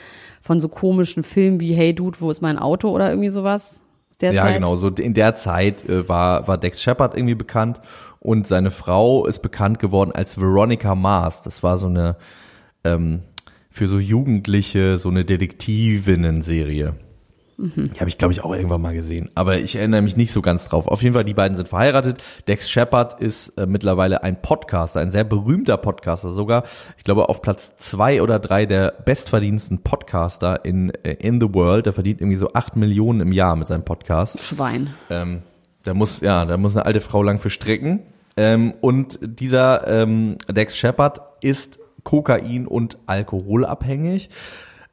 von 0.41 0.61
so 0.61 0.69
komischen 0.69 1.23
Filmen 1.23 1.61
wie 1.61 1.75
Hey 1.75 1.95
Dude, 1.95 2.21
wo 2.21 2.31
ist 2.31 2.41
mein 2.41 2.59
Auto 2.59 2.91
oder 2.91 3.11
irgendwie 3.11 3.29
sowas. 3.29 3.83
Der 4.21 4.33
Ja, 4.33 4.43
Zeit. 4.45 4.55
genau. 4.55 4.77
So 4.77 4.89
in 4.89 5.13
der 5.13 5.37
Zeit 5.37 5.87
äh, 5.89 6.09
war, 6.09 6.49
war 6.49 6.57
Dex 6.57 6.83
Shepard 6.83 7.15
irgendwie 7.17 7.35
bekannt 7.35 7.81
und 8.21 8.47
seine 8.47 8.71
Frau 8.71 9.27
ist 9.27 9.41
bekannt 9.41 9.79
geworden 9.79 10.13
als 10.13 10.41
Veronica 10.41 10.95
Mars. 10.95 11.43
Das 11.43 11.63
war 11.63 11.77
so 11.77 11.87
eine 11.87 12.17
ähm, 12.85 13.21
für 13.71 13.89
so 13.89 13.99
Jugendliche 13.99 14.97
so 14.97 15.11
eine 15.11 15.25
Detektivinnen-Serie. 15.27 16.95
Die 17.59 18.01
habe 18.01 18.09
ich, 18.09 18.19
glaube 18.19 18.33
ich, 18.33 18.45
auch 18.45 18.55
irgendwann 18.55 18.83
mal 18.83 18.93
gesehen. 18.93 19.31
Aber 19.35 19.57
ich 19.59 19.77
erinnere 19.77 20.03
mich 20.03 20.17
nicht 20.17 20.31
so 20.31 20.43
ganz 20.43 20.69
drauf. 20.69 20.87
Auf 20.89 21.03
jeden 21.03 21.15
Fall, 21.15 21.25
die 21.25 21.33
beiden 21.33 21.57
sind 21.57 21.69
verheiratet. 21.69 22.23
Dex 22.49 22.71
Shepard 22.71 23.19
ist 23.19 23.49
äh, 23.57 23.65
mittlerweile 23.65 24.23
ein 24.23 24.43
Podcaster, 24.43 25.01
ein 25.01 25.11
sehr 25.11 25.25
berühmter 25.25 25.79
Podcaster. 25.79 26.33
Sogar, 26.33 26.65
ich 26.99 27.05
glaube, 27.05 27.31
auf 27.31 27.41
Platz 27.41 27.73
zwei 27.79 28.21
oder 28.21 28.39
drei 28.39 28.67
der 28.67 28.93
bestverdiensten 29.05 29.79
Podcaster 29.79 30.67
in, 30.67 30.91
äh, 31.03 31.15
in 31.15 31.41
the 31.41 31.55
world. 31.55 31.87
Der 31.87 31.95
verdient 31.95 32.21
irgendwie 32.21 32.37
so 32.37 32.53
acht 32.53 32.77
Millionen 32.77 33.21
im 33.21 33.33
Jahr 33.33 33.57
mit 33.57 33.69
seinem 33.69 33.85
Podcast. 33.85 34.39
Schwein. 34.43 34.89
Ähm, 35.09 35.43
da 35.83 35.95
muss, 35.95 36.21
ja, 36.21 36.45
da 36.45 36.59
muss 36.59 36.77
eine 36.77 36.85
alte 36.85 37.01
Frau 37.01 37.23
lang 37.23 37.39
für 37.39 37.49
stricken. 37.49 38.01
Ähm, 38.37 38.75
und 38.83 39.19
dieser 39.23 39.87
ähm, 39.89 40.37
Dex 40.51 40.77
Shepard 40.77 41.21
ist 41.41 41.79
Kokain- 42.07 42.67
und 42.67 42.99
alkoholabhängig, 43.07 44.29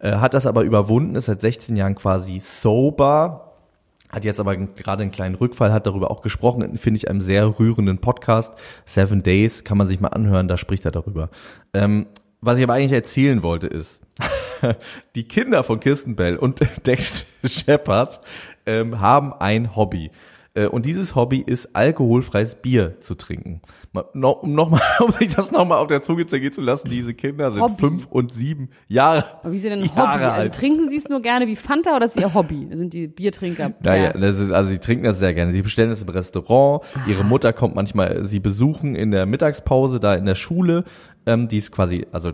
äh, 0.04 0.18
hat 0.18 0.34
das 0.34 0.46
aber 0.46 0.64
überwunden, 0.64 1.16
ist 1.16 1.26
seit 1.26 1.40
16 1.40 1.76
Jahren 1.78 1.96
quasi 1.96 2.40
sober, 2.42 3.54
hat 4.10 4.26
jetzt 4.26 4.40
aber 4.40 4.56
gerade 4.56 5.02
einen 5.02 5.12
kleinen 5.12 5.36
Rückfall, 5.36 5.72
hat 5.72 5.88
darüber 5.88 6.12
auch 6.12 6.22
gesprochen, 6.22 6.78
finde 6.78 6.98
ich 6.98 7.10
einen 7.10 7.22
sehr 7.22 7.58
rührenden 7.58 8.00
Podcast. 8.00 8.54
Seven 8.86 9.24
Days 9.24 9.64
kann 9.64 9.78
man 9.78 9.88
sich 9.88 10.02
mal 10.02 10.10
anhören, 10.10 10.48
da 10.48 10.58
spricht 10.58 10.86
er 10.86 10.92
darüber. 10.92 11.30
Ähm, 11.74 12.08
was 12.42 12.58
ich 12.58 12.64
aber 12.66 12.74
eigentlich 12.74 12.92
erzählen 12.92 13.42
wollte 13.42 13.68
ist, 13.68 14.02
die 15.16 15.24
Kinder 15.24 15.64
von 15.64 15.80
Kirsten 15.80 16.18
Bell 16.18 16.36
und 16.36 16.60
Dex 16.86 17.26
Shepard 17.46 18.20
ähm, 18.66 19.00
haben 19.00 19.34
ein 19.34 19.76
Hobby. 19.76 20.12
Äh, 20.56 20.68
Und 20.68 20.86
dieses 20.86 21.16
Hobby 21.16 21.44
ist, 21.46 21.76
alkoholfreies 21.76 22.56
Bier 22.56 23.00
zu 23.02 23.16
trinken. 23.16 23.62
Um, 23.94 24.54
noch 24.54 24.70
mal, 24.70 24.82
um 25.00 25.12
sich 25.12 25.30
das 25.30 25.52
nochmal 25.52 25.80
auf 25.80 25.88
der 25.88 26.02
Zunge 26.02 26.28
zergehen 26.28 26.54
zu 26.54 26.62
lassen, 26.62 26.90
diese 26.90 27.14
Kinder 27.16 27.52
sind 27.52 27.62
Hobby. 27.62 27.76
fünf 27.80 28.06
und 28.06 28.32
sieben 28.32 28.70
Jahre, 28.88 29.26
Aber 29.42 29.52
wie 29.52 29.58
ihr 29.58 29.70
denn 29.70 29.82
Jahre 29.84 30.14
Hobby? 30.14 30.24
Also 30.26 30.50
trinken 30.52 30.90
sie 30.90 30.98
es 30.98 31.10
nur 31.10 31.22
gerne 31.22 31.48
wie 31.48 31.56
Fanta 31.56 31.96
oder 31.96 32.06
ist 32.06 32.20
ihr 32.20 32.34
Hobby? 32.34 32.68
Sind 32.74 32.94
die 32.94 33.08
Biertrinker? 33.08 33.74
Naja, 33.82 34.14
das 34.14 34.40
ist, 34.40 34.52
also 34.52 34.70
sie 34.70 34.78
trinken 34.80 35.06
das 35.06 35.20
sehr 35.20 35.34
gerne. 35.34 35.54
Sie 35.54 35.62
bestellen 35.62 35.90
das 35.90 36.04
im 36.04 36.10
Restaurant. 36.10 36.84
Ihre 37.08 37.24
Mutter 37.24 37.52
kommt 37.54 37.74
manchmal 37.76 38.24
sie 38.26 38.40
besuchen 38.40 38.96
in 38.96 39.10
der 39.12 39.26
Mittagspause 39.26 40.00
da 40.00 40.14
in 40.14 40.26
der 40.26 40.36
Schule. 40.36 40.84
Ähm, 41.26 41.48
die 41.48 41.58
ist 41.58 41.72
quasi, 41.72 42.06
also 42.12 42.32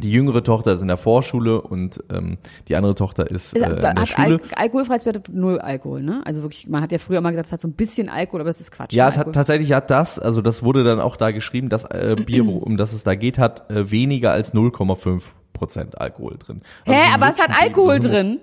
die 0.00 0.10
jüngere 0.10 0.42
Tochter 0.42 0.72
ist 0.72 0.80
in 0.82 0.88
der 0.88 0.96
Vorschule 0.96 1.60
und 1.60 2.02
ähm, 2.12 2.38
die 2.68 2.76
andere 2.76 2.94
Tochter 2.94 3.30
ist 3.30 3.54
äh, 3.56 3.58
in 3.68 3.76
der 3.96 4.06
Schule. 4.06 4.26
Al 4.26 4.40
alkoholfreies 4.56 5.04
Bier 5.04 5.14
hat 5.14 5.28
null 5.32 5.58
Alkohol, 5.58 6.02
ne? 6.02 6.22
Also 6.24 6.42
wirklich, 6.42 6.68
man 6.68 6.82
hat 6.82 6.92
ja 6.92 6.98
früher 6.98 7.18
immer 7.18 7.30
gesagt, 7.30 7.46
es 7.46 7.52
hat 7.52 7.60
so 7.60 7.68
ein 7.68 7.72
bisschen 7.74 8.08
Alkohol, 8.08 8.40
aber 8.40 8.50
das 8.50 8.60
ist 8.60 8.70
Quatsch. 8.72 8.92
Ja, 8.92 9.08
es 9.08 9.18
hat 9.18 9.32
tatsächlich 9.32 9.72
hat 9.72 9.90
das, 9.90 10.18
also 10.18 10.42
das 10.42 10.62
wurde 10.62 10.82
dann 10.84 11.00
auch 11.00 11.16
da 11.16 11.30
geschrieben, 11.30 11.68
dass 11.68 11.84
äh, 11.84 12.16
Bier, 12.24 12.46
um 12.46 12.76
das 12.76 12.92
es 12.92 13.04
da 13.04 13.14
geht, 13.14 13.38
hat 13.38 13.70
äh, 13.70 13.90
weniger 13.90 14.32
als 14.32 14.54
0,5 14.54 15.22
Prozent 15.52 16.00
Alkohol 16.00 16.36
drin. 16.38 16.62
Also 16.86 16.98
Hä, 17.00 17.14
aber 17.14 17.28
es 17.30 17.38
hat 17.38 17.50
Alkohol 17.60 18.00
so- 18.02 18.08
drin. 18.08 18.38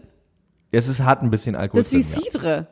Es 0.71 0.87
ist, 0.87 1.03
hat 1.03 1.21
ein 1.21 1.29
bisschen 1.29 1.55
Alkohol 1.55 1.81
Das 1.81 1.93
ist 1.93 2.17
wie 2.17 2.21
drin. 2.21 2.23
Ja. 2.25 2.31
Cidre. 2.31 2.67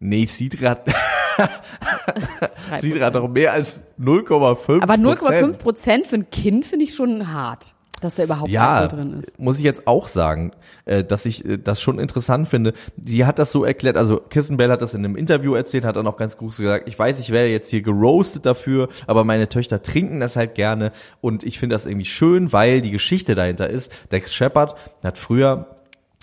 Nee, 0.00 0.26
Cidre 0.26 0.70
hat 0.70 0.86
Sie 2.80 3.02
hat 3.02 3.14
doch 3.14 3.28
mehr 3.28 3.52
als 3.52 3.80
0,5 4.00 4.82
Aber 4.82 4.94
0,5 4.94 5.58
Prozent 5.58 6.06
für 6.06 6.16
ein 6.16 6.30
Kind 6.30 6.64
finde 6.64 6.84
ich 6.84 6.94
schon 6.94 7.32
hart, 7.32 7.74
dass 8.00 8.16
da 8.16 8.24
überhaupt 8.24 8.50
ja, 8.50 8.74
Alkohol 8.74 9.02
drin 9.02 9.20
ist. 9.20 9.38
muss 9.38 9.58
ich 9.58 9.64
jetzt 9.64 9.86
auch 9.86 10.06
sagen, 10.06 10.52
äh, 10.84 11.04
dass 11.04 11.26
ich 11.26 11.44
äh, 11.44 11.58
das 11.58 11.80
schon 11.80 11.98
interessant 11.98 12.48
finde. 12.48 12.72
Sie 13.02 13.24
hat 13.24 13.38
das 13.38 13.52
so 13.52 13.64
erklärt, 13.64 13.96
also 13.96 14.18
Kirsten 14.18 14.56
Bell 14.56 14.70
hat 14.70 14.82
das 14.82 14.94
in 14.94 15.04
einem 15.04 15.16
Interview 15.16 15.54
erzählt, 15.54 15.84
hat 15.84 15.96
dann 15.96 16.06
auch 16.06 16.16
ganz 16.16 16.36
gut 16.36 16.56
gesagt, 16.56 16.88
ich 16.88 16.98
weiß, 16.98 17.18
ich 17.18 17.30
werde 17.30 17.50
jetzt 17.50 17.70
hier 17.70 17.82
geroastet 17.82 18.46
dafür, 18.46 18.88
aber 19.06 19.24
meine 19.24 19.48
Töchter 19.48 19.82
trinken 19.82 20.20
das 20.20 20.36
halt 20.36 20.54
gerne 20.54 20.92
und 21.20 21.44
ich 21.44 21.58
finde 21.58 21.74
das 21.74 21.86
irgendwie 21.86 22.06
schön, 22.06 22.52
weil 22.52 22.80
die 22.80 22.90
Geschichte 22.90 23.34
dahinter 23.34 23.68
ist, 23.68 23.92
Dex 24.12 24.34
Shepard 24.34 24.76
hat 25.02 25.18
früher, 25.18 25.76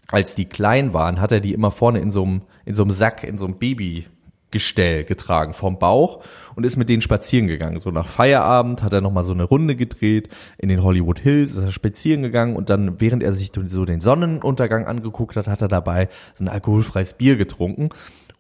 als 0.10 0.36
die 0.36 0.46
klein 0.46 0.94
waren, 0.94 1.20
hat 1.20 1.32
er 1.32 1.42
die 1.42 1.54
immer 1.54 1.72
vorne 1.72 2.00
in 2.00 2.12
so 2.12 2.24
einem, 2.24 2.42
in 2.66 2.76
so 2.76 2.84
einem 2.84 2.92
Sack, 2.92 3.24
in 3.24 3.38
so 3.38 3.46
einem 3.46 3.58
Baby 3.58 4.08
Gestell 4.52 5.04
getragen 5.04 5.54
vom 5.54 5.78
Bauch 5.78 6.24
und 6.56 6.66
ist 6.66 6.78
mit 6.78 6.88
denen 6.88 7.02
spazieren 7.02 7.48
gegangen. 7.48 7.82
So 7.82 7.92
nach 7.92 8.08
Feierabend 8.08 8.82
hat 8.82 8.94
er 8.94 9.02
nochmal 9.02 9.24
so 9.24 9.34
eine 9.34 9.44
Runde 9.44 9.76
gedreht 9.76 10.30
in 10.58 10.70
den 10.70 10.84
Hollywood 10.84 11.20
Hills, 11.20 11.52
ist 11.52 11.64
er 11.64 11.72
spazieren 11.72 12.22
gegangen 12.22 12.56
und 12.56 12.70
dann, 12.70 13.02
während 13.02 13.24
er 13.24 13.34
sich 13.34 13.52
so 13.66 13.86
den 13.86 14.00
Sonnenuntergang 14.00 14.86
angeguckt 14.86 15.36
hat, 15.36 15.48
hat 15.48 15.62
er 15.62 15.68
dabei 15.68 16.08
so 16.34 16.46
ein 16.46 16.50
alkoholfreies 16.50 17.16
Bier 17.16 17.36
getrunken 17.36 17.90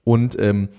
und 0.03 0.39
ähm, 0.39 0.69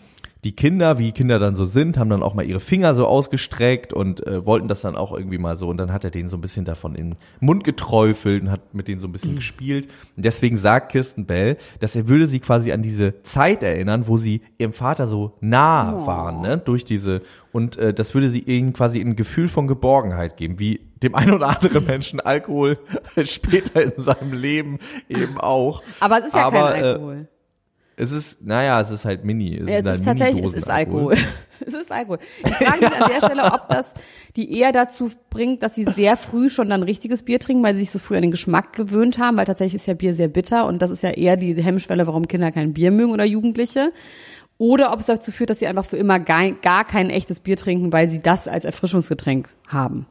die 0.45 0.55
Kinder, 0.55 0.99
wie 0.99 1.11
Kinder 1.12 1.39
dann 1.39 1.57
so 1.57 1.64
sind, 1.64 1.99
haben 1.99 2.11
dann 2.11 2.22
auch 2.22 2.34
mal 2.34 2.45
ihre 2.45 2.61
Finger 2.61 2.95
so 2.95 3.07
ausgestreckt 3.07 3.93
und 3.93 4.24
äh, 4.26 4.47
wollten 4.47 4.68
das 4.68 4.82
dann 4.82 4.95
auch 4.97 5.12
irgendwie 5.12 5.39
mal 5.39 5.57
so. 5.57 5.68
Und 5.68 5.78
dann 5.78 5.93
hat 5.93 6.05
er 6.05 6.11
denen 6.11 6.28
so 6.28 6.36
ein 6.36 6.41
bisschen 6.41 6.64
davon 6.64 6.95
in 6.95 7.11
den 7.11 7.16
Mund 7.41 7.64
geträufelt 7.64 8.43
und 8.43 8.51
hat 8.51 8.72
mit 8.72 8.86
denen 8.86 9.01
so 9.01 9.09
ein 9.09 9.12
bisschen 9.12 9.34
gespielt. 9.34 9.89
Und 10.16 10.24
deswegen 10.24 10.57
sagt 10.57 10.93
Kirsten 10.93 11.26
Bell, 11.26 11.57
dass 11.80 11.97
er 11.97 12.09
würde 12.09 12.26
sie 12.26 12.39
quasi 12.39 12.70
an 12.70 12.82
diese 12.82 13.22
Zeit 13.24 13.64
erinnern, 13.64 14.07
wo 14.07 14.16
sie 14.16 14.43
ihrem 14.59 14.72
Vater 14.72 15.09
so 15.09 15.32
nah 15.41 16.07
waren, 16.07 16.41
ne? 16.41 16.59
Durch 16.59 16.84
diese 16.84 17.22
und 17.51 17.76
äh, 17.76 17.93
das 17.93 18.14
würde 18.14 18.28
sie 18.28 18.41
ihnen 18.41 18.72
quasi 18.72 19.01
ein 19.01 19.16
Gefühl 19.16 19.49
von 19.49 19.66
Geborgenheit 19.66 20.36
geben, 20.36 20.61
wie 20.61 20.80
dem 21.03 21.14
einen 21.14 21.32
oder 21.32 21.49
anderen 21.49 21.84
Menschen 21.84 22.20
Alkohol 22.20 22.78
später 23.24 23.82
in 23.82 24.03
seinem 24.03 24.32
Leben 24.32 24.78
eben 25.09 25.39
auch. 25.39 25.82
Aber 26.01 26.20
es 26.20 26.26
ist 26.26 26.34
ja 26.34 26.47
Aber, 26.47 26.70
kein 26.72 26.84
äh, 26.84 26.86
Alkohol. 26.86 27.28
Es 27.99 28.12
ist, 28.12 28.40
naja, 28.46 28.80
es 28.80 28.92
ist 28.92 29.05
halt 29.05 29.24
Mini. 29.24 29.57
Es, 29.57 29.68
Ja, 29.68 29.78
es 29.78 29.84
halt 29.84 29.96
ist 29.96 30.05
tatsächlich, 30.05 30.44
es 30.44 30.55
ist 30.55 30.70
Alkohol. 30.70 31.14
es 31.66 31.74
ist 31.74 31.90
Alkohol. 31.90 32.18
Ich 32.44 32.55
frage 32.55 32.84
mich 32.84 33.01
an 33.01 33.11
der 33.11 33.26
Stelle, 33.26 33.44
ob 33.53 33.68
das 33.68 33.94
die 34.36 34.57
eher 34.57 34.70
dazu 34.70 35.11
bringt, 35.30 35.64
dass 35.64 35.74
sie 35.74 35.82
sehr 35.82 36.16
früh 36.16 36.49
schon 36.49 36.70
dann 36.70 36.84
richtiges 36.84 37.24
Bier 37.24 37.40
trinken, 37.40 37.64
weil 37.64 37.74
sie 37.74 37.80
sich 37.80 37.90
so 37.90 37.99
früh 37.99 38.14
an 38.14 38.22
den 38.22 38.30
Geschmack 38.30 38.72
gewöhnt 38.72 39.18
haben, 39.18 39.36
weil 39.36 39.46
tatsächlich 39.46 39.80
ist 39.80 39.86
ja 39.86 39.94
Bier 39.94 40.14
sehr 40.14 40.28
bitter 40.28 40.66
und 40.66 40.80
das 40.80 40.92
ist 40.92 41.03
ja 41.03 41.11
eher 41.11 41.36
die 41.36 41.61
Hemmschwelle, 41.61 42.07
warum 42.07 42.28
Kinder 42.28 42.53
kein 42.53 42.72
Bier 42.72 42.92
mögen 42.92 43.11
oder 43.12 43.24
Jugendliche. 43.24 43.92
Oder 44.59 44.92
ob 44.92 45.01
es 45.01 45.07
dazu 45.07 45.32
führt, 45.32 45.51
dass 45.51 45.59
sie 45.59 45.66
einfach 45.66 45.84
für 45.84 45.96
immer 45.96 46.20
gar, 46.20 46.53
gar 46.53 46.84
kein 46.84 47.11
echtes 47.11 47.40
Bier 47.40 47.57
trinken, 47.57 47.92
weil 47.92 48.09
sie 48.11 48.22
das 48.22 48.46
als 48.46 48.64
Erfrischungsgetränk 48.64 49.49
haben. 49.68 50.07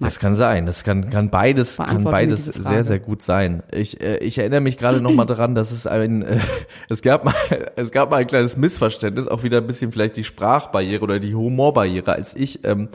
Das 0.00 0.18
kann 0.18 0.34
sein. 0.34 0.64
Das 0.64 0.82
kann, 0.82 1.10
kann 1.10 1.28
beides, 1.28 1.76
kann 1.76 2.04
beides 2.04 2.46
sehr, 2.46 2.84
sehr 2.84 2.98
gut 2.98 3.20
sein. 3.20 3.62
Ich, 3.70 4.00
äh, 4.00 4.16
ich 4.18 4.38
erinnere 4.38 4.62
mich 4.62 4.78
gerade 4.78 5.02
noch 5.02 5.12
mal 5.12 5.26
daran, 5.26 5.54
dass 5.54 5.72
es 5.72 5.86
ein, 5.86 6.22
äh, 6.22 6.40
es 6.88 7.02
gab 7.02 7.24
mal, 7.24 7.34
es 7.76 7.90
gab 7.90 8.10
mal 8.10 8.16
ein 8.16 8.26
kleines 8.26 8.56
Missverständnis, 8.56 9.28
auch 9.28 9.42
wieder 9.42 9.58
ein 9.58 9.66
bisschen 9.66 9.92
vielleicht 9.92 10.16
die 10.16 10.24
Sprachbarriere 10.24 11.02
oder 11.02 11.20
die 11.20 11.34
Humorbarriere. 11.34 12.12
Als 12.12 12.34
ich, 12.34 12.64
ähm, 12.64 12.88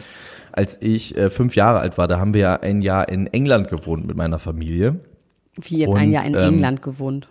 als 0.51 0.81
ich 0.81 1.15
äh, 1.15 1.29
fünf 1.29 1.55
Jahre 1.55 1.79
alt 1.79 1.99
war, 1.99 2.07
da 2.07 2.19
haben 2.19 2.33
wir 2.33 2.41
ja 2.41 2.55
ein 2.55 2.81
Jahr 2.81 3.07
in 3.07 3.27
England 3.27 3.69
gewohnt 3.69 4.07
mit 4.07 4.17
meiner 4.17 4.39
Familie. 4.39 4.99
Wie 5.61 5.75
ihr 5.75 5.87
habt 5.87 5.97
ein 5.97 6.11
Jahr 6.11 6.25
in 6.25 6.33
ähm, 6.33 6.55
England 6.55 6.81
gewohnt. 6.81 7.29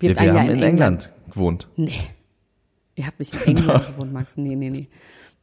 Wir, 0.00 0.10
habt 0.10 0.20
wir 0.20 0.30
ein 0.30 0.34
Jahr 0.34 0.44
haben 0.44 0.54
in 0.54 0.62
England 0.62 1.10
gewohnt. 1.30 1.68
Nee. 1.76 2.00
Ihr 2.94 3.06
habt 3.06 3.18
nicht 3.18 3.34
in 3.34 3.56
England 3.56 3.86
gewohnt, 3.88 4.12
Max. 4.14 4.38
Nee, 4.38 4.56
nee, 4.56 4.70
nee. 4.70 4.88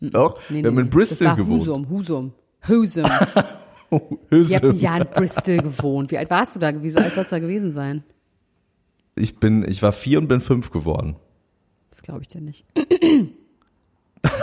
Doch, 0.01 0.39
nee 0.49 0.63
wir 0.63 0.71
haben 0.71 0.79
in 0.79 0.89
Bristol 0.89 1.35
gewohnt. 1.35 1.61
Husum, 1.61 1.89
Husum. 1.89 2.33
Husum. 2.67 3.05
Ihr 4.31 4.55
habt 4.55 4.65
ein 4.65 4.75
Jahr 4.75 5.01
in 5.01 5.07
Bristol 5.07 5.57
gewohnt. 5.57 6.11
Wie 6.11 6.17
alt 6.17 6.29
warst 6.29 6.55
du 6.55 6.59
da? 6.59 6.71
Wie 6.81 6.95
alt 6.95 7.13
sollst 7.13 7.31
du 7.31 7.35
da 7.35 7.39
gewesen 7.39 7.71
sein? 7.71 8.03
Ich 9.15 9.39
bin, 9.39 9.67
ich 9.67 9.83
war 9.83 9.91
vier 9.91 10.17
und 10.19 10.27
bin 10.27 10.41
fünf 10.41 10.71
geworden. 10.71 11.15
Das 11.91 12.01
glaube 12.01 12.21
ich 12.21 12.27
dir 12.27 12.41
nicht. 12.41 12.65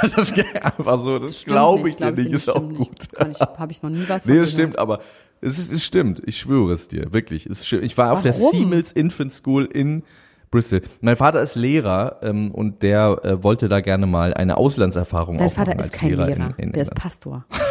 Das 0.02 0.12
ist 0.12 0.38
einfach 0.62 1.00
so, 1.02 1.18
das 1.18 1.40
Stimmt 1.40 1.52
glaube 1.54 1.88
ich 1.88 1.96
glaub 1.96 2.14
dir 2.14 2.24
nicht, 2.24 2.34
ist 2.34 2.54
auch 2.54 2.60
gut. 2.60 3.08
Ich, 3.30 3.40
habe 3.40 3.72
ich 3.72 3.82
noch 3.82 3.88
nie 3.88 4.04
was 4.08 4.26
Nee, 4.26 4.38
das 4.38 4.52
stimmt, 4.52 4.78
aber 4.78 5.00
es, 5.40 5.58
ist, 5.58 5.72
es 5.72 5.82
stimmt. 5.82 6.20
Ich 6.26 6.36
schwöre 6.36 6.74
es 6.74 6.88
dir, 6.88 7.14
wirklich. 7.14 7.46
Es 7.46 7.66
stimmt. 7.66 7.84
Ich 7.84 7.96
war 7.96 8.12
auf 8.12 8.20
der 8.20 8.34
Warum? 8.34 8.52
Siemens 8.52 8.92
Infant 8.92 9.32
School 9.32 9.64
in 9.64 10.02
Bristol. 10.50 10.82
Mein 11.00 11.16
Vater 11.16 11.40
ist 11.40 11.54
Lehrer 11.54 12.18
ähm, 12.22 12.50
und 12.50 12.82
der 12.82 13.20
äh, 13.22 13.42
wollte 13.42 13.70
da 13.70 13.80
gerne 13.80 14.06
mal 14.06 14.34
eine 14.34 14.58
Auslandserfahrung 14.58 15.38
Dein 15.38 15.48
Vater 15.48 15.78
ist 15.78 15.94
kein 15.94 16.10
Lehrer. 16.10 16.54
in, 16.58 16.66
in 16.66 16.72
der 16.72 16.82
ist 16.82 16.88
England. 16.90 16.94
Pastor. 16.96 17.46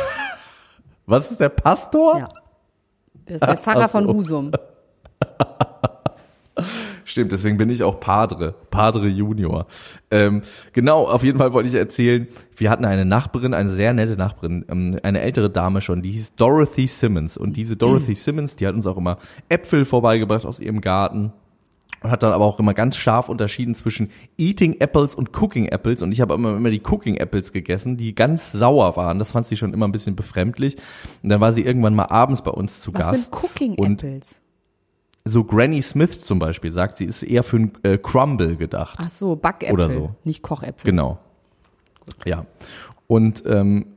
Was 1.09 1.31
ist 1.31 1.39
der 1.39 1.49
Pastor? 1.49 2.19
Ja. 2.19 2.29
Der 3.27 3.35
ist 3.37 3.45
der 3.45 3.57
Pfarrer 3.57 3.87
so. 3.87 3.97
von 3.97 4.07
Husum. 4.07 4.51
Stimmt, 7.03 7.31
deswegen 7.31 7.57
bin 7.57 7.69
ich 7.69 7.81
auch 7.81 7.99
Padre, 7.99 8.53
Padre 8.69 9.07
Junior. 9.07 9.65
Ähm, 10.11 10.43
genau, 10.71 11.07
auf 11.07 11.23
jeden 11.23 11.39
Fall 11.39 11.51
wollte 11.51 11.67
ich 11.67 11.73
erzählen, 11.73 12.27
wir 12.55 12.69
hatten 12.69 12.85
eine 12.85 13.05
Nachbarin, 13.05 13.55
eine 13.55 13.71
sehr 13.71 13.95
nette 13.95 14.17
Nachbarin, 14.17 14.65
ähm, 14.69 14.99
eine 15.01 15.21
ältere 15.21 15.49
Dame 15.49 15.81
schon, 15.81 16.03
die 16.03 16.11
hieß 16.11 16.35
Dorothy 16.35 16.85
Simmons. 16.85 17.37
Und 17.37 17.57
diese 17.57 17.75
Dorothy 17.75 18.13
Simmons, 18.13 18.55
die 18.55 18.67
hat 18.67 18.75
uns 18.75 18.85
auch 18.85 18.97
immer 18.97 19.17
Äpfel 19.47 19.85
vorbeigebracht 19.85 20.45
aus 20.45 20.59
ihrem 20.59 20.79
Garten. 20.79 21.33
Und 22.01 22.11
hat 22.11 22.23
dann 22.23 22.31
aber 22.31 22.45
auch 22.45 22.59
immer 22.59 22.73
ganz 22.73 22.95
scharf 22.95 23.29
unterschieden 23.29 23.75
zwischen 23.75 24.09
Eating 24.37 24.79
Apples 24.79 25.15
und 25.15 25.35
Cooking 25.41 25.67
Apples. 25.67 26.01
Und 26.01 26.11
ich 26.11 26.21
habe 26.21 26.33
immer, 26.33 26.55
immer 26.55 26.69
die 26.69 26.81
Cooking 26.81 27.17
Apples 27.17 27.51
gegessen, 27.51 27.97
die 27.97 28.15
ganz 28.15 28.51
sauer 28.51 28.95
waren. 28.95 29.19
Das 29.19 29.31
fand 29.31 29.45
sie 29.45 29.57
schon 29.57 29.73
immer 29.73 29.87
ein 29.87 29.91
bisschen 29.91 30.15
befremdlich. 30.15 30.77
Und 31.23 31.29
dann 31.29 31.41
war 31.41 31.51
sie 31.51 31.63
irgendwann 31.63 31.95
mal 31.95 32.05
abends 32.05 32.41
bei 32.41 32.51
uns 32.51 32.81
zu 32.81 32.93
Was 32.93 33.01
Gast. 33.11 33.23
sind 33.25 33.43
Cooking 33.43 33.73
Apples? 33.77 34.41
so 35.25 35.43
Granny 35.43 35.81
Smith 35.81 36.21
zum 36.21 36.39
Beispiel 36.39 36.71
sagt, 36.71 36.95
sie 36.97 37.05
ist 37.05 37.23
eher 37.23 37.43
für 37.43 37.57
ein 37.57 37.71
äh, 37.83 37.97
Crumble 37.97 38.55
gedacht. 38.55 38.97
Ach 39.01 39.09
so, 39.09 39.35
Backäpfel. 39.35 39.73
Oder 39.73 39.89
so. 39.89 40.15
Nicht 40.23 40.41
Kochäpfel. 40.41 40.89
Genau. 40.89 41.19
Ja. 42.25 42.45
Und 43.07 43.43
ähm, 43.45 43.87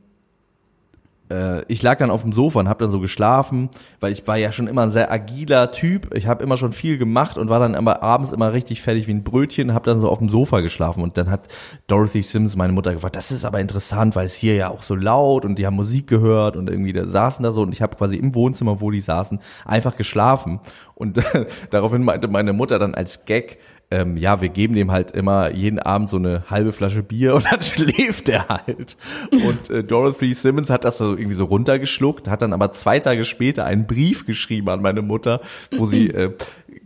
äh, 1.33 1.63
ich 1.67 1.81
lag 1.81 1.97
dann 1.97 2.11
auf 2.11 2.21
dem 2.21 2.31
Sofa 2.31 2.59
und 2.59 2.69
habe 2.69 2.83
dann 2.83 2.91
so 2.91 2.99
geschlafen, 2.99 3.69
weil 3.99 4.11
ich 4.11 4.27
war 4.27 4.37
ja 4.37 4.51
schon 4.51 4.67
immer 4.67 4.83
ein 4.83 4.91
sehr 4.91 5.11
agiler 5.11 5.71
Typ. 5.71 6.13
Ich 6.13 6.27
habe 6.27 6.43
immer 6.43 6.57
schon 6.57 6.73
viel 6.73 6.97
gemacht 6.97 7.37
und 7.37 7.49
war 7.49 7.59
dann 7.59 7.75
aber 7.75 8.03
abends 8.03 8.31
immer 8.31 8.53
richtig 8.53 8.81
fertig 8.81 9.07
wie 9.07 9.13
ein 9.13 9.23
Brötchen, 9.23 9.73
habe 9.73 9.85
dann 9.85 9.99
so 9.99 10.09
auf 10.09 10.19
dem 10.19 10.29
Sofa 10.29 10.61
geschlafen. 10.61 11.01
Und 11.01 11.17
dann 11.17 11.29
hat 11.29 11.47
Dorothy 11.87 12.21
Sims, 12.21 12.55
meine 12.55 12.73
Mutter, 12.73 12.93
gefragt, 12.93 13.15
das 13.15 13.31
ist 13.31 13.45
aber 13.45 13.59
interessant, 13.59 14.15
weil 14.15 14.27
es 14.27 14.35
hier 14.35 14.55
ja 14.55 14.69
auch 14.69 14.83
so 14.83 14.95
laut 14.95 15.45
und 15.45 15.57
die 15.57 15.65
haben 15.65 15.75
Musik 15.75 16.07
gehört 16.07 16.55
und 16.55 16.69
irgendwie 16.69 16.93
da 16.93 17.07
saßen 17.07 17.43
da 17.43 17.51
so. 17.51 17.63
Und 17.63 17.73
ich 17.73 17.81
habe 17.81 17.95
quasi 17.95 18.15
im 18.17 18.35
Wohnzimmer, 18.35 18.79
wo 18.81 18.91
die 18.91 19.01
saßen, 19.01 19.39
einfach 19.65 19.97
geschlafen. 19.97 20.59
Und 20.95 21.19
daraufhin 21.71 22.03
meinte 22.03 22.27
meine 22.27 22.53
Mutter 22.53 22.77
dann 22.77 22.93
als 22.93 23.25
Gag, 23.25 23.57
ähm, 23.93 24.17
ja, 24.17 24.41
wir 24.41 24.49
geben 24.49 24.73
dem 24.73 24.91
halt 24.91 25.11
immer 25.11 25.51
jeden 25.51 25.77
Abend 25.77 26.09
so 26.09 26.17
eine 26.17 26.49
halbe 26.49 26.73
Flasche 26.73 27.03
Bier 27.03 27.35
und 27.35 27.45
dann 27.51 27.61
schläft 27.61 28.27
er 28.27 28.47
halt. 28.47 28.97
Und 29.31 29.69
äh, 29.69 29.83
Dorothy 29.83 30.33
Simmons 30.33 30.69
hat 30.69 30.83
das 30.83 30.97
so 30.97 31.11
irgendwie 31.15 31.35
so 31.35 31.45
runtergeschluckt, 31.45 32.27
hat 32.27 32.41
dann 32.41 32.53
aber 32.53 32.71
zwei 32.71 32.99
Tage 32.99 33.23
später 33.23 33.65
einen 33.65 33.85
Brief 33.85 34.25
geschrieben 34.25 34.69
an 34.69 34.81
meine 34.81 35.03
Mutter, 35.03 35.41
wo 35.77 35.85
sie 35.85 36.09
äh, 36.09 36.33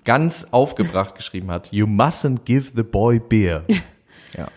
ganz 0.04 0.48
aufgebracht 0.52 1.16
geschrieben 1.16 1.50
hat, 1.50 1.72
You 1.72 1.86
mustn't 1.86 2.40
give 2.44 2.74
the 2.76 2.84
boy 2.84 3.20
beer. 3.20 3.64
Ja. 4.38 4.50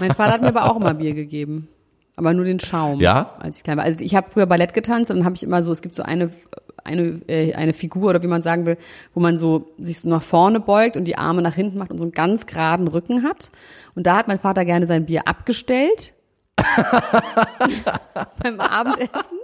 Mein 0.00 0.14
Vater 0.14 0.32
hat 0.34 0.42
mir 0.42 0.48
aber 0.48 0.70
auch 0.70 0.76
immer 0.76 0.94
Bier 0.94 1.14
gegeben. 1.14 1.68
Aber 2.14 2.32
nur 2.32 2.46
den 2.46 2.60
Schaum. 2.60 3.00
Ja? 3.00 3.34
Als 3.40 3.58
ich 3.58 3.64
klein 3.64 3.76
war. 3.76 3.84
Also 3.84 4.02
ich 4.02 4.14
habe 4.14 4.30
früher 4.30 4.46
Ballett 4.46 4.72
getanzt 4.72 5.10
und 5.10 5.18
dann 5.18 5.26
habe 5.26 5.36
ich 5.36 5.42
immer 5.42 5.62
so, 5.62 5.70
es 5.70 5.82
gibt 5.82 5.94
so 5.94 6.02
eine, 6.02 6.30
eine, 6.86 7.20
äh, 7.28 7.54
eine 7.54 7.72
Figur 7.72 8.10
oder 8.10 8.22
wie 8.22 8.28
man 8.28 8.42
sagen 8.42 8.66
will, 8.66 8.76
wo 9.12 9.20
man 9.20 9.38
so 9.38 9.72
sich 9.78 10.00
so 10.00 10.08
nach 10.08 10.22
vorne 10.22 10.60
beugt 10.60 10.96
und 10.96 11.04
die 11.04 11.18
Arme 11.18 11.42
nach 11.42 11.54
hinten 11.54 11.78
macht 11.78 11.90
und 11.90 11.98
so 11.98 12.04
einen 12.04 12.12
ganz 12.12 12.46
geraden 12.46 12.88
Rücken 12.88 13.22
hat. 13.22 13.50
Und 13.94 14.06
da 14.06 14.16
hat 14.16 14.28
mein 14.28 14.38
Vater 14.38 14.64
gerne 14.64 14.86
sein 14.86 15.06
Bier 15.06 15.28
abgestellt. 15.28 16.14
beim 18.42 18.60
Abendessen. 18.60 19.38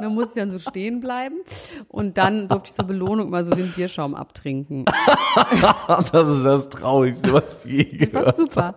Und 0.00 0.04
dann 0.04 0.14
musste 0.14 0.38
ich 0.38 0.42
dann 0.42 0.50
so 0.50 0.58
stehen 0.58 1.00
bleiben. 1.00 1.36
Und 1.88 2.18
dann 2.18 2.48
durfte 2.48 2.70
ich 2.70 2.74
zur 2.74 2.86
Belohnung 2.86 3.30
mal 3.30 3.44
so 3.44 3.52
den 3.52 3.70
Bierschaum 3.72 4.14
abtrinken. 4.14 4.84
Das 6.12 6.26
ist 6.26 6.44
das 6.44 6.68
Traurigste, 6.70 7.32
was 7.32 7.64
ich 7.64 7.72
je 7.72 7.84
gehört 8.06 8.36
super. 8.36 8.74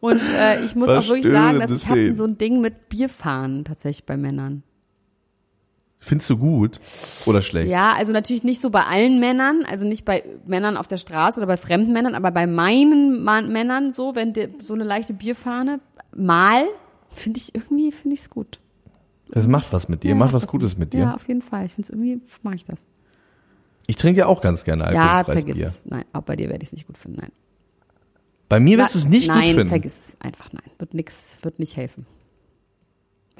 Und 0.00 0.20
äh, 0.36 0.64
ich 0.64 0.74
muss 0.74 0.88
auch 0.90 1.06
wirklich 1.06 1.26
sagen, 1.26 1.60
dass 1.60 1.70
ich 1.70 1.88
habe 1.88 2.14
so 2.14 2.24
ein 2.24 2.36
Ding 2.36 2.60
mit 2.60 2.88
Bierfahren 2.88 3.64
tatsächlich 3.64 4.04
bei 4.04 4.16
Männern. 4.16 4.62
Findest 6.02 6.30
du 6.30 6.38
gut 6.38 6.80
oder 7.26 7.42
schlecht? 7.42 7.70
Ja, 7.70 7.92
also 7.92 8.12
natürlich 8.12 8.42
nicht 8.42 8.60
so 8.60 8.70
bei 8.70 8.84
allen 8.84 9.20
Männern, 9.20 9.64
also 9.68 9.86
nicht 9.86 10.06
bei 10.06 10.24
Männern 10.46 10.78
auf 10.78 10.88
der 10.88 10.96
Straße 10.96 11.38
oder 11.38 11.46
bei 11.46 11.58
fremden 11.58 11.92
Männern, 11.92 12.14
aber 12.14 12.30
bei 12.30 12.46
meinen 12.46 13.22
Mann 13.22 13.52
Männern 13.52 13.92
so, 13.92 14.14
wenn 14.14 14.32
die, 14.32 14.48
so 14.62 14.72
eine 14.72 14.84
leichte 14.84 15.12
Bierfahne 15.12 15.80
mal, 16.16 16.64
finde 17.10 17.38
ich 17.38 17.54
irgendwie, 17.54 17.92
finde 17.92 18.14
ich 18.14 18.20
es 18.22 18.30
gut. 18.30 18.60
Es 19.32 19.46
macht 19.46 19.72
was 19.74 19.88
mit 19.88 20.02
dir, 20.02 20.08
Ja, 20.10 20.14
macht 20.14 20.32
was 20.32 20.46
Gutes 20.46 20.76
mit 20.78 20.94
dir. 20.94 21.00
Ja, 21.00 21.14
auf 21.14 21.28
jeden 21.28 21.42
Fall. 21.42 21.66
Ich 21.66 21.74
finde 21.74 21.86
es 21.86 21.90
irgendwie, 21.90 22.20
mag 22.42 22.54
ich 22.54 22.64
das. 22.64 22.86
Ich 23.86 23.96
trinke 23.96 24.20
ja 24.20 24.26
auch 24.26 24.40
ganz 24.40 24.64
gerne 24.64 24.84
Ja, 24.94 25.18
alkoholfreies 25.18 25.42
vergiss 25.42 25.56
Bier. 25.58 25.66
es. 25.66 25.86
Nein, 25.86 26.04
auch 26.14 26.22
bei 26.22 26.34
dir 26.36 26.48
werde 26.48 26.62
ich 26.62 26.68
es 26.68 26.72
nicht 26.72 26.86
gut 26.86 26.96
finden, 26.96 27.18
nein. 27.20 27.32
Bei 28.48 28.58
mir 28.58 28.78
wirst 28.78 28.94
du 28.94 29.00
es 29.00 29.06
nicht 29.06 29.28
nein, 29.28 29.44
gut 29.44 29.54
finden. 29.54 29.68
vergiss 29.68 30.08
es 30.08 30.20
einfach, 30.20 30.52
nein. 30.52 30.64
Wird 30.78 30.94
nix, 30.94 31.38
wird 31.42 31.58
nicht 31.58 31.76
helfen. 31.76 32.06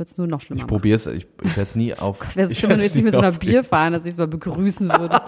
Wird 0.01 0.09
es 0.09 0.17
nur 0.17 0.27
noch 0.27 0.41
schlimmer 0.41 0.63
Ich 0.63 0.67
probiere 0.67 0.97
es, 0.97 1.07
ich, 1.07 1.27
ich 1.43 1.57
werde 1.59 1.61
es 1.69 1.75
nie 1.77 1.93
auf. 1.99 2.17
Es 2.27 2.35
wäre 2.35 2.47
so 2.49 2.53
ich 2.53 2.59
schlimm, 2.59 2.71
wenn 2.71 2.79
du 2.79 2.85
jetzt 2.85 2.95
nicht 2.95 3.05
mit 3.05 3.13
so 3.13 3.19
einer 3.19 3.29
aufgeben. 3.29 3.53
Bierfahne, 3.53 3.99
dass 3.99 4.07
ich 4.07 4.13
es 4.13 4.17
mal 4.17 4.29
begrüßen 4.29 4.89
würde. 4.89 5.21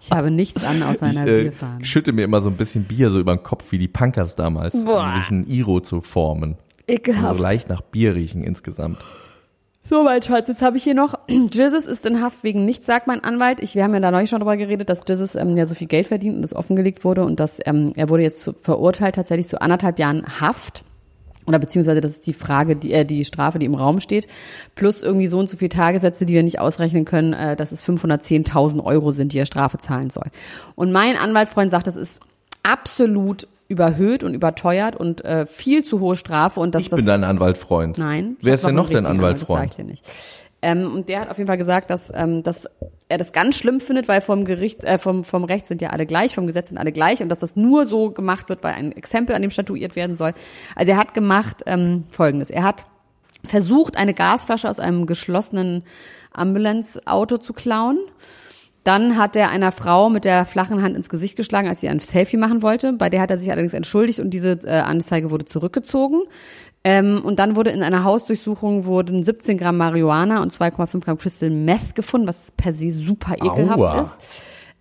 Ich 0.00 0.12
habe 0.12 0.30
nichts 0.30 0.62
an 0.62 0.80
außer 0.80 1.08
Ich 1.08 1.18
einer 1.18 1.28
äh, 1.28 1.42
Bierfahne. 1.42 1.84
schütte 1.84 2.12
mir 2.12 2.22
immer 2.22 2.40
so 2.40 2.48
ein 2.48 2.56
bisschen 2.56 2.84
Bier 2.84 3.10
so 3.10 3.18
über 3.18 3.34
den 3.34 3.42
Kopf 3.42 3.72
wie 3.72 3.78
die 3.78 3.88
Punkers 3.88 4.36
damals, 4.36 4.74
Boah. 4.84 5.06
um 5.06 5.20
sich 5.20 5.30
ein 5.32 5.46
Iro 5.48 5.80
zu 5.80 6.00
formen. 6.02 6.56
Ekelhaft. 6.86 7.36
So 7.36 7.42
leicht 7.42 7.68
nach 7.68 7.80
Bier 7.80 8.14
riechen 8.14 8.44
insgesamt. 8.44 8.98
So, 9.84 10.04
mein 10.04 10.22
Schatz, 10.22 10.46
jetzt 10.46 10.62
habe 10.62 10.76
ich 10.76 10.84
hier 10.84 10.94
noch, 10.94 11.18
Jesus 11.28 11.86
ist 11.86 12.06
in 12.06 12.22
Haft 12.22 12.44
wegen 12.44 12.64
nichts, 12.64 12.86
sagt 12.86 13.08
mein 13.08 13.24
Anwalt. 13.24 13.60
Ich, 13.60 13.74
wir 13.74 13.82
haben 13.82 13.92
ja 13.94 13.98
da 13.98 14.12
neulich 14.12 14.30
schon 14.30 14.38
drüber 14.38 14.56
geredet, 14.56 14.88
dass 14.88 15.02
Jesus 15.08 15.34
ähm, 15.34 15.56
ja 15.56 15.66
so 15.66 15.74
viel 15.74 15.88
Geld 15.88 16.06
verdient 16.06 16.36
und 16.36 16.42
das 16.42 16.54
offengelegt 16.54 17.02
wurde 17.04 17.24
und 17.24 17.40
dass 17.40 17.58
ähm, 17.66 17.92
er 17.96 18.08
wurde 18.08 18.22
jetzt 18.22 18.48
verurteilt 18.62 19.16
tatsächlich 19.16 19.48
zu 19.48 19.60
anderthalb 19.60 19.98
Jahren 19.98 20.24
Haft. 20.40 20.84
Oder 21.46 21.58
beziehungsweise 21.58 22.00
das 22.00 22.12
ist 22.12 22.26
die 22.26 22.32
Frage, 22.32 22.76
die, 22.76 22.92
äh, 22.92 23.04
die 23.04 23.24
Strafe, 23.24 23.58
die 23.58 23.66
im 23.66 23.74
Raum 23.74 24.00
steht, 24.00 24.26
plus 24.74 25.02
irgendwie 25.02 25.26
so 25.26 25.38
und 25.38 25.50
so 25.50 25.56
viele 25.56 25.70
Tagessätze, 25.70 26.26
die 26.26 26.34
wir 26.34 26.42
nicht 26.42 26.58
ausrechnen 26.60 27.04
können, 27.04 27.32
äh, 27.32 27.56
dass 27.56 27.72
es 27.72 27.84
510.000 27.84 28.84
Euro 28.84 29.10
sind, 29.10 29.32
die 29.32 29.38
er 29.38 29.46
Strafe 29.46 29.78
zahlen 29.78 30.10
soll. 30.10 30.26
Und 30.74 30.92
mein 30.92 31.16
Anwaltfreund 31.16 31.70
sagt, 31.70 31.86
das 31.86 31.96
ist 31.96 32.20
absolut 32.62 33.48
überhöht 33.68 34.22
und 34.22 34.34
überteuert 34.34 34.96
und 34.96 35.24
äh, 35.24 35.46
viel 35.46 35.82
zu 35.82 35.98
hohe 36.00 36.14
Strafe 36.16 36.60
und 36.60 36.74
dass 36.74 36.82
Ich 36.82 36.88
das 36.90 36.98
bin 36.98 37.06
dein 37.06 37.24
Anwaltfreund. 37.24 37.96
Nein. 37.98 38.36
ich 38.38 38.44
Wer 38.44 38.54
ist 38.54 38.66
denn 38.66 38.74
noch 38.74 38.88
dein 38.90 38.98
richtigen 38.98 39.18
Anwalt, 39.18 39.40
Das 39.40 39.48
Anwaltfreund? 39.48 39.70
sag 39.70 39.70
ich 39.70 39.76
dir 39.76 39.90
nicht. 39.90 40.04
Ähm, 40.62 40.94
und 40.94 41.08
der 41.08 41.20
hat 41.20 41.28
auf 41.28 41.38
jeden 41.38 41.48
Fall 41.48 41.58
gesagt, 41.58 41.90
dass, 41.90 42.12
ähm, 42.14 42.42
dass 42.42 42.68
er 43.08 43.18
das 43.18 43.32
ganz 43.32 43.56
schlimm 43.56 43.80
findet, 43.80 44.08
weil 44.08 44.20
vom 44.20 44.44
Gericht, 44.44 44.84
äh, 44.84 44.96
vom, 44.96 45.24
vom 45.24 45.44
Recht 45.44 45.66
sind 45.66 45.82
ja 45.82 45.90
alle 45.90 46.06
gleich, 46.06 46.34
vom 46.34 46.46
Gesetz 46.46 46.68
sind 46.68 46.78
alle 46.78 46.92
gleich 46.92 47.22
und 47.22 47.28
dass 47.28 47.40
das 47.40 47.56
nur 47.56 47.84
so 47.84 48.10
gemacht 48.10 48.48
wird, 48.48 48.62
weil 48.62 48.74
ein 48.74 48.92
Exempel 48.92 49.34
an 49.36 49.42
dem 49.42 49.50
statuiert 49.50 49.96
werden 49.96 50.16
soll. 50.16 50.32
Also 50.76 50.92
er 50.92 50.98
hat 50.98 51.12
gemacht 51.12 51.62
ähm, 51.66 52.04
Folgendes. 52.08 52.48
Er 52.48 52.62
hat 52.62 52.86
versucht, 53.44 53.96
eine 53.96 54.14
Gasflasche 54.14 54.70
aus 54.70 54.78
einem 54.78 55.06
geschlossenen 55.06 55.82
Ambulance-Auto 56.32 57.38
zu 57.38 57.52
klauen. 57.52 57.98
Dann 58.84 59.16
hat 59.16 59.36
er 59.36 59.50
einer 59.50 59.70
Frau 59.70 60.10
mit 60.10 60.24
der 60.24 60.44
flachen 60.44 60.82
Hand 60.82 60.96
ins 60.96 61.08
Gesicht 61.08 61.36
geschlagen, 61.36 61.68
als 61.68 61.80
sie 61.80 61.88
ein 61.88 62.00
Selfie 62.00 62.36
machen 62.36 62.62
wollte. 62.62 62.92
Bei 62.92 63.10
der 63.10 63.20
hat 63.20 63.30
er 63.30 63.38
sich 63.38 63.50
allerdings 63.50 63.74
entschuldigt 63.74 64.18
und 64.18 64.30
diese 64.30 64.58
äh, 64.64 64.80
Anzeige 64.80 65.30
wurde 65.30 65.44
zurückgezogen. 65.44 66.22
Ähm, 66.84 67.22
und 67.24 67.38
dann 67.38 67.54
wurde 67.54 67.70
in 67.70 67.82
einer 67.82 68.02
Hausdurchsuchung 68.02 68.84
wurden 68.86 69.22
17 69.22 69.56
Gramm 69.56 69.76
Marihuana 69.76 70.42
und 70.42 70.52
2,5 70.52 71.04
Gramm 71.04 71.18
Crystal 71.18 71.50
Meth 71.50 71.94
gefunden, 71.94 72.26
was 72.26 72.50
per 72.52 72.72
se 72.72 72.90
super 72.90 73.34
ekelhaft 73.34 73.78
Aua. 73.78 74.00
ist. 74.00 74.20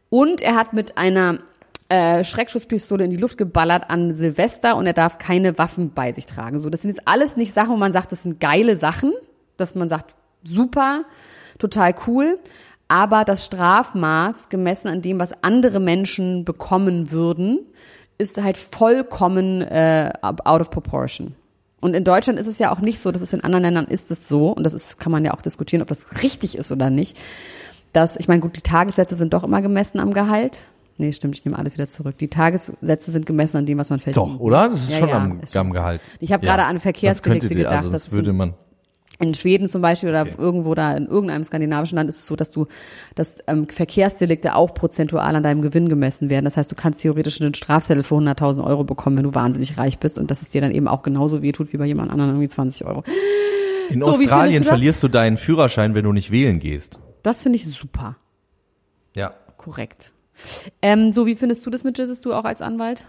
Und 0.09 0.41
er 0.41 0.55
hat 0.55 0.73
mit 0.73 0.97
einer 0.97 1.39
äh, 1.89 2.23
Schreckschusspistole 2.23 3.03
in 3.03 3.11
die 3.11 3.17
Luft 3.17 3.37
geballert 3.37 3.89
an 3.89 4.13
Silvester 4.13 4.77
und 4.77 4.87
er 4.87 4.93
darf 4.93 5.19
keine 5.19 5.57
Waffen 5.57 5.91
bei 5.93 6.11
sich 6.11 6.25
tragen. 6.25 6.57
So, 6.57 6.69
das 6.69 6.81
sind 6.81 6.89
jetzt 6.89 7.07
alles 7.07 7.37
nicht 7.37 7.53
Sachen, 7.53 7.71
wo 7.71 7.77
man 7.77 7.93
sagt, 7.93 8.11
das 8.11 8.23
sind 8.23 8.39
geile 8.39 8.75
Sachen, 8.75 9.13
dass 9.57 9.75
man 9.75 9.87
sagt, 9.87 10.15
super, 10.43 11.03
total 11.59 11.93
cool. 12.07 12.39
Aber 12.87 13.25
das 13.25 13.45
Strafmaß, 13.45 14.49
gemessen 14.49 14.87
an 14.87 15.01
dem, 15.01 15.19
was 15.19 15.43
andere 15.43 15.79
Menschen 15.79 16.45
bekommen 16.45 17.11
würden, 17.11 17.59
ist 18.17 18.41
halt 18.41 18.57
vollkommen 18.57 19.61
äh, 19.61 20.11
out 20.21 20.61
of 20.61 20.71
proportion. 20.71 21.35
Und 21.81 21.93
in 21.95 22.03
Deutschland 22.03 22.39
ist 22.39 22.47
es 22.47 22.59
ja 22.59 22.71
auch 22.71 22.79
nicht 22.79 22.99
so, 22.99 23.11
dass 23.11 23.21
es 23.21 23.33
in 23.33 23.43
anderen 23.43 23.63
Ländern 23.63 23.85
ist 23.85 24.09
es 24.11 24.27
so, 24.27 24.49
und 24.51 24.63
das 24.63 24.73
ist, 24.73 24.99
kann 24.99 25.11
man 25.11 25.25
ja 25.25 25.33
auch 25.33 25.41
diskutieren, 25.41 25.81
ob 25.81 25.87
das 25.89 26.23
richtig 26.23 26.57
ist 26.57 26.71
oder 26.71 26.89
nicht, 26.89 27.17
dass, 27.91 28.15
ich 28.15 28.27
meine, 28.27 28.39
gut, 28.39 28.55
die 28.55 28.61
Tagessätze 28.61 29.15
sind 29.15 29.33
doch 29.33 29.43
immer 29.43 29.61
gemessen 29.61 29.99
am 29.99 30.13
Gehalt. 30.13 30.67
Nee, 30.97 31.11
stimmt, 31.13 31.35
ich 31.35 31.43
nehme 31.43 31.57
alles 31.57 31.73
wieder 31.73 31.89
zurück. 31.89 32.17
Die 32.19 32.27
Tagessätze 32.27 33.09
sind 33.11 33.25
gemessen 33.25 33.57
an 33.57 33.65
dem, 33.65 33.77
was 33.79 33.89
man 33.89 33.99
verdient. 33.99 34.17
Doch, 34.17 34.39
oder? 34.39 34.69
Das 34.69 34.79
ist 34.81 34.91
Ja, 34.91 34.97
schon 34.99 35.09
ja, 35.09 35.17
am, 35.17 35.39
ist 35.41 35.51
schon 35.53 35.61
am. 35.61 35.73
Gehalt. 35.73 36.01
Ich 36.19 36.31
habe 36.31 36.45
gerade 36.45 36.63
an 36.65 36.79
Verkehrsdelikte 36.79 37.47
ihr- 37.47 37.55
gedacht. 37.55 37.77
Also 37.77 37.89
das 37.89 38.03
das 38.03 38.07
ist 38.09 38.13
würde 38.13 38.31
man. 38.33 38.53
In 39.21 39.33
Schweden 39.33 39.69
zum 39.69 39.81
Beispiel 39.81 40.09
oder 40.09 40.21
Okay. 40.21 40.35
irgendwo 40.37 40.73
da 40.75 40.95
in 40.95 41.07
irgendeinem 41.07 41.43
skandinavischen 41.43 41.95
Land 41.97 42.09
ist 42.09 42.17
es 42.19 42.25
so, 42.25 42.35
dass 42.35 42.51
du, 42.51 42.67
dass 43.15 43.43
ähm, 43.47 43.67
Verkehrsdelikte 43.69 44.55
auch 44.55 44.73
prozentual 44.73 45.35
an 45.35 45.43
deinem 45.43 45.61
Gewinn 45.61 45.89
gemessen 45.89 46.29
werden. 46.29 46.45
Das 46.45 46.57
heißt, 46.57 46.71
du 46.71 46.75
kannst 46.75 47.01
theoretisch 47.01 47.41
einen 47.41 47.53
Strafzettel 47.53 48.03
für 48.03 48.15
100.000 48.15 48.63
Euro 48.65 48.83
bekommen, 48.83 49.17
wenn 49.17 49.23
du 49.23 49.35
wahnsinnig 49.35 49.77
reich 49.77 49.99
bist 49.99 50.17
und 50.17 50.31
dass 50.31 50.41
es 50.41 50.49
dir 50.49 50.61
dann 50.61 50.71
eben 50.71 50.87
auch 50.87 51.01
genauso 51.03 51.41
wehtut 51.41 51.71
wie 51.73 51.77
bei 51.77 51.85
jemand 51.85 52.11
anderem 52.11 52.31
irgendwie 52.31 52.47
20 52.49 52.85
Euro. 52.87 53.03
In 53.89 54.01
So, 54.01 54.07
Australien 54.07 54.63
du 54.63 54.69
verlierst 54.69 55.03
du 55.03 55.07
deinen 55.07 55.37
Führerschein, 55.37 55.95
wenn 55.95 56.05
du 56.05 56.13
nicht 56.13 56.31
wählen 56.31 56.59
gehst. 56.59 56.99
Das 57.23 57.43
finde 57.43 57.57
ich 57.57 57.67
super. 57.67 58.15
Ja. 59.15 59.33
Korrekt. 59.57 60.13
Ähm, 60.81 61.11
so, 61.11 61.25
wie 61.25 61.35
findest 61.35 61.65
du 61.65 61.69
das 61.69 61.83
mit 61.83 61.97
Jesus, 61.97 62.21
du 62.21 62.33
auch 62.33 62.45
als 62.45 62.61
Anwalt? 62.61 63.03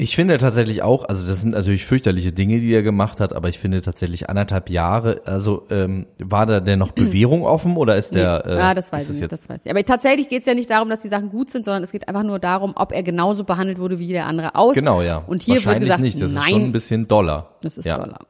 Ich 0.00 0.16
finde 0.16 0.38
tatsächlich 0.38 0.82
auch, 0.82 1.04
also 1.04 1.26
das 1.26 1.42
sind 1.42 1.50
natürlich 1.50 1.84
fürchterliche 1.84 2.32
Dinge, 2.32 2.58
die 2.58 2.72
er 2.72 2.82
gemacht 2.82 3.20
hat, 3.20 3.34
aber 3.34 3.50
ich 3.50 3.58
finde 3.58 3.82
tatsächlich 3.82 4.30
anderthalb 4.30 4.70
Jahre, 4.70 5.20
also 5.26 5.66
ähm, 5.68 6.06
war 6.18 6.46
da 6.46 6.60
denn 6.60 6.78
noch 6.78 6.92
Bewährung 6.92 7.42
offen 7.44 7.76
oder 7.76 7.98
ist 7.98 8.14
der? 8.14 8.42
Nee. 8.46 8.52
Äh, 8.54 8.60
ah, 8.60 8.74
das 8.74 8.90
weiß 8.90 9.02
ich 9.04 9.10
nicht, 9.10 9.20
jetzt- 9.20 9.32
das 9.32 9.48
weiß 9.48 9.60
ich. 9.66 9.70
Aber 9.70 9.84
tatsächlich 9.84 10.30
geht 10.30 10.40
es 10.40 10.46
ja 10.46 10.54
nicht 10.54 10.70
darum, 10.70 10.88
dass 10.88 11.00
die 11.02 11.08
Sachen 11.08 11.28
gut 11.28 11.50
sind, 11.50 11.66
sondern 11.66 11.82
es 11.82 11.92
geht 11.92 12.08
einfach 12.08 12.22
nur 12.22 12.38
darum, 12.38 12.72
ob 12.76 12.92
er 12.92 13.02
genauso 13.02 13.44
behandelt 13.44 13.78
wurde 13.78 13.98
wie 13.98 14.08
der 14.08 14.24
andere 14.24 14.54
aus. 14.54 14.74
Genau, 14.74 15.02
ja. 15.02 15.22
Und 15.26 15.42
hier 15.42 15.56
wird 15.56 15.66
Wahrscheinlich 15.66 15.88
gesagt, 15.88 16.02
nicht. 16.02 16.22
Das 16.22 16.32
nein, 16.32 16.42
ist 16.44 16.50
schon 16.50 16.62
ein 16.62 16.72
bisschen 16.72 17.06
doller. 17.06 17.50
das 17.60 17.76
ist 17.76 17.84
ja. 17.84 17.96
Dollar. 17.96 18.20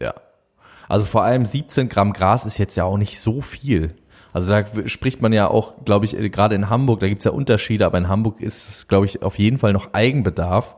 Ja. 0.00 0.14
Also 0.88 1.06
vor 1.06 1.22
allem 1.22 1.46
17 1.46 1.88
Gramm 1.90 2.12
Gras 2.12 2.44
ist 2.44 2.58
jetzt 2.58 2.76
ja 2.76 2.82
auch 2.84 2.98
nicht 2.98 3.20
so 3.20 3.40
viel. 3.40 3.94
Also 4.32 4.50
da 4.50 4.64
spricht 4.88 5.20
man 5.20 5.32
ja 5.32 5.48
auch, 5.48 5.84
glaube 5.84 6.04
ich, 6.06 6.12
gerade 6.32 6.54
in 6.54 6.70
Hamburg, 6.70 7.00
da 7.00 7.08
gibt's 7.08 7.24
ja 7.24 7.32
Unterschiede, 7.32 7.84
aber 7.86 7.98
in 7.98 8.08
Hamburg 8.08 8.40
ist 8.40 8.68
es, 8.68 8.88
glaube 8.88 9.06
ich, 9.06 9.22
auf 9.22 9.38
jeden 9.38 9.58
Fall 9.58 9.72
noch 9.72 9.92
Eigenbedarf. 9.92 10.76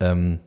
Ähm, 0.00 0.40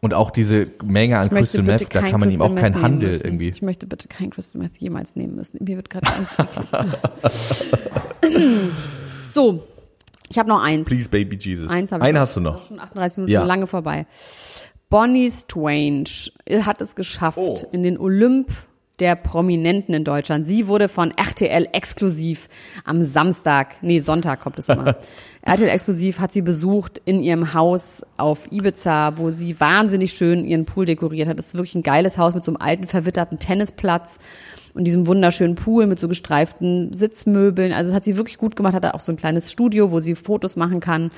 und 0.00 0.14
auch 0.14 0.30
diese 0.30 0.68
Menge 0.84 1.18
an 1.18 1.28
Crystal 1.28 1.62
Meth, 1.62 1.92
da 1.92 2.02
kann 2.02 2.20
man 2.20 2.30
ihm 2.30 2.40
auch 2.40 2.54
keinen 2.54 2.80
Handel 2.82 3.08
müssen. 3.08 3.24
irgendwie. 3.26 3.48
Ich 3.48 3.62
möchte 3.62 3.86
bitte 3.86 4.06
kein 4.06 4.30
Crystal 4.30 4.60
Meth 4.62 4.76
jemals 4.78 5.16
nehmen 5.16 5.34
müssen. 5.34 5.58
Mir 5.64 5.76
wird 5.76 5.90
gerade 5.90 6.06
ganz 6.06 6.38
eklig. 6.38 7.70
so, 9.28 9.64
ich 10.28 10.38
habe 10.38 10.48
noch 10.48 10.62
eins. 10.62 10.86
Please, 10.86 11.08
Baby 11.08 11.36
Jesus. 11.36 11.68
Eins 11.70 11.90
habe 11.90 12.04
ich 12.04 12.08
Einen 12.08 12.18
hast 12.18 12.36
du 12.36 12.40
noch. 12.40 12.64
Schon 12.64 12.78
38 12.80 13.16
Minuten, 13.18 13.32
Ja. 13.32 13.40
schon 13.40 13.48
lange 13.48 13.66
vorbei. 13.66 14.06
Bonnie 14.90 15.30
Strange 15.30 16.04
hat 16.64 16.80
es 16.80 16.94
geschafft 16.94 17.38
Oh. 17.38 17.58
in 17.72 17.82
den 17.82 17.98
Olymp 17.98 18.50
der 19.00 19.14
Prominenten 19.16 19.94
in 19.94 20.04
Deutschland. 20.04 20.46
Sie 20.46 20.66
wurde 20.66 20.88
von 20.88 21.12
RTL 21.16 21.68
exklusiv 21.72 22.48
am 22.84 23.02
Samstag, 23.02 23.76
nee, 23.82 23.98
Sonntag 24.00 24.40
kommt 24.40 24.58
es 24.58 24.68
immer. 24.68 24.96
RTL 25.42 25.68
exklusiv 25.68 26.20
hat 26.20 26.32
sie 26.32 26.42
besucht 26.42 27.00
in 27.04 27.22
ihrem 27.22 27.54
Haus 27.54 28.04
auf 28.16 28.50
Ibiza, 28.50 29.18
wo 29.18 29.30
sie 29.30 29.58
wahnsinnig 29.60 30.12
schön 30.12 30.44
ihren 30.44 30.64
Pool 30.64 30.84
dekoriert 30.84 31.28
hat. 31.28 31.38
Das 31.38 31.48
ist 31.48 31.54
wirklich 31.54 31.76
ein 31.76 31.82
geiles 31.82 32.18
Haus 32.18 32.34
mit 32.34 32.44
so 32.44 32.50
einem 32.52 32.60
alten, 32.60 32.86
verwitterten 32.86 33.38
Tennisplatz 33.38 34.18
und 34.78 34.84
diesem 34.84 35.08
wunderschönen 35.08 35.56
Pool 35.56 35.86
mit 35.86 35.98
so 35.98 36.06
gestreiften 36.06 36.92
Sitzmöbeln. 36.92 37.72
Also 37.72 37.90
das 37.90 37.96
hat 37.96 38.04
sie 38.04 38.16
wirklich 38.16 38.38
gut 38.38 38.54
gemacht, 38.54 38.74
hat 38.74 38.84
da 38.84 38.92
auch 38.92 39.00
so 39.00 39.10
ein 39.10 39.16
kleines 39.16 39.50
Studio, 39.50 39.90
wo 39.90 39.98
sie 39.98 40.14
Fotos 40.14 40.54
machen 40.54 40.78
kann. 40.78 41.10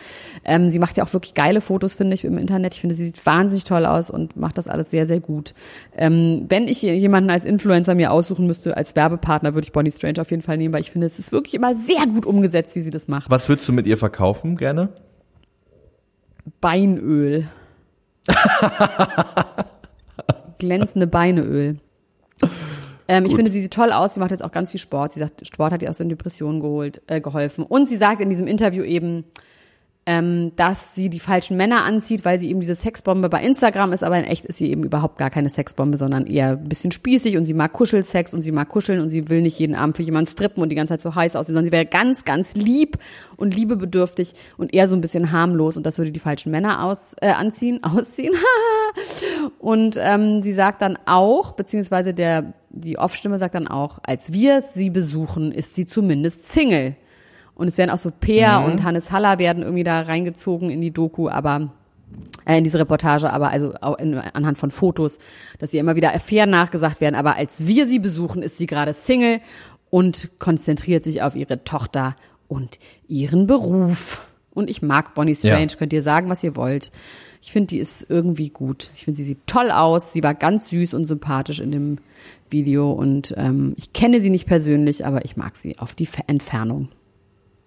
Ähm, 0.47 0.69
sie 0.69 0.79
macht 0.79 0.97
ja 0.97 1.05
auch 1.05 1.13
wirklich 1.13 1.35
geile 1.35 1.61
Fotos, 1.61 1.95
finde 1.95 2.15
ich, 2.15 2.25
im 2.25 2.39
Internet. 2.39 2.73
Ich 2.73 2.81
finde, 2.81 2.97
sie 2.97 3.05
sieht 3.05 3.25
wahnsinnig 3.27 3.65
toll 3.65 3.85
aus 3.85 4.09
und 4.09 4.35
macht 4.35 4.57
das 4.57 4.67
alles 4.67 4.91
sehr, 4.91 5.07
sehr 5.07 5.21
gut. 5.21 5.53
Ähm, 5.95 6.47
wenn 6.49 6.69
ich 6.69 6.81
jemanden 6.81 7.29
als 7.29 7.45
Influencer 7.45 7.95
mir 7.95 8.13
aussuchen 8.13 8.47
müsste, 8.47 8.79
als 8.79 8.97
Werbepartner, 8.97 9.53
würde 9.53 9.67
ich 9.67 9.73
Bonnie 9.73 9.91
Strange 9.91 10.23
auf 10.23 10.31
jeden 10.31 10.43
Fall 10.43 10.57
nehmen, 10.57 10.73
weil 10.73 10.81
ich 10.81 10.91
finde, 10.91 11.07
es 11.07 11.19
ist 11.19 11.31
wirklich 11.31 11.53
immer 11.53 11.75
sehr 11.75 12.07
gut 12.07 12.25
umgesetzt, 12.25 12.75
wie 12.77 12.81
sie 12.81 12.91
das 12.91 13.09
macht. 13.09 13.31
Was 13.31 13.47
würdest 13.51 13.69
du 13.69 13.75
mit 13.75 13.87
ihr 13.87 13.99
verkaufen 13.99 14.57
gerne? 14.57 14.89
Beinöl. 16.63 17.47
Glänzende 20.59 21.07
Beineöl. 21.07 21.79
Ähm, 23.11 23.27
ich 23.27 23.35
finde, 23.35 23.51
sie 23.51 23.61
sieht 23.61 23.73
toll 23.73 23.91
aus. 23.91 24.15
Sie 24.15 24.21
macht 24.21 24.31
jetzt 24.31 24.45
auch 24.45 24.53
ganz 24.53 24.71
viel 24.71 24.79
Sport. 24.79 25.15
Sie 25.15 25.19
sagt, 25.19 25.45
Sport 25.45 25.73
hat 25.73 25.83
ihr 25.83 25.91
aus 25.91 25.99
den 25.99 26.09
Depressionen 26.09 26.61
geholt, 26.61 27.03
äh, 27.09 27.21
geholfen. 27.21 27.65
Und 27.65 27.89
sie 27.89 27.97
sagt 27.97 28.21
in 28.21 28.29
diesem 28.29 28.47
Interview 28.47 28.85
eben, 28.85 29.25
ähm, 30.07 30.53
dass 30.55 30.95
sie 30.95 31.11
die 31.11 31.19
falschen 31.19 31.57
Männer 31.57 31.85
anzieht, 31.85 32.25
weil 32.25 32.39
sie 32.39 32.49
eben 32.49 32.61
diese 32.61 32.77
Sexbombe 32.77 33.29
bei 33.29 33.43
Instagram 33.43 33.93
ist, 33.93 34.05
aber 34.05 34.17
in 34.17 34.25
echt 34.25 34.45
ist 34.45 34.59
sie 34.59 34.71
eben 34.71 34.85
überhaupt 34.85 35.19
gar 35.19 35.29
keine 35.29 35.51
Sexbombe, 35.51 35.97
sondern 35.97 36.25
eher 36.27 36.51
ein 36.51 36.69
bisschen 36.69 36.93
spießig 36.93 37.37
und 37.37 37.47
sie 37.47 37.53
mag 37.53 37.73
Kuschelsex 37.73 38.33
und 38.33 38.43
sie 38.43 38.53
mag 38.53 38.69
kuscheln 38.69 39.01
und 39.01 39.09
sie 39.09 39.29
will 39.29 39.43
nicht 39.43 39.59
jeden 39.59 39.75
Abend 39.75 39.97
für 39.97 40.05
jemanden 40.05 40.31
strippen 40.31 40.63
und 40.63 40.69
die 40.69 40.77
ganze 40.77 40.93
Zeit 40.93 41.01
so 41.01 41.15
heiß 41.15 41.35
aussehen, 41.35 41.55
sondern 41.55 41.67
sie 41.67 41.73
wäre 41.73 41.87
ganz, 41.87 42.25
ganz 42.25 42.55
lieb 42.55 42.97
und 43.37 43.55
liebebedürftig 43.55 44.35
und 44.57 44.73
eher 44.73 44.87
so 44.87 44.95
ein 44.95 45.01
bisschen 45.01 45.33
harmlos 45.33 45.77
und 45.77 45.85
das 45.85 45.99
würde 45.99 46.13
die 46.13 46.21
falschen 46.21 46.51
Männer 46.51 46.85
aus, 46.85 47.15
äh, 47.21 47.33
anziehen, 47.33 47.81
ausziehen. 47.85 48.35
und 49.59 49.99
ähm, 50.01 50.43
sie 50.43 50.53
sagt 50.53 50.81
dann 50.81 50.97
auch, 51.07 51.53
beziehungsweise 51.53 52.15
der, 52.15 52.55
die 52.71 52.99
Off-Stimme 52.99 53.37
sagt 53.37 53.55
dann 53.55 53.69
auch, 53.69 53.99
als 54.03 54.33
wir 54.33 54.63
sie 54.63 54.91
besuchen, 54.91 55.53
ist 55.53 55.75
sie 55.75 55.87
zumindest 55.87 56.49
Single. 56.49 56.97
Und 57.55 57.69
es 57.69 57.77
werden 57.77 57.91
auch 57.91 57.99
so 57.99 58.11
Peer 58.11 58.65
und 58.65 58.85
Hannes 58.85 59.13
Haller 59.13 59.39
werden 59.39 59.63
irgendwie 59.63 59.85
da 59.85 60.01
reingezogen 60.01 60.71
in 60.71 60.81
die 60.81 60.93
Doku, 60.93 61.29
aber 61.29 61.73
äh, 62.47 62.57
in 62.57 62.65
diese 62.65 62.79
Reportage, 62.79 63.31
aber 63.31 63.51
also 63.51 63.75
auch 63.81 63.99
in, 63.99 64.17
anhand 64.17 64.57
von 64.57 64.71
Fotos, 64.71 65.19
dass 65.59 65.75
ihr 65.75 65.81
immer 65.81 65.97
wieder 65.97 66.15
Affären 66.15 66.51
nachgesagt 66.51 67.01
werden. 67.01 67.17
Aber 67.17 67.37
als 67.37 67.67
wir 67.67 67.87
sie 67.87 67.99
besuchen, 67.99 68.43
ist 68.43 68.57
sie 68.57 68.67
gerade 68.67 68.95
Single 68.95 69.41
und 69.91 70.31
konzentriert 70.39 71.03
sich 71.03 71.23
auf 71.23 71.37
ihre 71.37 71.65
Tochter 71.65 72.17
und 72.49 72.79
ihren 73.09 73.47
Beruf. 73.47 74.27
Und 74.53 74.71
ich 74.71 74.81
mag 74.81 75.15
Bonnie 75.15 75.35
Strange, 75.35 75.73
könnt 75.79 75.93
ihr 75.93 76.03
sagen, 76.03 76.29
was 76.29 76.43
ihr 76.43 76.57
wollt. 76.57 76.91
Ich 77.43 77.53
finde, 77.53 77.69
die 77.69 77.79
ist 77.79 78.07
irgendwie 78.09 78.51
gut. 78.51 78.91
Ich 78.95 79.05
finde, 79.05 79.17
sie 79.17 79.25
sieht 79.25 79.47
toll 79.47 79.71
aus. 79.71 80.13
Sie 80.13 80.23
war 80.23 80.35
ganz 80.35 80.69
süß 80.69 80.95
und 80.95 81.07
sympathisch 81.07 81.61
in 81.61 81.73
dem 81.73 81.99
Video. 82.51 82.93
Und 82.93 83.35
ähm, 83.37 83.75
ich 83.79 83.93
kenne 83.93 84.21
sie 84.21 84.31
nicht 84.31 84.47
persönlich, 84.47 85.07
aber 85.07 85.25
ich 85.25 85.37
mag 85.37 85.57
sie 85.57 85.79
auf 85.79 85.95
die 85.95 86.09
Entfernung. 86.27 86.89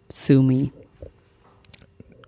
Sue 0.09 0.43
me. 0.43 0.69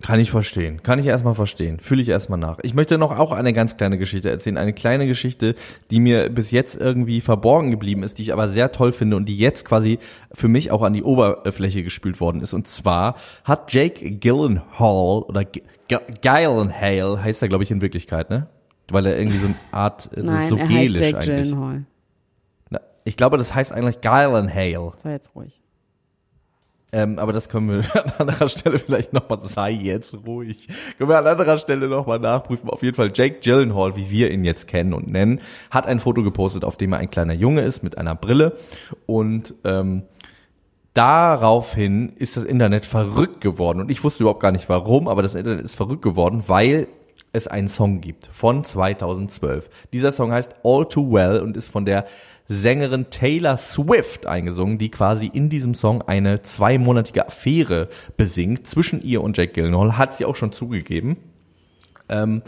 Kann 0.02 0.20
ich 0.20 0.30
verstehen. 0.30 0.84
Kann 0.84 1.00
ich 1.00 1.08
erstmal 1.08 1.34
verstehen. 1.34 1.80
Fühle 1.80 2.02
ich 2.02 2.10
erstmal 2.10 2.38
nach. 2.38 2.60
Ich 2.62 2.76
möchte 2.76 3.00
noch 3.00 3.18
auch 3.18 3.32
eine 3.32 3.54
ganz 3.54 3.76
kleine 3.76 3.98
Geschichte 3.98 4.30
erzählen. 4.30 4.58
Eine 4.58 4.74
kleine 4.74 5.08
Geschichte, 5.08 5.56
die 5.90 6.00
mir 6.00 6.30
bis 6.30 6.52
jetzt 6.52 6.80
irgendwie 6.80 7.22
verborgen 7.22 7.72
geblieben 7.72 8.04
ist, 8.04 8.20
die 8.20 8.24
ich 8.24 8.34
aber 8.34 8.48
sehr 8.48 8.72
toll 8.72 8.92
finde 8.92 9.18
und 9.18 9.26
die 9.26 9.38
jetzt 9.38 9.66
quasi 9.66 9.98
für 10.32 10.48
mich 10.48 10.70
auch 10.70 10.84
an 10.84 10.94
die 10.94 11.02
Oberfläche 11.02 11.82
gespült 11.82 12.20
worden 12.20 12.42
ist. 12.42 12.54
Und 12.54 12.68
zwar 12.68 13.16
hat 13.44 13.74
Jake 13.74 14.12
Gyllenhaal 14.12 15.24
oder 15.24 15.44
G 15.44 15.64
Gyllenhaal 15.88 17.22
heißt 17.24 17.42
er, 17.42 17.48
glaube 17.48 17.64
ich, 17.64 17.72
in 17.72 17.82
Wirklichkeit, 17.82 18.30
ne? 18.30 18.48
Weil 18.90 19.06
er 19.08 19.18
irgendwie 19.18 19.38
so 19.38 19.48
eine 19.48 19.56
Art, 19.72 20.10
das 20.16 20.24
Nein, 20.24 20.38
ist 20.44 20.50
so 20.50 20.58
er 20.58 20.68
gelisch 20.68 21.02
heißt 21.02 21.14
Jake 21.14 21.18
eigentlich. 21.34 21.50
Gyllenhaal. 21.50 21.86
Na, 22.70 22.80
Ich 23.04 23.18
glaube, 23.18 23.38
das 23.38 23.54
heißt 23.56 23.72
eigentlich 23.72 24.02
Gyllenhaal. 24.02 24.94
Sei 24.98 25.12
jetzt 25.12 25.36
ruhig. 25.36 25.62
Ähm, 26.92 27.20
aber 27.20 27.34
das 27.34 27.50
können 27.50 27.68
wir 27.68 27.78
an 27.96 28.14
anderer 28.20 28.48
Stelle 28.48 28.78
vielleicht 28.78 29.12
nochmal, 29.12 29.40
sei 29.42 29.72
jetzt 29.72 30.16
ruhig, 30.26 30.68
können 30.98 31.10
wir 31.10 31.18
an 31.18 31.28
anderer 31.28 31.58
Stelle 31.58 31.90
nochmal 31.90 32.20
nachprüfen. 32.20 32.70
Auf 32.70 32.84
jeden 32.84 32.96
Fall 32.96 33.12
Jake 33.14 33.40
Gyllenhaal, 33.42 33.98
wie 33.98 34.12
wir 34.12 34.32
ihn 34.32 34.46
jetzt 34.46 34.68
kennen 34.68 34.94
und 34.94 35.08
nennen, 35.08 35.42
hat 35.72 35.88
ein 35.88 36.00
Foto 36.00 36.24
gepostet, 36.24 36.64
auf 36.64 36.78
dem 36.78 36.94
er 36.94 37.00
ein 37.00 37.10
kleiner 37.10 37.34
Junge 37.34 37.62
ist 37.62 37.84
mit 37.84 37.98
einer 37.98 38.16
Brille 38.16 38.56
und 39.08 39.56
ähm, 39.66 40.04
daraufhin 40.96 42.14
ist 42.16 42.38
das 42.38 42.44
Internet 42.44 42.86
verrückt 42.86 43.42
geworden 43.42 43.80
und 43.80 43.92
ich 43.92 44.04
wusste 44.04 44.24
überhaupt 44.24 44.42
gar 44.42 44.52
nicht 44.52 44.68
warum, 44.70 45.08
aber 45.08 45.22
das 45.22 45.36
Internet 45.36 45.64
ist 45.64 45.76
verrückt 45.76 46.02
geworden, 46.02 46.44
weil 46.48 46.88
es 47.34 47.48
einen 47.48 47.68
Song 47.68 48.02
gibt 48.02 48.28
von 48.32 48.64
2012. 48.64 49.70
Dieser 49.94 50.12
Song 50.12 50.32
heißt 50.32 50.56
All 50.64 50.88
Too 50.88 51.12
Well 51.12 51.42
und 51.42 51.58
ist 51.58 51.68
von 51.68 51.86
der 51.86 52.06
Sängerin 52.48 53.10
Taylor 53.10 53.58
Swift 53.58 54.26
eingesungen, 54.26 54.78
die 54.78 54.90
quasi 54.90 55.28
in 55.28 55.50
diesem 55.50 55.74
Song 55.74 56.02
eine 56.04 56.42
zweimonatige 56.44 57.28
Affäre 57.28 57.90
besingt 58.18 58.68
zwischen 58.68 59.02
ihr 59.02 59.22
und 59.22 59.36
Jack 59.38 59.56
Gyllenhaal, 59.56 59.98
hat 59.98 60.16
sie 60.16 60.26
auch 60.26 60.36
schon 60.36 60.52
zugegeben, 60.52 61.18
Man 62.08 62.44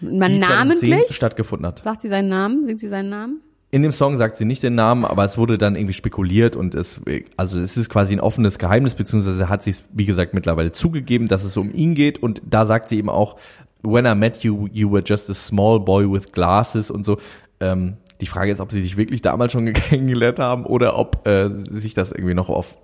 die 0.00 0.40
2010 0.40 0.40
namentlich? 0.40 1.16
stattgefunden 1.16 1.66
hat. 1.66 1.82
Sagt 1.82 2.00
sie 2.00 2.08
seinen 2.08 2.28
Namen? 2.28 2.64
Singt 2.64 2.80
sie 2.80 2.88
seinen 2.88 3.10
Namen? 3.10 3.40
In 3.70 3.82
dem 3.82 3.92
Song 3.92 4.16
sagt 4.16 4.36
sie 4.36 4.46
nicht 4.46 4.62
den 4.62 4.74
Namen, 4.74 5.04
aber 5.04 5.24
es 5.24 5.36
wurde 5.36 5.58
dann 5.58 5.76
irgendwie 5.76 5.92
spekuliert 5.92 6.56
und 6.56 6.74
es, 6.74 7.02
also 7.36 7.58
es 7.58 7.76
ist 7.76 7.90
quasi 7.90 8.14
ein 8.14 8.20
offenes 8.20 8.58
Geheimnis, 8.58 8.94
beziehungsweise 8.94 9.50
hat 9.50 9.62
sie 9.62 9.70
es, 9.70 9.84
wie 9.92 10.06
gesagt, 10.06 10.32
mittlerweile 10.32 10.72
zugegeben, 10.72 11.28
dass 11.28 11.44
es 11.44 11.56
um 11.58 11.70
ihn 11.74 11.94
geht 11.94 12.22
und 12.22 12.40
da 12.48 12.64
sagt 12.64 12.88
sie 12.88 12.96
eben 12.96 13.10
auch, 13.10 13.36
when 13.82 14.06
I 14.06 14.14
met 14.14 14.42
you, 14.42 14.68
you 14.72 14.90
were 14.90 15.02
just 15.04 15.28
a 15.28 15.34
small 15.34 15.80
boy 15.80 16.10
with 16.10 16.32
glasses 16.32 16.90
und 16.90 17.04
so. 17.04 17.18
Ähm, 17.60 17.98
die 18.20 18.26
Frage 18.26 18.50
ist, 18.50 18.60
ob 18.60 18.72
sie 18.72 18.80
sich 18.80 18.96
wirklich 18.96 19.22
damals 19.22 19.52
schon 19.52 19.70
kennengelernt 19.72 20.38
haben 20.38 20.64
oder 20.64 20.98
ob 20.98 21.26
äh, 21.26 21.50
sich 21.70 21.94
das 21.94 22.12
irgendwie 22.12 22.34
noch 22.34 22.48
auf 22.48 22.78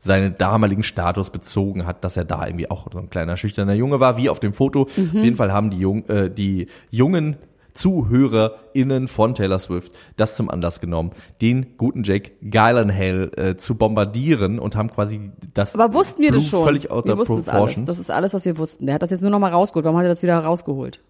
seinen 0.00 0.36
damaligen 0.38 0.82
Status 0.82 1.30
bezogen 1.30 1.86
hat, 1.86 2.04
dass 2.04 2.16
er 2.16 2.24
da 2.24 2.46
irgendwie 2.46 2.70
auch 2.70 2.88
so 2.90 2.98
ein 2.98 3.10
kleiner 3.10 3.36
schüchterner 3.36 3.74
Junge 3.74 4.00
war, 4.00 4.16
wie 4.16 4.30
auf 4.30 4.40
dem 4.40 4.54
Foto. 4.54 4.82
Auf 4.82 5.14
jeden 5.14 5.36
Fall 5.36 5.52
haben 5.52 5.70
die, 5.70 5.78
Jung, 5.78 6.08
äh, 6.08 6.30
die 6.30 6.68
jungen 6.90 7.36
ZuhörerInnen 7.74 9.08
von 9.08 9.34
Taylor 9.34 9.58
Swift 9.58 9.92
das 10.16 10.36
zum 10.36 10.50
Anlass 10.50 10.80
genommen, 10.80 11.10
den 11.40 11.76
guten 11.76 12.02
Jake 12.02 12.32
Gyllenhaal 12.42 13.30
äh, 13.36 13.56
zu 13.56 13.74
bombardieren 13.74 14.58
und 14.58 14.76
haben 14.76 14.90
quasi 14.90 15.30
das 15.54 15.74
Aber 15.78 15.92
wussten 15.94 16.22
wir 16.22 16.32
das 16.32 16.42
Blue 16.42 16.50
schon? 16.50 16.64
völlig 16.64 16.90
out 16.90 17.06
wir 17.06 17.16
wussten 17.18 17.36
es 17.36 17.48
alles. 17.48 17.58
proportion. 17.60 17.84
Das 17.86 17.98
ist 17.98 18.10
alles, 18.10 18.34
was 18.34 18.44
wir 18.44 18.58
wussten. 18.58 18.86
Der 18.86 18.94
hat 18.94 19.02
das 19.02 19.10
jetzt 19.10 19.22
nur 19.22 19.30
noch 19.30 19.38
mal 19.38 19.50
rausgeholt. 19.52 19.84
Warum 19.84 19.98
hat 19.98 20.04
er 20.04 20.10
das 20.10 20.22
wieder 20.22 20.38
rausgeholt? 20.38 21.02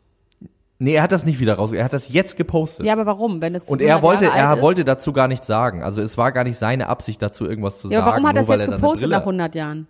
Nee, 0.82 0.94
er 0.94 1.02
hat 1.02 1.12
das 1.12 1.26
nicht 1.26 1.40
wieder 1.40 1.54
raus, 1.56 1.72
er 1.72 1.84
hat 1.84 1.92
das 1.92 2.08
jetzt 2.08 2.38
gepostet. 2.38 2.86
Ja, 2.86 2.94
aber 2.94 3.04
warum? 3.04 3.42
Wenn 3.42 3.54
es 3.54 3.64
und 3.68 3.82
100 3.82 3.98
er 3.98 4.02
wollte, 4.02 4.24
Jahre 4.24 4.56
er 4.56 4.62
wollte 4.62 4.82
dazu 4.86 5.12
gar 5.12 5.28
nichts 5.28 5.46
sagen. 5.46 5.82
Also 5.82 6.00
es 6.00 6.16
war 6.16 6.32
gar 6.32 6.42
nicht 6.44 6.56
seine 6.56 6.88
Absicht, 6.88 7.20
dazu 7.20 7.44
irgendwas 7.44 7.78
zu 7.80 7.88
Ja, 7.88 7.98
sagen. 7.98 8.02
aber 8.02 8.12
warum 8.12 8.26
hat 8.28 8.36
er 8.36 8.48
weil 8.48 8.60
jetzt 8.60 8.70
gepostet 8.70 9.10
nach 9.10 9.20
100 9.20 9.54
Jahren? 9.54 9.88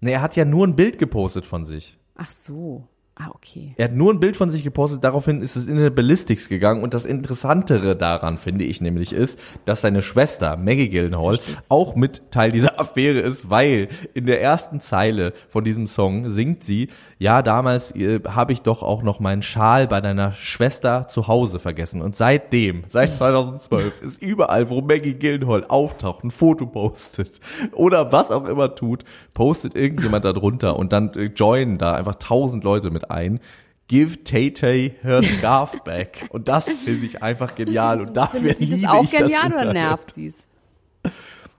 Nee, 0.00 0.12
er 0.12 0.22
hat 0.22 0.36
ja 0.36 0.44
nur 0.44 0.64
ein 0.64 0.76
Bild 0.76 0.98
gepostet 0.98 1.44
von 1.44 1.64
sich. 1.64 1.98
Ach 2.14 2.30
so. 2.30 2.86
Ah, 3.16 3.30
okay. 3.32 3.74
Er 3.76 3.84
hat 3.84 3.94
nur 3.94 4.12
ein 4.12 4.18
Bild 4.18 4.34
von 4.34 4.50
sich 4.50 4.64
gepostet, 4.64 5.04
daraufhin 5.04 5.40
ist 5.40 5.54
es 5.54 5.68
in 5.68 5.76
der 5.76 5.90
Ballistics 5.90 6.48
gegangen 6.48 6.82
und 6.82 6.94
das 6.94 7.04
Interessantere 7.04 7.94
daran, 7.94 8.38
finde 8.38 8.64
ich 8.64 8.80
nämlich, 8.80 9.12
ist, 9.12 9.38
dass 9.66 9.82
seine 9.82 10.02
Schwester 10.02 10.56
Maggie 10.56 10.88
Gyllenhaal 10.88 11.38
auch 11.68 11.94
mit 11.94 12.32
Teil 12.32 12.50
dieser 12.50 12.80
Affäre 12.80 13.20
ist, 13.20 13.48
weil 13.48 13.86
in 14.14 14.26
der 14.26 14.42
ersten 14.42 14.80
Zeile 14.80 15.32
von 15.48 15.62
diesem 15.62 15.86
Song 15.86 16.28
singt 16.28 16.64
sie, 16.64 16.88
ja, 17.20 17.42
damals 17.42 17.94
äh, 17.94 18.18
habe 18.26 18.52
ich 18.52 18.62
doch 18.62 18.82
auch 18.82 19.04
noch 19.04 19.20
meinen 19.20 19.42
Schal 19.42 19.86
bei 19.86 20.00
deiner 20.00 20.32
Schwester 20.32 21.06
zu 21.06 21.28
Hause 21.28 21.60
vergessen. 21.60 22.02
Und 22.02 22.16
seitdem, 22.16 22.82
seit 22.88 23.14
2012, 23.14 24.02
ist 24.02 24.22
überall, 24.22 24.70
wo 24.70 24.80
Maggie 24.80 25.14
Gyllenhaal 25.14 25.64
auftaucht, 25.68 26.24
ein 26.24 26.32
Foto 26.32 26.66
postet 26.66 27.38
oder 27.70 28.10
was 28.10 28.32
auch 28.32 28.46
immer 28.48 28.74
tut, 28.74 29.04
postet 29.34 29.76
irgendjemand 29.76 30.24
da 30.24 30.32
drunter 30.32 30.76
und 30.76 30.92
dann 30.92 31.12
äh, 31.14 31.26
joinen 31.26 31.78
da 31.78 31.94
einfach 31.94 32.16
tausend 32.16 32.64
Leute 32.64 32.90
mit 32.90 33.03
ein. 33.10 33.40
Give 33.86 34.24
Tay 34.24 34.50
Tay 34.52 34.94
her 35.02 35.22
scarf 35.22 35.82
back. 35.84 36.26
Und 36.30 36.48
das 36.48 36.64
finde 36.64 37.04
ich 37.04 37.22
einfach 37.22 37.54
genial. 37.54 38.00
Und 38.00 38.16
dafür 38.16 38.40
Findet 38.40 38.58
sie 38.58 38.64
liebe 38.64 38.80
das 38.80 38.90
auch 38.90 39.04
ich 39.04 39.10
genial 39.10 39.50
das 39.50 39.62
oder 39.62 39.72
nervt 39.72 40.14
sie 40.14 40.26
es? 40.28 40.46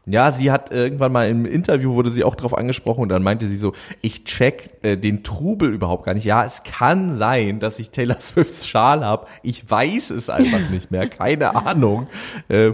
Ja, 0.07 0.31
sie 0.31 0.51
hat 0.51 0.71
irgendwann 0.71 1.11
mal 1.11 1.27
im 1.29 1.45
Interview 1.45 1.95
wurde 1.95 2.11
sie 2.11 2.23
auch 2.23 2.35
drauf 2.35 2.55
angesprochen 2.55 3.01
und 3.01 3.09
dann 3.09 3.23
meinte 3.23 3.47
sie 3.47 3.57
so, 3.57 3.73
ich 4.01 4.23
check 4.23 4.69
äh, 4.83 4.97
den 4.97 5.23
Trubel 5.23 5.73
überhaupt 5.73 6.05
gar 6.05 6.13
nicht. 6.13 6.25
Ja, 6.25 6.45
es 6.45 6.61
kann 6.63 7.17
sein, 7.17 7.59
dass 7.59 7.79
ich 7.79 7.89
Taylor 7.89 8.19
Swifts 8.19 8.67
Schal 8.67 9.03
habe. 9.03 9.25
Ich 9.41 9.69
weiß 9.69 10.11
es 10.11 10.29
einfach 10.29 10.69
nicht 10.69 10.91
mehr. 10.91 11.07
Keine 11.09 11.55
Ahnung. 11.55 12.07
Äh, 12.49 12.73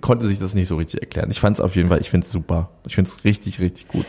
konnte 0.00 0.26
sich 0.26 0.38
das 0.38 0.54
nicht 0.54 0.68
so 0.68 0.76
richtig 0.76 1.02
erklären. 1.02 1.30
Ich 1.30 1.40
fand 1.40 1.58
es 1.58 1.60
auf 1.60 1.76
jeden 1.76 1.90
Fall, 1.90 2.00
ich 2.00 2.08
finde 2.08 2.24
es 2.24 2.32
super. 2.32 2.70
Ich 2.86 2.94
finde 2.94 3.10
es 3.10 3.22
richtig, 3.22 3.60
richtig 3.60 3.88
gut. 3.88 4.06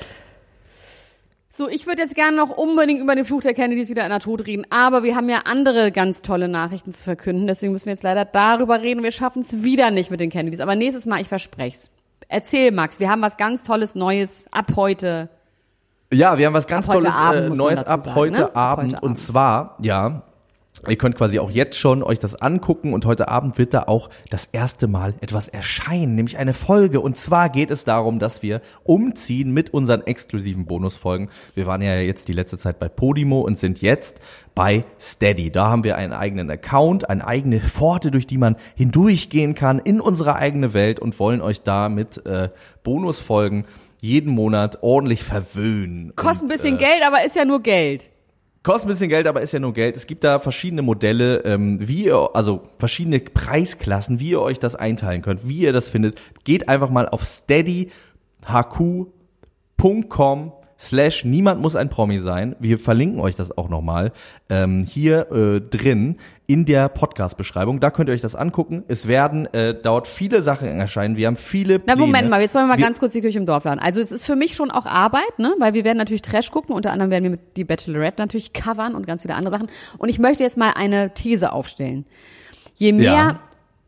So, 1.56 1.70
ich 1.70 1.86
würde 1.86 2.02
jetzt 2.02 2.16
gerne 2.16 2.36
noch 2.36 2.50
unbedingt 2.50 3.00
über 3.00 3.14
den 3.14 3.26
Fluch 3.26 3.42
der 3.42 3.54
Kennedys 3.54 3.88
wieder 3.88 4.04
in 4.06 4.10
der 4.10 4.20
Tod 4.20 4.48
reden, 4.48 4.66
aber 4.72 5.04
wir 5.04 5.16
haben 5.16 5.30
ja 5.30 5.42
andere 5.46 5.92
ganz 5.92 6.24
tolle 6.24 6.48
Nachrichten 6.48 6.94
zu 6.94 7.04
verkünden, 7.04 7.46
deswegen 7.46 7.74
müssen 7.74 7.86
wir 7.86 7.94
jetzt 7.94 8.02
leider 8.02 8.26
darüber 8.26 8.82
reden. 8.82 9.04
Wir 9.04 9.12
schaffen 9.12 9.44
es 9.44 9.62
wieder 9.62 9.92
nicht 9.92 10.10
mit 10.10 10.20
den 10.20 10.32
Kennedys, 10.32 10.62
aber 10.62 10.76
nächstes 10.76 11.06
Mal, 11.06 11.22
ich 11.22 11.28
versprech's. 11.28 11.92
Erzähl, 12.28 12.72
Max, 12.72 13.00
wir 13.00 13.08
haben 13.08 13.22
was 13.22 13.38
ganz 13.38 13.62
Tolles 13.62 13.94
Neues 13.94 14.48
ab 14.50 14.72
heute. 14.76 15.30
Ja, 16.12 16.40
wir 16.40 16.48
haben 16.48 16.56
was 16.56 16.66
ganz 16.66 16.88
Tolles 16.88 17.14
Abend, 17.14 17.54
äh, 17.54 17.56
Neues 17.56 17.82
dazu 17.82 17.92
ab 17.92 18.00
sagen, 18.00 18.16
heute 18.16 18.42
ne? 18.42 18.46
Ab 18.46 18.58
Abend. 18.58 19.04
und 19.04 19.18
zwar, 19.18 19.78
ja, 19.80 20.24
ihr 20.88 20.98
könnt 20.98 21.16
quasi 21.16 21.40
auch 21.40 21.52
jetzt 21.52 21.78
schon 21.78 22.04
euch 22.04 22.20
das 22.20 22.36
angucken 22.36 22.94
und 22.94 23.06
heute 23.06 23.28
Abend 23.28 23.58
wird 23.58 23.74
da 23.74 23.84
auch 23.84 24.10
das 24.30 24.50
erste 24.52 24.88
Mal 24.88 25.14
etwas 25.22 25.48
erscheinen, 25.48 26.16
nämlich 26.16 26.38
eine 26.38 26.54
Folge. 26.54 27.00
Und 27.00 27.18
zwar 27.18 27.50
geht 27.50 27.72
es 27.72 27.84
darum, 27.84 28.20
dass 28.20 28.42
wir 28.42 28.62
umziehen 28.84 29.52
mit 29.52 29.74
unseren 29.74 30.06
exklusiven 30.06 30.66
Bonusfolgen. 30.66 31.30
Wir 31.56 31.66
waren 31.66 31.82
ja 31.82 31.96
jetzt 31.96 32.28
die 32.28 32.34
letzte 32.34 32.58
Zeit 32.58 32.80
bei 32.80 32.90
Podimo 32.90 33.42
und 33.42 33.58
sind 33.58 33.82
jetzt 33.82 34.20
bei 34.56 34.84
Steady. 35.00 35.52
Da 35.52 35.70
haben 35.70 35.84
wir 35.84 35.96
einen 35.96 36.14
eigenen 36.14 36.50
Account, 36.52 37.10
eine 37.10 37.26
eigene 37.26 37.60
Pforte, 37.60 38.12
durch 38.12 38.28
die 38.28 38.38
man 38.38 38.56
hindurchgehen 38.76 39.56
kann 39.56 39.80
in 39.80 40.00
unsere 40.00 40.36
eigene 40.36 40.74
Welt 40.74 41.00
und 41.00 41.20
wollen 41.20 41.42
euch 41.42 41.62
da 41.62 41.90
mit 41.90 42.26
äh, 42.26 42.50
Bonusfolgen 42.84 43.66
jeden 44.02 44.34
Monat 44.34 44.84
ordentlich 44.84 45.24
verwöhnen. 45.24 46.14
Kostet 46.16 46.44
und, 46.44 46.52
ein 46.52 46.56
bisschen 46.56 46.76
äh, 46.76 46.80
Geld, 46.80 47.04
aber 47.08 47.26
ist 47.26 47.38
ja 47.38 47.46
nur 47.46 47.62
Geld. 47.62 48.10
Kostet 48.64 48.88
ein 48.88 48.94
bisschen 48.94 49.10
Geld, 49.10 49.28
aber 49.28 49.42
ist 49.42 49.52
ja 49.52 49.60
nur 49.60 49.74
Geld. 49.74 49.98
Es 49.98 50.08
gibt 50.08 50.24
da 50.24 50.40
verschiedene 50.40 50.82
Modelle, 50.82 51.40
ähm, 51.40 51.86
wie 51.86 52.06
ihr, 52.06 52.30
also 52.34 52.64
verschiedene 52.80 53.20
Preisklassen, 53.20 54.22
wie 54.22 54.30
ihr 54.30 54.42
euch 54.42 54.58
das 54.58 54.76
einteilen 54.76 55.22
könnt, 55.22 55.48
wie 55.48 55.60
ihr 55.60 55.74
das 55.74 55.90
findet. 55.90 56.22
Geht 56.46 56.70
einfach 56.70 56.90
mal 56.90 57.10
auf 57.10 57.26
steadyhq.com 57.26 57.92
slash 60.80 61.26
niemand 61.26 61.62
muss 61.62 61.76
ein 61.76 61.90
Promi 61.90 62.20
sein. 62.20 62.56
Wir 62.60 62.80
verlinken 62.80 63.20
euch 63.20 63.36
das 63.36 63.58
auch 63.58 63.68
nochmal 63.70 64.12
ähm, 64.50 64.84
hier 64.84 65.32
äh, 65.32 65.62
drin 65.62 66.18
in 66.54 66.66
der 66.66 66.88
Podcast-Beschreibung. 66.88 67.80
Da 67.80 67.90
könnt 67.90 68.10
ihr 68.10 68.14
euch 68.14 68.22
das 68.22 68.36
angucken. 68.36 68.84
Es 68.88 69.08
werden 69.08 69.52
äh, 69.56 69.74
dort 69.74 70.06
viele 70.08 70.44
Sachen 70.44 70.68
erscheinen. 70.68 71.18
Wir 71.18 71.26
haben 71.26 71.36
viele 71.36 71.80
Na, 71.80 71.96
Pläne. 71.96 71.98
Moment 72.06 72.30
mal, 72.30 72.42
jetzt 72.42 72.54
wollen 72.54 72.66
wir 72.66 72.74
mal 72.74 72.78
Wir- 72.78 72.86
ganz 72.86 73.00
kurz 73.00 73.14
die 73.14 73.22
Kirche 73.22 73.40
im 73.40 73.48
Dorf 73.48 73.64
laden. 73.64 73.80
Also 73.80 74.00
es 74.00 74.12
ist 74.12 74.24
für 74.24 74.36
mich 74.36 74.54
schon 74.54 74.70
auch 74.70 74.86
Arbeit, 74.86 75.40
ne? 75.40 75.52
Weil 75.58 75.74
wir 75.74 75.84
werden 75.84 75.98
natürlich 75.98 76.22
Trash 76.22 76.52
gucken, 76.52 76.76
unter 76.76 76.92
anderem 76.92 77.10
werden 77.10 77.24
wir 77.24 77.32
mit 77.32 77.58
die 77.58 77.64
Bachelorette 77.64 78.22
natürlich 78.22 78.54
covern 78.54 78.94
und 78.94 79.08
ganz 79.08 79.24
viele 79.24 79.34
andere 79.34 79.52
Sachen. 79.56 79.68
Und 79.98 80.10
ich 80.10 80.20
möchte 80.20 80.44
jetzt 80.44 80.56
mal 80.56 80.74
eine 80.76 81.16
These 81.16 81.52
aufstellen. 81.52 82.06
Je 82.76 82.92
mehr 82.94 83.12
Ja. 83.14 83.40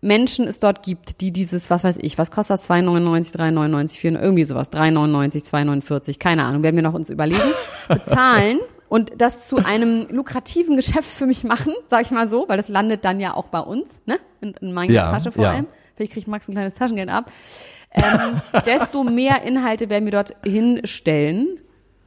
Menschen 0.01 0.47
es 0.47 0.59
dort 0.59 0.81
gibt, 0.81 1.21
die 1.21 1.31
dieses, 1.31 1.69
was 1.69 1.83
weiß 1.83 1.99
ich, 2.01 2.17
was 2.17 2.31
kostet 2.31 2.55
das? 2.55 2.67
2,99, 2.67 3.35
3,99, 3.37 3.97
4, 3.99 4.19
irgendwie 4.19 4.43
sowas, 4.43 4.71
3,99, 4.71 5.43
2,49, 5.45 6.17
keine 6.19 6.45
Ahnung, 6.45 6.63
werden 6.63 6.75
wir 6.77 6.83
noch 6.83 6.93
uns 6.95 7.11
überlegen, 7.11 7.41
bezahlen 7.87 8.57
und 8.95 9.11
das 9.17 9.45
zu 9.45 9.57
einem 9.57 10.07
lukrativen 10.09 10.77
Geschäft 10.77 11.11
für 11.11 11.25
mich 11.25 11.43
machen, 11.43 11.73
sag 11.89 12.03
ich 12.03 12.11
mal 12.11 12.29
so, 12.29 12.45
weil 12.47 12.55
das 12.55 12.69
landet 12.69 13.03
dann 13.03 13.19
ja 13.19 13.33
auch 13.33 13.49
bei 13.49 13.59
uns, 13.59 13.89
ne? 14.05 14.17
In, 14.39 14.53
in 14.61 14.71
meiner 14.71 14.93
Ja, 14.93 15.11
Tasche 15.11 15.33
vor 15.33 15.43
ja. 15.43 15.51
allem. 15.51 15.67
Vielleicht 15.97 16.13
kriegt 16.13 16.29
Max 16.29 16.47
ein 16.47 16.53
kleines 16.53 16.75
Taschengeld 16.75 17.09
ab. 17.09 17.29
Ähm, 17.91 18.39
desto 18.65 19.03
mehr 19.03 19.41
Inhalte 19.41 19.89
werden 19.89 20.05
wir 20.05 20.13
dort 20.13 20.33
hinstellen. 20.45 21.59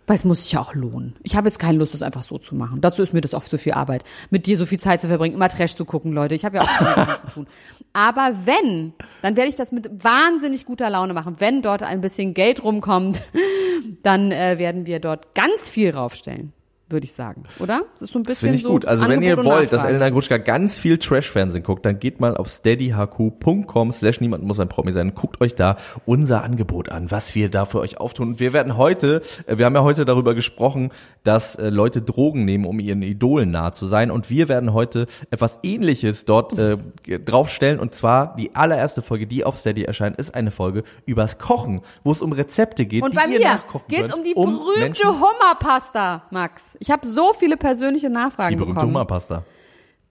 Weil 0.06 0.16
es 0.16 0.24
muss 0.24 0.44
sich 0.44 0.52
ja 0.52 0.60
auch 0.62 0.74
lohnen. 0.74 1.14
Ich 1.22 1.36
habe 1.36 1.46
jetzt 1.46 1.58
keine 1.58 1.76
Lust, 1.76 1.92
das 1.92 2.00
einfach 2.00 2.22
so 2.22 2.38
zu 2.38 2.54
machen. 2.54 2.80
Dazu 2.80 3.02
ist 3.02 3.12
mir 3.12 3.20
das 3.20 3.34
oft 3.34 3.50
so 3.50 3.58
viel 3.58 3.72
Arbeit. 3.72 4.04
Mit 4.30 4.46
dir 4.46 4.56
so 4.56 4.64
viel 4.64 4.80
Zeit 4.80 5.02
zu 5.02 5.08
verbringen, 5.08 5.34
immer 5.34 5.50
Trash 5.50 5.74
zu 5.74 5.84
gucken, 5.84 6.12
Leute. 6.12 6.34
Ich 6.34 6.46
habe 6.46 6.56
ja 6.56 6.62
auch 6.62 6.94
Sachen 6.96 7.28
zu 7.28 7.34
tun. 7.34 7.46
Aber 7.92 8.32
wenn, 8.46 8.94
dann 9.20 9.36
werde 9.36 9.50
ich 9.50 9.56
das 9.56 9.72
mit 9.72 10.02
wahnsinnig 10.02 10.64
guter 10.64 10.88
Laune 10.88 11.12
machen. 11.12 11.36
Wenn 11.36 11.60
dort 11.60 11.82
ein 11.82 12.00
bisschen 12.00 12.32
Geld 12.32 12.64
rumkommt, 12.64 13.22
dann 14.02 14.32
äh, 14.32 14.58
werden 14.58 14.86
wir 14.86 15.00
dort 15.00 15.34
ganz 15.34 15.68
viel 15.68 15.90
raufstellen 15.90 16.54
würde 16.90 17.04
ich 17.04 17.12
sagen, 17.12 17.44
oder? 17.58 17.82
Das 17.92 18.02
ist 18.02 18.12
so 18.12 18.18
ein 18.18 18.22
bisschen 18.22 18.32
das 18.32 18.38
finde 18.38 18.56
ich 18.56 18.62
so 18.62 18.70
gut. 18.70 18.86
Also 18.86 19.08
wenn 19.08 19.22
ihr 19.22 19.44
wollt, 19.44 19.72
dass 19.72 19.84
Elena 19.84 20.08
Gruschka 20.08 20.38
ganz 20.38 20.78
viel 20.78 20.98
Trash-Fernsehen 20.98 21.62
guckt, 21.62 21.84
dann 21.84 21.98
geht 21.98 22.20
mal 22.20 22.36
auf 22.36 22.48
steadyhq.com 22.48 23.92
slash 23.92 24.20
niemand 24.20 24.44
muss 24.44 24.58
ein 24.58 24.68
Promi 24.68 24.92
sein. 24.92 25.14
Guckt 25.14 25.40
euch 25.40 25.54
da 25.54 25.76
unser 26.06 26.42
Angebot 26.42 26.88
an, 26.88 27.10
was 27.10 27.34
wir 27.34 27.50
da 27.50 27.66
für 27.66 27.80
euch 27.80 28.00
auftun. 28.00 28.28
Und 28.28 28.40
wir 28.40 28.52
werden 28.52 28.76
heute, 28.76 29.22
äh, 29.46 29.58
wir 29.58 29.66
haben 29.66 29.74
ja 29.74 29.82
heute 29.82 30.04
darüber 30.04 30.34
gesprochen, 30.34 30.90
dass 31.24 31.56
äh, 31.56 31.68
Leute 31.68 32.00
Drogen 32.00 32.44
nehmen, 32.44 32.64
um 32.64 32.80
ihren 32.80 33.02
Idolen 33.02 33.50
nahe 33.50 33.72
zu 33.72 33.86
sein. 33.86 34.10
Und 34.10 34.30
wir 34.30 34.48
werden 34.48 34.72
heute 34.72 35.06
etwas 35.30 35.58
ähnliches 35.62 36.24
dort 36.24 36.58
äh, 36.58 36.78
draufstellen. 37.06 37.80
Und 37.80 37.94
zwar 37.94 38.34
die 38.36 38.54
allererste 38.56 39.02
Folge, 39.02 39.26
die 39.26 39.44
auf 39.44 39.58
Steady 39.58 39.82
erscheint, 39.82 40.16
ist 40.16 40.34
eine 40.34 40.50
Folge 40.50 40.84
übers 41.04 41.38
Kochen, 41.38 41.82
wo 42.02 42.12
es 42.12 42.22
um 42.22 42.32
Rezepte 42.32 42.86
geht. 42.86 43.02
Und 43.02 43.14
bei 43.14 43.26
mir 43.26 43.60
geht 43.88 44.04
es 44.04 44.14
um 44.14 44.24
die 44.24 44.34
um 44.34 44.58
berühmte 44.58 45.06
Hummerpasta, 45.06 46.22
Max. 46.30 46.77
Ich 46.78 46.90
habe 46.90 47.06
so 47.06 47.32
viele 47.32 47.56
persönliche 47.56 48.10
Nachfragen 48.10 48.50
die 48.50 48.56
berühmte 48.56 48.74
bekommen. 48.74 48.94
Hummerpasta. 48.94 49.44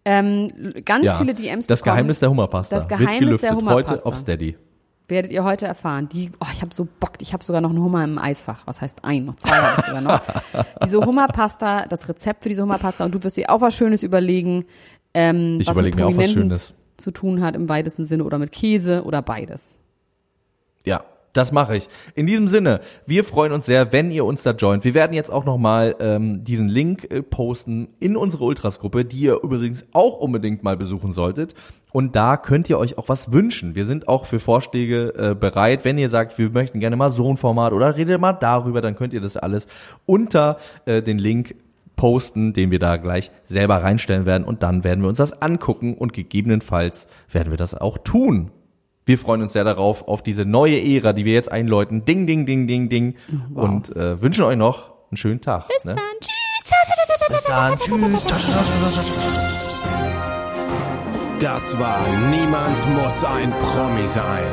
Ähm, 0.05 0.49
ganz 0.85 1.05
ja, 1.05 1.13
viele 1.13 1.33
DMs 1.33 1.67
Das 1.67 1.79
bekommen. 1.79 1.95
Geheimnis 1.95 2.19
der 2.19 2.29
Hummerpasta. 2.29 2.75
Das 2.75 2.87
Geheimnis 2.87 3.41
der 3.41 3.55
Hummerpasta. 3.55 3.91
Heute 3.91 4.05
auf 4.05 4.15
Steady. 4.15 4.57
Werdet 5.09 5.31
ihr 5.31 5.43
heute 5.43 5.65
erfahren. 5.65 6.09
Die, 6.09 6.31
oh, 6.39 6.47
ich 6.51 6.61
habe 6.61 6.73
so 6.73 6.85
Bock. 6.99 7.11
Ich 7.19 7.33
habe 7.33 7.43
sogar 7.43 7.61
noch 7.61 7.69
einen 7.69 7.81
Hummer 7.81 8.03
im 8.03 8.17
Eisfach. 8.17 8.61
Was 8.65 8.81
heißt 8.81 9.03
ein? 9.03 9.25
Noch 9.25 9.35
zwei 9.35 9.55
habe 9.55 9.81
ich 9.81 9.85
sogar 9.85 10.01
noch. 10.01 10.21
diese 10.83 10.99
Hummerpasta, 10.99 11.85
das 11.87 12.07
Rezept 12.09 12.43
für 12.43 12.49
diese 12.49 12.61
Hummerpasta. 12.61 13.05
Und 13.05 13.15
du 13.15 13.23
wirst 13.23 13.37
dir 13.37 13.49
auch 13.49 13.61
was 13.61 13.75
Schönes 13.75 14.03
überlegen. 14.03 14.65
Ähm, 15.13 15.59
ich 15.59 15.69
überlege 15.69 15.95
mir 15.95 16.07
auch 16.07 16.17
was 16.17 16.31
Schönes. 16.31 16.73
Zu 16.97 17.11
tun 17.11 17.41
hat 17.41 17.55
im 17.55 17.69
weitesten 17.69 18.05
Sinne 18.05 18.23
oder 18.23 18.37
mit 18.37 18.51
Käse 18.51 19.03
oder 19.03 19.21
beides. 19.21 19.77
Ja, 20.85 21.03
das 21.37 21.51
mache 21.51 21.77
ich. 21.77 21.87
In 22.15 22.27
diesem 22.27 22.47
Sinne, 22.47 22.81
wir 23.05 23.23
freuen 23.23 23.51
uns 23.51 23.65
sehr, 23.65 23.93
wenn 23.93 24.11
ihr 24.11 24.25
uns 24.25 24.43
da 24.43 24.51
joint. 24.51 24.83
Wir 24.83 24.93
werden 24.93 25.13
jetzt 25.13 25.31
auch 25.31 25.45
nochmal 25.45 25.95
ähm, 25.99 26.43
diesen 26.43 26.67
Link 26.67 27.07
äh, 27.11 27.21
posten 27.21 27.89
in 27.99 28.17
unsere 28.17 28.43
Ultras-Gruppe, 28.43 29.05
die 29.05 29.19
ihr 29.19 29.43
übrigens 29.43 29.85
auch 29.93 30.17
unbedingt 30.17 30.63
mal 30.63 30.75
besuchen 30.75 31.13
solltet. 31.13 31.53
Und 31.91 32.15
da 32.15 32.37
könnt 32.37 32.69
ihr 32.69 32.77
euch 32.77 32.97
auch 32.97 33.09
was 33.09 33.31
wünschen. 33.31 33.75
Wir 33.75 33.85
sind 33.85 34.07
auch 34.07 34.25
für 34.25 34.39
Vorschläge 34.39 35.13
äh, 35.15 35.35
bereit. 35.35 35.85
Wenn 35.85 35.97
ihr 35.97 36.09
sagt, 36.09 36.37
wir 36.37 36.49
möchten 36.49 36.79
gerne 36.79 36.95
mal 36.95 37.09
so 37.09 37.29
ein 37.31 37.37
Format 37.37 37.73
oder 37.73 37.95
redet 37.95 38.19
mal 38.19 38.33
darüber, 38.33 38.81
dann 38.81 38.95
könnt 38.95 39.13
ihr 39.13 39.21
das 39.21 39.37
alles 39.37 39.67
unter 40.05 40.57
äh, 40.85 41.01
den 41.01 41.17
Link 41.17 41.55
posten, 41.95 42.53
den 42.53 42.71
wir 42.71 42.79
da 42.79 42.97
gleich 42.97 43.31
selber 43.45 43.83
reinstellen 43.83 44.25
werden. 44.25 44.43
Und 44.43 44.63
dann 44.63 44.83
werden 44.83 45.01
wir 45.01 45.09
uns 45.09 45.17
das 45.17 45.41
angucken 45.41 45.95
und 45.95 46.13
gegebenenfalls 46.13 47.07
werden 47.31 47.51
wir 47.51 47.57
das 47.57 47.73
auch 47.73 47.97
tun. 47.97 48.51
Wir 49.07 49.17
freuen 49.17 49.41
uns 49.41 49.53
sehr 49.53 49.63
darauf, 49.63 50.05
auf 50.05 50.21
diese 50.21 50.43
neue 50.43 50.83
Ära, 50.83 51.13
die 51.13 51.23
wir 51.23 51.31
jetzt 51.31 51.49
einläuten. 51.49 52.03
Ding, 52.03 52.27
ding, 52.27 52.45
ding, 52.45 52.67
ding, 52.67 52.89
ding. 52.89 53.15
Wow. 53.53 53.63
Und 53.63 53.95
äh, 53.95 54.21
wünschen 54.21 54.43
euch 54.43 54.57
noch 54.57 54.91
einen 55.09 55.15
schönen 55.15 55.39
Tag. 55.39 55.69
Bis 55.69 55.85
ne? 55.85 55.95
dann. 55.95 56.03
Tschüss. 56.19 56.33
Bis 57.29 57.43
dann. 57.43 57.71
Das 61.39 61.79
war 61.79 61.99
Niemand 62.31 62.95
muss 63.01 63.23
ein 63.23 63.51
Promi 63.51 64.07
sein. 64.07 64.43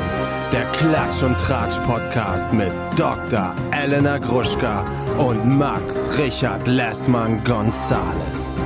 Der 0.53 0.63
Klatsch 0.71 1.23
und 1.23 1.37
Tratsch 1.37 1.77
Podcast 1.79 2.53
mit 2.53 2.71
Dr. 2.95 3.53
Elena 3.71 4.19
Gruschka 4.19 4.85
und 5.17 5.45
Max 5.45 6.17
Richard 6.17 6.65
Lessmann 6.67 7.43
Gonzales. 7.43 8.61